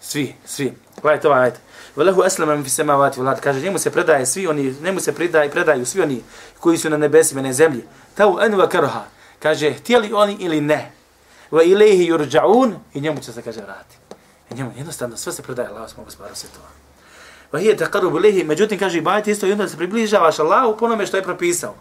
Svi, 0.00 0.34
svi. 0.44 0.72
Gledajte 1.02 1.28
ovaj 1.28 1.44
ajte. 1.44 1.60
Velahu 1.96 2.22
aslama 2.22 2.54
man 2.54 2.64
fi 2.64 2.70
samavati 2.70 3.20
wal 3.20 3.28
ardi. 3.28 3.40
Kaže, 3.40 3.60
njemu 3.60 3.78
se 3.78 3.90
predaje 3.90 4.26
svi 4.26 4.46
oni, 4.46 4.74
njemu 4.82 5.00
se 5.00 5.14
predaje, 5.14 5.50
predaju 5.50 5.86
svi 5.86 6.02
oni 6.02 6.22
koji 6.60 6.78
su 6.78 6.90
na 6.90 6.96
nebesima 6.96 7.42
na 7.42 7.52
zemlji. 7.52 7.84
Tau 8.14 8.36
anwa 8.36 8.68
karha. 8.68 9.04
Kaže, 9.38 9.72
htjeli 9.72 10.12
oni 10.12 10.36
ili 10.40 10.60
ne. 10.60 10.92
Wa 11.50 11.62
ilayhi 11.62 12.12
yurja'un 12.12 12.74
i 12.94 13.00
njemu 13.00 13.20
će 13.20 13.32
se 13.32 13.42
kaže 13.42 13.60
vratiti. 13.60 13.96
I 14.50 14.54
njemu 14.54 14.72
jednostavno 14.76 15.16
sve 15.16 15.32
se 15.32 15.42
predaje 15.42 15.68
Allahu 15.68 15.88
smo 15.88 16.04
gospodaru 16.04 16.34
svjetova. 16.34 16.66
Wa 17.52 17.60
hiya 17.60 17.76
taqarrub 17.76 18.12
ilayhi, 18.12 18.44
međutim 18.44 18.78
kaže 18.78 18.98
ibadet 18.98 19.26
isto 19.26 19.46
i 19.46 19.52
onda 19.52 19.68
se 19.68 19.76
približavaš 19.76 20.38
Allahu 20.38 20.76
po 20.78 20.84
onome 20.84 21.06
što 21.06 21.16
je 21.16 21.22
propisao. 21.22 21.74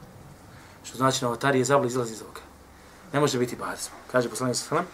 Što 0.83 0.97
znači 0.97 1.23
novotarije 1.23 1.65
zabla 1.65 1.87
izlazi 1.87 2.13
iz 2.13 2.21
ovoga. 2.21 2.41
Ne 3.13 3.19
može 3.19 3.39
biti 3.39 3.55
ibadet. 3.55 3.89
Kaže 4.11 4.29
poslanik 4.29 4.55
sallallahu 4.55 4.89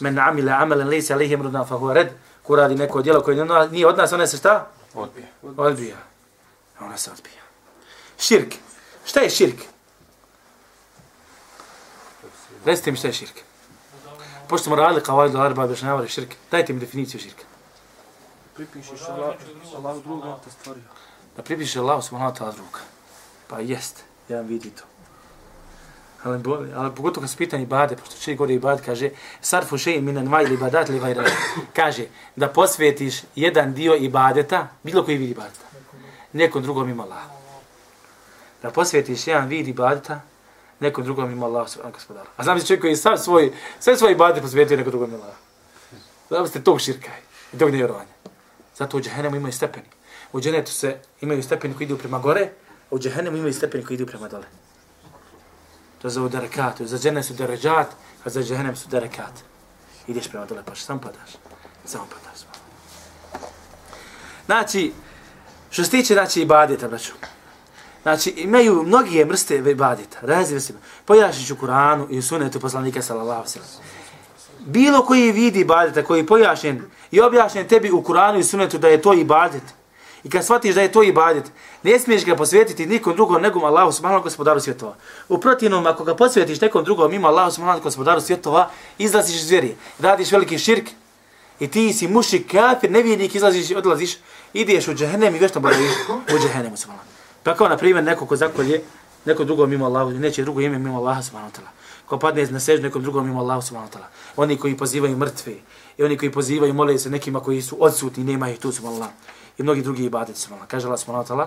Men 0.00 0.18
amila 0.18 0.52
amalan 0.52 0.88
laysa 0.88 1.14
alayhi 1.14 1.34
amruna 1.34 1.64
fa 1.64 1.74
huwa 1.74 1.92
rad. 1.92 2.08
Ko 2.42 2.56
radi 2.56 2.74
neko 2.74 3.02
djelo 3.02 3.20
koje 3.22 3.46
nije 3.70 3.86
od 3.86 3.96
nas, 3.96 4.12
ona 4.12 4.26
se 4.26 4.36
šta? 4.36 4.70
Odbija. 4.94 5.26
Odbija. 5.56 5.96
Ona 6.80 6.96
se 6.96 7.10
odbija. 7.10 7.42
Širk. 8.18 8.54
Šta 9.04 9.20
je 9.20 9.30
širk? 9.30 9.60
Recite 12.64 12.90
mi 12.90 12.96
šta 12.96 13.08
je 13.08 13.12
širk. 13.12 13.47
Pošto 14.48 14.64
smo 14.64 14.76
radili 14.76 15.02
kao 15.02 15.20
ajde 15.20 15.38
arba 15.38 15.64
objašnjavali 15.64 16.08
širk, 16.08 16.34
dajte 16.50 16.72
mi 16.72 16.80
definiciju 16.80 17.20
širka. 17.20 17.44
Pripišeš 18.54 19.08
Allah, 19.08 19.34
Allah 19.76 20.02
drugom 20.02 20.34
te 20.44 20.50
stvorio. 20.50 20.82
Da 21.36 21.42
pripišeš 21.42 21.76
Allah 21.76 22.04
subhanahu 22.04 22.34
wa 22.34 22.38
ta'ala 22.38 22.54
druga. 22.54 22.80
Pa 23.48 23.60
jest, 23.60 24.04
ja 24.28 24.40
vidi 24.40 24.70
to. 24.70 24.84
Ali, 26.24 26.38
boli, 26.38 26.72
ali 26.74 26.94
pogotovo 26.94 27.22
kad 27.22 27.30
se 27.30 27.36
pitanje 27.36 27.62
ibade, 27.62 27.96
pošto 27.96 28.16
će 28.16 28.34
gore 28.34 28.54
ibade, 28.54 28.82
kaže, 28.86 29.10
sarfu 29.40 29.78
šeji 29.78 30.00
minan 30.00 30.28
vaj 30.28 30.44
ili 30.44 30.54
ibadat 30.54 30.88
li 30.88 30.98
vajra. 30.98 31.24
Kaže, 31.76 32.06
da 32.36 32.48
posvetiš 32.48 33.22
jedan 33.34 33.74
dio 33.74 33.94
ibadeta, 33.94 34.68
bilo 34.82 35.04
koji 35.04 35.16
vid 35.16 35.30
ibadeta, 35.30 35.64
nekom 36.32 36.62
drugom 36.62 36.88
ima 36.88 37.02
Allah. 37.02 37.22
Da 38.62 38.70
posvetiš 38.70 39.26
jedan 39.26 39.48
vid 39.48 39.68
ibadeta, 39.68 40.20
nekom 40.80 41.04
drugom 41.04 41.30
ima 41.30 41.46
Allah 41.46 41.68
subhanahu 41.68 41.94
gospodara. 41.94 42.30
A 42.36 42.42
znam 42.42 42.60
se 42.60 42.66
čovjek 42.66 42.80
koji 42.80 42.96
sam 42.96 43.18
svoj, 43.18 43.52
sve 43.80 43.96
svoje 43.96 44.12
ibadete 44.12 44.42
posvetio 44.42 44.76
nekom 44.76 44.90
drugom 44.90 45.10
ima 45.14 45.22
Allah. 45.24 45.36
Znam 46.28 46.46
se 46.46 46.64
tog 46.64 46.80
širka 46.80 47.10
i 47.52 47.58
tog 47.58 47.70
nevjerovanja. 47.70 48.12
Zato 48.76 48.96
u 48.96 49.00
džahennemu 49.00 49.36
imaju 49.36 49.52
stepeni. 49.52 49.86
U 50.32 50.40
dženetu 50.40 50.72
se 50.72 50.98
imaju 51.20 51.42
stepeni 51.42 51.74
koji 51.74 51.84
idu 51.84 51.98
prema 51.98 52.18
gore, 52.18 52.48
a 52.90 52.94
u 52.94 52.98
džahennemu 52.98 53.36
imaju 53.36 53.54
stepeni 53.54 53.84
koji 53.84 53.94
idu 53.94 54.06
prema 54.06 54.28
dole. 54.28 54.46
To 56.02 56.08
za 56.08 56.28
derekat. 56.28 56.80
Za 56.80 56.98
džennet 56.98 57.24
su 57.24 57.34
deređat, 57.34 57.86
a 58.24 58.30
za 58.30 58.42
džahennem 58.42 58.76
su 58.76 58.88
derekat. 58.88 59.32
Ideš 60.06 60.28
prema 60.28 60.46
dole, 60.46 60.62
paš, 60.66 60.82
sam 60.82 60.98
padaš. 60.98 61.30
Samo 61.84 62.06
padaš. 62.06 62.38
Znači, 64.46 64.92
što 65.70 65.84
se 65.84 65.90
tiče 65.90 66.14
znači, 66.14 66.40
ibadeta, 66.40 66.88
braću. 66.88 67.12
Znači, 68.02 68.30
imaju 68.30 68.82
mnogi 68.82 69.24
mrste 69.24 69.56
ibadeta, 69.56 70.18
razli 70.20 70.54
vrste. 70.54 70.74
Pojašnit 71.04 71.46
ću 71.46 71.56
Kur'anu 71.56 72.06
i 72.10 72.22
sunetu 72.22 72.60
poslanika 72.60 73.02
sallallahu 73.02 73.48
sallam. 73.48 73.68
Bilo 74.60 75.02
koji 75.02 75.32
vidi 75.32 75.60
ibadeta 75.60 76.02
koji 76.02 76.20
je 76.20 76.26
pojašnjen 76.26 76.82
i 77.10 77.20
objašnjen 77.20 77.68
tebi 77.68 77.90
u 77.90 78.02
Kur'anu 78.02 78.38
i 78.38 78.44
sunetu 78.44 78.78
da 78.78 78.88
je 78.88 79.02
to 79.02 79.14
ibadet, 79.14 79.62
i 80.24 80.30
kad 80.30 80.44
shvatiš 80.44 80.74
da 80.74 80.82
je 80.82 80.92
to 80.92 81.02
ibadet, 81.02 81.44
ne 81.82 81.98
smiješ 81.98 82.24
ga 82.24 82.36
posvetiti 82.36 82.86
nikom 82.86 83.14
drugom 83.14 83.42
nego 83.42 83.60
Allahu 83.60 83.92
subhanahu 83.92 84.22
gospodaru 84.22 84.60
svjetova. 84.60 84.94
U 85.28 85.38
protivnom, 85.38 85.86
ako 85.86 86.04
ga 86.04 86.14
posvetiš 86.14 86.60
nekom 86.60 86.84
drugom 86.84 87.10
mimo 87.10 87.28
Allahu 87.28 87.50
subhanahu 87.50 87.82
gospodaru 87.82 88.20
svjetova, 88.20 88.70
izlaziš 88.98 89.36
iz 89.36 89.50
vjeri, 89.50 89.76
radiš 89.98 90.32
veliki 90.32 90.58
širk 90.58 90.88
i 91.60 91.68
ti 91.68 91.92
si 91.92 92.08
mušik, 92.08 92.50
kafir, 92.50 92.90
nevjernik, 92.90 93.34
izlaziš 93.34 93.70
i 93.70 93.74
odlaziš, 93.74 94.16
ideš 94.52 94.88
u 94.88 94.94
džahennem 94.94 95.34
i 95.34 95.38
vječno 95.38 95.60
boraviš 95.60 95.92
u 96.08 96.38
džahennemu 96.42 96.76
subhanahu. 96.76 97.07
Pa 97.48 97.54
kao, 97.54 97.68
na 97.68 97.76
primjer, 97.76 98.04
neko 98.04 98.26
ko 98.26 98.36
zakolje 98.36 98.82
neko 99.24 99.44
drugo 99.44 99.66
mimo 99.66 99.84
Allahu, 99.84 100.10
neće 100.10 100.42
drugo 100.42 100.60
ime 100.60 100.78
mimo 100.78 100.98
Allaha 100.98 101.22
subhanahu 101.22 101.52
ta'ala. 101.52 101.70
Ko 102.06 102.18
padne 102.18 102.46
na 102.46 102.60
sežu 102.60 102.82
nekom 102.82 103.02
drugom 103.02 103.26
mimo 103.26 103.40
Allahu 103.40 103.62
subhanahu 103.62 103.92
ta'ala. 103.92 104.06
Oni 104.36 104.56
koji 104.56 104.76
pozivaju 104.76 105.16
mrtve 105.16 105.54
i 105.98 106.04
oni 106.04 106.18
koji 106.18 106.32
pozivaju, 106.32 106.74
mole 106.74 106.98
se 106.98 107.10
nekima 107.10 107.40
koji 107.40 107.62
su 107.62 107.76
odsutni, 107.80 108.24
nema 108.24 108.50
ih 108.50 108.58
tu 108.58 108.72
subhanahu 108.72 109.02
Allah. 109.02 109.12
I 109.58 109.62
mnogi 109.62 109.82
drugi 109.82 110.04
ibadeti 110.04 110.40
subhanahu 110.40 110.68
Kaže 110.68 110.86
Allah 110.86 111.00
subhanahu 111.00 111.28
ta'ala, 111.28 111.46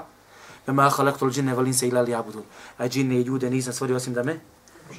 Ma 0.74 0.90
khalaqtu 0.90 1.26
al-jinna 1.26 1.56
wal 1.56 1.68
insa 1.68 1.86
illa 1.86 2.02
liya'budun. 2.02 2.44
A 2.78 2.88
džinne 2.88 3.16
i 3.16 3.22
ljude 3.22 3.50
nisam 3.50 3.74
stvorio 3.74 3.96
osim 3.98 4.14
da 4.14 4.24
me 4.24 4.40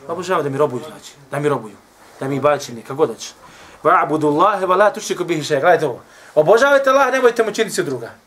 Obožavaju 0.09 0.45
da 0.45 0.51
mi 0.51 0.59
robuju, 0.59 0.83
znači. 0.89 1.13
Da 1.31 1.41
mi 1.41 1.49
robuju. 1.49 1.77
Da 2.21 2.29
mi 2.29 2.41
bačini, 2.41 2.83
kako 2.83 2.95
god 2.95 3.09
hoćeš. 3.09 3.35
Va'budu 3.83 4.27
Allahe 4.27 4.67
wa 4.67 4.77
la 4.77 4.93
tušriku 4.93 5.25
bihi 5.25 5.43
še'a. 5.43 5.61
Gledajte 5.61 5.87
ovo. 5.87 6.01
Obožavajte 6.35 6.91
Allah, 6.91 7.13
nemojte 7.13 7.43
mu 7.43 7.53
činiti 7.53 7.83
druga. 7.83 8.22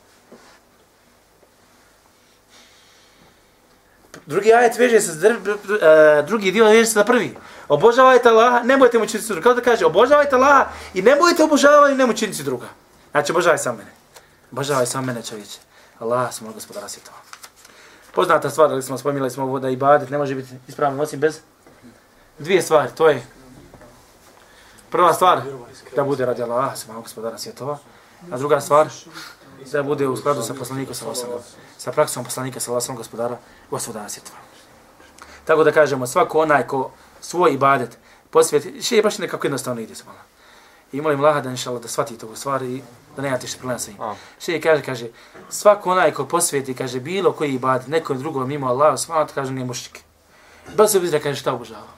Drugi 4.25 4.53
ajet 4.53 4.77
veže 4.77 5.01
se, 5.01 5.13
dr, 5.15 5.39
dr, 5.39 5.57
dr, 5.63 6.25
drugi 6.27 6.51
dio 6.51 6.65
veže 6.65 6.85
se 6.85 6.99
na 6.99 7.05
prvi. 7.05 7.37
Obožavajte 7.67 8.29
Allaha, 8.29 8.63
nemojte 8.63 8.99
mu 8.99 9.05
činiti 9.05 9.27
druga. 9.27 9.41
Kao 9.41 9.53
da 9.53 9.61
kaže, 9.61 9.85
obožavajte 9.85 10.35
Allaha 10.35 10.65
i 10.93 11.01
nemojte 11.01 11.43
obožavati, 11.43 11.95
nemoj 11.95 12.15
činiti 12.15 12.43
druga. 12.43 12.67
Znači, 13.11 13.31
obožavaj 13.31 13.57
sam 13.57 13.77
mene. 13.77 13.91
Obožavaj 14.51 14.85
sam 14.85 15.05
mene, 15.05 15.23
čovječe. 15.23 15.59
Allah, 15.99 16.33
smo 16.33 16.51
gospodara 16.51 16.89
svjetova. 16.89 17.17
Poznata 18.15 18.49
stvar, 18.49 18.69
da 18.69 18.81
smo 18.81 18.97
spominjali 18.97 19.31
smo 19.31 19.43
ovo 19.43 19.59
da 19.59 19.69
ibadet 19.69 20.09
ne 20.09 20.17
može 20.17 20.35
biti 20.35 20.49
ispravno 20.67 21.03
osim 21.03 21.19
bez 21.19 21.39
dvije 22.39 22.61
stvari. 22.61 22.89
To 22.95 23.09
je 23.09 23.23
prva 24.89 25.13
stvar 25.13 25.41
da 25.95 26.03
bude 26.03 26.25
radi 26.25 26.43
Allah, 26.43 26.77
smo 26.77 27.01
gospodara 27.01 27.37
svjetova. 27.37 27.77
A 28.31 28.37
druga 28.37 28.61
stvar, 28.61 28.87
da 29.71 29.83
bude 29.83 30.07
u 30.07 30.17
skladu 30.17 30.41
sa 30.41 30.53
poslanikom 30.53 30.95
sa 30.95 31.07
osam, 31.09 31.29
sa 31.77 31.91
praksom 31.91 32.23
poslanika 32.23 32.59
sa 32.59 32.73
osam 32.73 32.95
gospodara 32.95 33.37
gospodara 33.69 34.09
svjetova. 34.09 34.37
Tako 35.45 35.63
da 35.63 35.71
kažemo, 35.71 36.07
svako 36.07 36.41
onaj 36.41 36.67
ko 36.67 36.91
svoj 37.21 37.53
ibadet 37.53 37.97
posvijeti, 38.29 38.81
še 38.81 38.95
je 38.95 39.03
baš 39.03 39.17
nekako 39.17 39.47
jednostavno 39.47 39.81
ide 39.81 39.95
se 39.95 40.03
malo. 40.05 40.17
I 40.91 41.01
molim 41.01 41.21
Laha 41.21 41.41
da 41.41 41.49
inšala 41.49 41.79
da 41.79 41.87
shvati 41.87 42.17
togu 42.17 42.35
stvari 42.35 42.73
i 42.75 42.81
da 43.15 43.21
ne 43.21 43.27
imate 43.27 43.47
što 43.47 43.59
problema 43.59 43.79
sa 43.79 43.91
njim. 43.91 43.99
Še 44.39 44.53
je 44.53 44.61
kaže, 44.61 44.83
kaže, 44.83 45.09
svako 45.49 45.91
onaj 45.91 46.13
ko 46.13 46.25
posvijeti, 46.25 46.73
kaže, 46.73 46.99
bilo 46.99 47.31
koji 47.31 47.53
ibadet 47.53 47.87
nekom 47.87 48.19
drugom 48.19 48.47
mimo 48.47 48.67
Allaha, 48.67 48.97
smat, 48.97 49.31
kaže, 49.31 49.53
nije 49.53 49.65
mušik. 49.65 49.99
Bez 50.77 50.95
obzira, 50.95 51.19
kaže, 51.19 51.39
šta 51.39 51.53
obožava. 51.53 51.93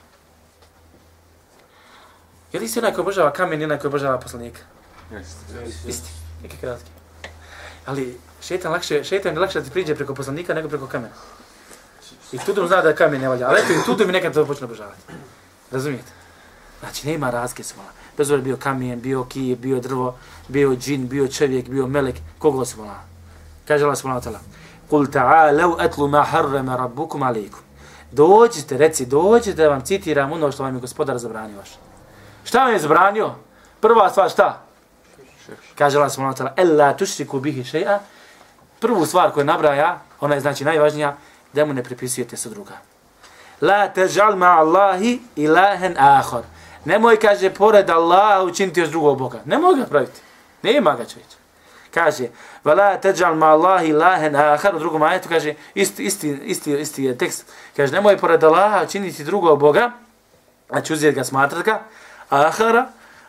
Je 2.52 2.60
li 2.60 2.66
isti 2.66 2.78
onaj 2.78 2.94
ko 2.94 3.00
obožava 3.00 3.32
kamen 3.32 3.60
i 3.60 3.64
onaj 3.64 3.78
ko 3.78 3.88
obožava 3.88 4.18
poslanika? 4.18 4.60
Isti, 5.86 6.10
neki 6.42 6.56
kratki. 6.56 6.97
Ali 7.88 8.18
šetan 8.40 8.72
lakše, 8.72 9.04
šetan 9.04 9.32
je 9.34 9.40
lakše 9.40 9.60
da 9.60 9.64
ti 9.64 9.70
priđe 9.70 9.94
preko 9.94 10.14
poslanika 10.14 10.54
nego 10.54 10.68
preko 10.68 10.86
kamena. 10.86 11.14
I 12.32 12.38
tu 12.38 12.66
zna 12.66 12.82
da 12.82 12.94
kamen 12.94 13.20
ne 13.20 13.28
valja, 13.28 13.48
ali 13.48 13.60
eto 13.60 13.72
i 13.72 13.96
tu 13.96 14.06
mi 14.06 14.12
nekad 14.12 14.34
to 14.34 14.44
počne 14.46 14.64
obožavati. 14.64 15.00
Razumijete? 15.70 16.12
Znači, 16.80 17.06
nema 17.06 17.30
razke 17.30 17.64
smola. 17.64 17.88
Bez 18.16 18.30
obzira 18.30 18.44
bio 18.44 18.56
kamen, 18.56 19.00
bio 19.00 19.24
kije, 19.24 19.56
bio 19.56 19.80
drvo, 19.80 20.18
bio 20.48 20.76
džin, 20.76 21.08
bio 21.08 21.28
čovjek, 21.28 21.68
bio 21.68 21.86
melek, 21.86 22.16
kogo 22.38 22.64
smola. 22.64 23.00
Kaže 23.68 23.84
Allah 23.84 23.98
subhanahu 23.98 24.26
wa 24.26 24.30
ta'ala. 24.30 24.38
Kul 24.90 25.06
ta'alau 25.06 25.76
atlu 25.78 26.08
ma 26.08 26.22
harrama 26.22 26.76
rabbukum 26.76 27.22
alaikum. 27.22 27.60
Dođite, 28.12 28.78
reci, 28.78 29.06
dođite 29.06 29.62
da 29.62 29.68
vam 29.68 29.84
citiram 29.84 30.32
ono 30.32 30.52
što 30.52 30.62
vam 30.62 30.74
je 30.74 30.80
gospodar 30.80 31.18
zabranio 31.18 31.58
vaš. 31.58 31.78
Šta 32.44 32.64
vam 32.64 32.72
je 32.72 32.78
zabranio? 32.78 33.34
Prva 33.80 34.10
stvar 34.10 34.30
šta? 34.30 34.67
Kaže 35.78 35.96
Allah 35.98 36.10
subhanahu 36.10 36.34
wa 36.34 36.38
ta'ala, 36.38 36.54
ella 36.56 36.96
tušriku 36.96 37.40
bihi 37.40 37.64
še'a. 37.64 37.98
Prvu 38.80 39.06
stvar 39.06 39.32
koju 39.32 39.44
nabraja, 39.44 39.98
ona 40.20 40.34
je 40.34 40.40
znači 40.40 40.64
najvažnija, 40.64 41.16
da 41.52 41.64
mu 41.64 41.72
ne 41.72 41.82
pripisujete 41.82 42.36
sa 42.36 42.48
druga. 42.48 42.78
La 43.60 43.88
težal 43.88 44.36
ma 44.36 44.58
Allahi 44.58 45.20
ilahen 45.36 45.96
ahor. 45.98 46.42
Nemoj, 46.84 47.16
kaže, 47.16 47.50
pored 47.50 47.90
Allaha 47.90 48.42
učiniti 48.42 48.80
još 48.80 48.88
drugog 48.88 49.18
Boga. 49.18 49.40
Nemoj 49.44 49.74
ga 49.74 49.84
praviti. 49.84 50.20
Nema 50.62 50.94
ga 50.94 51.04
čovječ. 51.04 51.28
Kaže, 51.94 52.28
va 52.64 52.74
la 52.74 52.96
težal 53.00 53.34
ma 53.34 53.46
Allahi 53.46 53.88
ilahen 53.88 54.36
ahor. 54.36 54.76
U 54.76 54.78
drugom 54.78 55.02
ajetu 55.02 55.28
kaže, 55.28 55.54
isti, 55.74 56.04
isti, 56.04 56.30
isti, 56.44 56.72
isti 56.80 57.04
je 57.04 57.18
tekst. 57.18 57.46
Kaže, 57.76 57.92
nemoj 57.92 58.16
pored 58.16 58.44
Allaha 58.44 58.84
učiniti 58.84 59.24
drugog 59.24 59.58
Boga. 59.58 59.90
Znači 60.68 60.92
uzeti 60.92 61.14
ga, 61.14 61.24
smatrat 61.24 61.64
ga. 61.64 61.80
Ahara, 62.30 62.86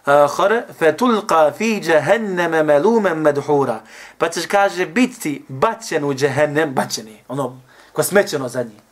Eh, 0.07 0.11
ahara, 0.11 0.63
fetulqa 0.79 1.51
fi 1.57 1.81
jahannama 1.83 2.63
maluman 2.63 3.17
madhura. 3.17 3.81
Pa 4.17 4.29
ćeš, 4.29 4.45
kaže, 4.45 4.85
biti 4.85 5.43
bačen 5.47 6.03
u 6.05 6.13
jahannam, 6.19 6.73
bačeni, 6.73 7.23
ono, 7.27 7.61
ko 7.93 8.03
smećeno 8.03 8.49
za 8.49 8.63
njim 8.63 8.89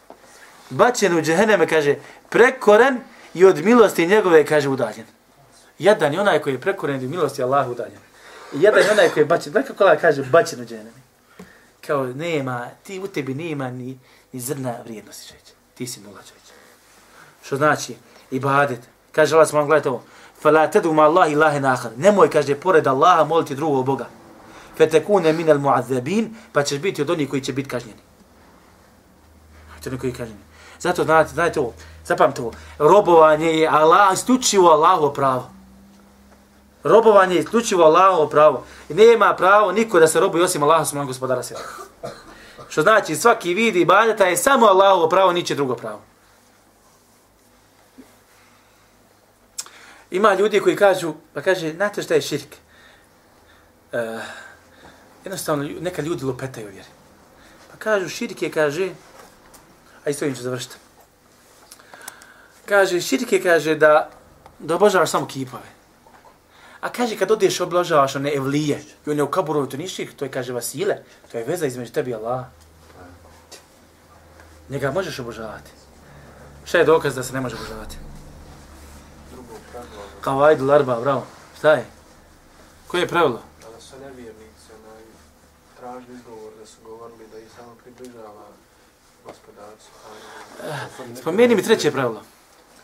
Bačen 0.70 1.18
u 1.18 1.22
džehenneme, 1.22 1.68
kaže, 1.68 1.96
prekoren 2.30 3.00
i 3.34 3.46
od 3.46 3.66
milosti 3.66 4.08
njegove, 4.08 4.46
kaže, 4.46 4.70
udaljen. 4.70 5.06
Jedan 5.80 6.14
je 6.14 6.20
onaj 6.22 6.40
koji 6.40 6.54
je 6.54 6.62
prekoren 6.62 7.02
i 7.02 7.06
od 7.06 7.12
milosti 7.12 7.44
Allah 7.44 7.70
udaljen. 7.70 8.00
I 8.54 8.62
jedan 8.62 8.84
je 8.84 8.92
onaj 8.92 9.10
koji 9.10 9.22
je 9.22 9.26
bačen, 9.26 9.54
gledaj 9.54 9.68
kako 9.68 9.84
Allah 9.84 10.02
kaže, 10.02 10.24
bačen 10.24 10.62
u 10.62 10.66
džehenneme. 10.66 10.98
Kao, 11.88 12.06
nema, 12.06 12.68
ti 12.84 13.00
u 13.00 13.08
tebi 13.08 13.34
nema 13.34 13.72
ni, 13.72 14.00
ni 14.32 14.40
zrna 14.40 14.76
vrijednosti, 14.84 15.28
čovječe. 15.28 15.54
Ti 15.74 15.88
si 15.88 16.00
nula, 16.00 16.22
čovječe. 16.30 16.54
Što 17.44 17.56
znači, 17.56 17.96
ibadet. 18.32 18.80
Kaže 19.12 19.36
Allah, 19.36 19.48
smo 19.48 19.66
gledajte 19.66 19.90
ovo. 19.90 20.04
Fala 20.48 20.68
tedu 20.72 20.94
ma 20.94 21.04
Allah 21.04 21.28
ilahe 21.28 21.60
nahar. 21.60 21.92
Nemoj, 21.98 22.30
kaže, 22.30 22.56
pored 22.56 22.88
Allaha 22.88 23.24
moliti 23.28 23.56
drugog 23.56 23.86
Boga. 23.86 24.08
Fetekune 24.78 25.34
minel 25.34 25.60
muadzebin, 25.60 26.36
pa 26.54 26.64
ćeš 26.64 26.80
biti 26.80 27.02
od 27.02 27.10
onih 27.10 27.30
koji 27.30 27.42
će 27.42 27.54
biti 27.54 27.70
kažnjeni. 27.70 28.00
Od 29.78 29.88
onih 29.88 30.00
koji 30.00 30.14
kažnjeni. 30.14 30.42
Zato 30.80 31.04
znate, 31.04 31.34
znate 31.34 31.60
ovo, 31.60 31.74
zapamte 32.06 32.42
ovo, 32.42 32.52
robovanje 32.80 33.48
je 33.48 33.68
Allah, 33.68 34.14
isključivo 34.14 34.70
Allahovo 34.70 35.14
pravo. 35.14 35.50
Robovanje 36.84 37.36
je 37.36 37.40
isključivo 37.40 37.84
Allahovo 37.84 38.28
pravo. 38.28 38.64
I 38.90 38.94
nema 38.94 39.36
pravo 39.36 39.72
niko 39.72 40.00
da 40.00 40.08
se 40.08 40.20
robuje 40.20 40.44
osim 40.44 40.64
Allaha 40.64 40.86
subhanahu 40.86 41.08
gospodara 41.08 41.44
sveta. 41.44 41.64
Što 42.70 42.82
znači 42.82 43.16
svaki 43.16 43.54
vid 43.54 43.76
ibadeta 43.76 44.26
je 44.26 44.38
samo 44.38 44.66
Allahovo 44.66 45.10
pravo, 45.10 45.32
niče 45.32 45.56
drugo 45.56 45.76
pravo. 45.76 46.00
Ima 50.12 50.34
ljudi 50.34 50.60
koji 50.60 50.76
kažu, 50.76 51.14
pa 51.34 51.42
kaže, 51.42 51.74
znate 51.74 52.04
šta 52.04 52.14
je 52.14 52.22
širk? 52.22 52.56
Uh, 53.92 54.22
jednostavno, 55.24 55.70
neka 55.80 56.02
ljudi 56.02 56.26
lupetaju 56.26 56.68
vjeri. 56.68 56.90
Pa 57.72 57.78
kažu, 57.78 58.10
širk 58.10 58.42
je, 58.42 58.52
kaže, 58.52 58.90
a 60.06 60.10
isto 60.10 60.26
im 60.26 60.36
ću 60.36 60.42
završiti. 60.42 60.76
Kaže, 62.66 63.02
širk 63.02 63.32
je, 63.32 63.44
kaže, 63.44 63.76
da, 63.76 64.10
da 64.60 64.76
obožavaš 64.76 65.10
samo 65.10 65.28
kipove. 65.28 65.78
A 66.82 66.90
kaže, 66.90 67.18
kad 67.18 67.32
odeš 67.32 67.60
obožavaš 67.62 68.16
one 68.16 68.34
evlije, 68.36 68.84
i 69.06 69.10
one 69.10 69.24
u 69.24 69.32
kaburovi, 69.32 69.70
to 69.70 69.78
nije 69.78 69.90
širk, 69.90 70.16
to 70.16 70.26
je, 70.26 70.32
kaže, 70.32 70.54
vasile, 70.54 70.98
to 71.32 71.38
je 71.38 71.44
veza 71.44 71.66
između 71.66 71.92
tebi 71.92 72.12
i 72.12 72.16
Allah. 72.16 72.46
Njega 74.70 74.92
možeš 74.92 75.20
obožavati. 75.20 75.72
Šta 76.66 76.78
je 76.78 76.86
dokaz 76.86 77.16
da 77.16 77.24
se 77.24 77.34
ne 77.34 77.42
može 77.42 77.56
obožavati? 77.56 78.07
Kao 80.22 80.44
ajdu 80.44 80.66
larba, 80.66 81.00
bravo. 81.02 81.26
Šta 81.58 81.72
je? 81.72 81.86
Koje 82.88 83.02
je 83.02 83.08
pravilo? 83.08 83.42
Da 83.62 83.82
su 83.82 83.96
nevjernici 84.00 84.68
onaj, 84.80 85.04
tražili 85.80 86.16
izgovor 86.18 86.52
da 86.60 86.66
su 86.66 86.78
govorili 86.86 87.28
da 87.32 87.40
ih 87.40 87.48
samo 87.58 87.76
približava 87.84 88.48
gospodarcu. 89.26 89.90
Spomeni 91.22 91.56
mi 91.56 91.64
treće 91.64 91.92
pravilo. 91.92 92.22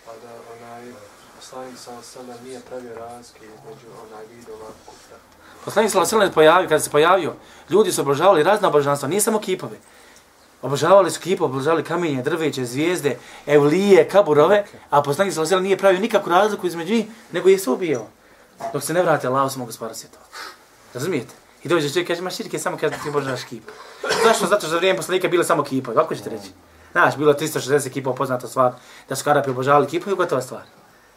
Pa 0.06 0.12
da 0.12 0.34
onaj, 0.54 0.94
poslanik 1.36 1.80
sam 1.80 2.04
sada 2.04 2.34
nije 2.44 2.60
pravio 2.62 2.96
razke 2.96 3.40
između 3.40 3.88
onaj 4.08 4.26
vidova 4.36 4.70
kufra. 4.86 5.18
Poslanik 5.66 5.96
ve 5.96 6.06
sellem 6.06 6.32
pojavio, 6.34 6.70
kada 6.70 6.80
se 6.80 6.90
pojavio, 6.90 7.34
ljudi 7.70 7.92
su 7.92 8.02
obožavali 8.02 8.44
razna 8.44 8.70
božanstva, 8.70 9.10
nije 9.10 9.22
samo 9.22 9.40
kipove. 9.40 9.78
Obožavali 10.64 11.12
su 11.12 11.20
kipa, 11.20 11.46
obožavali 11.46 11.84
kamenje, 11.84 12.22
drveće, 12.24 12.66
zvijezde, 12.66 13.18
evlije, 13.48 14.08
kaburove, 14.10 14.64
a 14.90 15.02
poslanik 15.02 15.34
sallallahu 15.34 15.54
alejhi 15.54 15.68
nije 15.68 15.78
pravio 15.78 16.00
nikakvu 16.00 16.30
razliku 16.30 16.68
između 16.68 16.94
njih, 16.94 17.06
nego 17.32 17.50
je 17.50 17.60
sve 17.60 17.78
bio. 17.78 18.02
Dok 18.74 18.84
se 18.84 18.94
ne 18.94 19.02
vrate 19.04 19.28
Allahu 19.28 19.60
mogu 19.60 19.66
gospodara 19.66 19.96
svjetova. 19.96 20.26
Razumijete? 20.94 21.34
I 21.64 21.68
dođe 21.68 21.90
čovjek 21.90 22.08
kaže, 22.08 22.22
ma 22.22 22.30
širke 22.30 22.60
samo 22.60 22.78
kaže 22.78 22.96
da 22.96 23.04
ti 23.04 23.10
obožavaš 23.10 23.44
kipa. 23.44 23.72
Zašto? 24.24 24.48
Zato 24.48 24.60
što 24.60 24.70
za 24.70 24.78
vrijeme 24.78 24.98
poslanika 24.98 25.28
bile 25.28 25.44
samo 25.44 25.64
kipa. 25.64 25.94
Kako 25.94 26.16
ćete 26.16 26.30
reći. 26.30 26.50
Znaš, 26.92 27.18
bilo 27.18 27.34
360 27.34 27.90
kipa 27.90 28.14
poznata 28.14 28.48
stvar 28.48 28.74
da 29.10 29.16
su 29.16 29.30
Arapi 29.30 29.50
obožavali 29.50 29.88
kipovi, 29.88 30.16
gotova 30.16 30.42
stvar. 30.42 30.64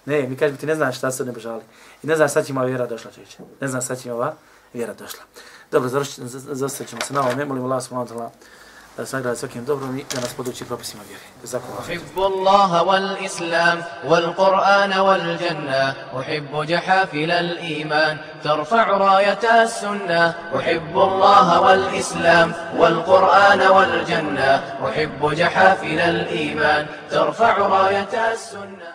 Ne, 0.04 0.22
mi 0.28 0.36
kažemo 0.36 0.58
ti 0.58 0.66
ne 0.66 0.74
znaš 0.74 0.98
šta 0.98 1.10
su 1.10 1.24
ne 1.24 1.30
obožavali. 1.30 1.62
I 2.02 2.06
ne 2.06 2.16
znaš 2.16 2.30
šta 2.30 2.42
će 2.42 2.52
ima 2.52 2.64
vjera 2.64 2.86
došla 2.86 3.10
čovječe. 3.10 3.38
Ne 3.60 3.68
znaš 3.68 3.84
šta 3.84 3.96
će 3.96 4.08
ima 4.08 4.16
ova 4.16 4.34
vjera 4.72 4.94
došla. 4.94 5.22
Dobro, 5.70 5.88
završit 5.88 6.88
ćemo 6.88 7.00
se 7.00 7.14
na 7.14 7.20
ovome. 7.20 7.44
Molim 7.44 7.64
Allah 7.64 7.82
subhanahu 7.82 8.14
wa 8.14 8.18
ta'ala 8.18 8.30
da 8.96 9.06
se 9.06 9.16
nagrada 9.16 9.36
svakim 9.36 9.64
dobrom 9.64 9.98
i 9.98 10.04
da 10.14 10.20
nas 10.20 10.34
poduči. 10.34 10.64
أحب 11.80 12.16
الله 12.16 12.82
والإسلام 12.82 13.78
والقرآن 14.04 14.92
والجنة. 14.98 15.94
أحب 16.20 16.64
جحافل 16.66 17.30
الإيمان. 17.30 18.18
ترفع 18.44 18.86
راية 18.90 19.62
السنة. 19.62 20.34
أحب 20.56 20.94
الله 20.98 21.60
والإسلام 21.60 22.52
والقرآن 22.76 23.60
والجنة. 23.60 24.50
أحب 24.88 25.34
جحافل 25.34 26.00
الإيمان. 26.00 26.86
ترفع 27.10 27.58
راية 27.58 28.32
السنة. 28.32 28.84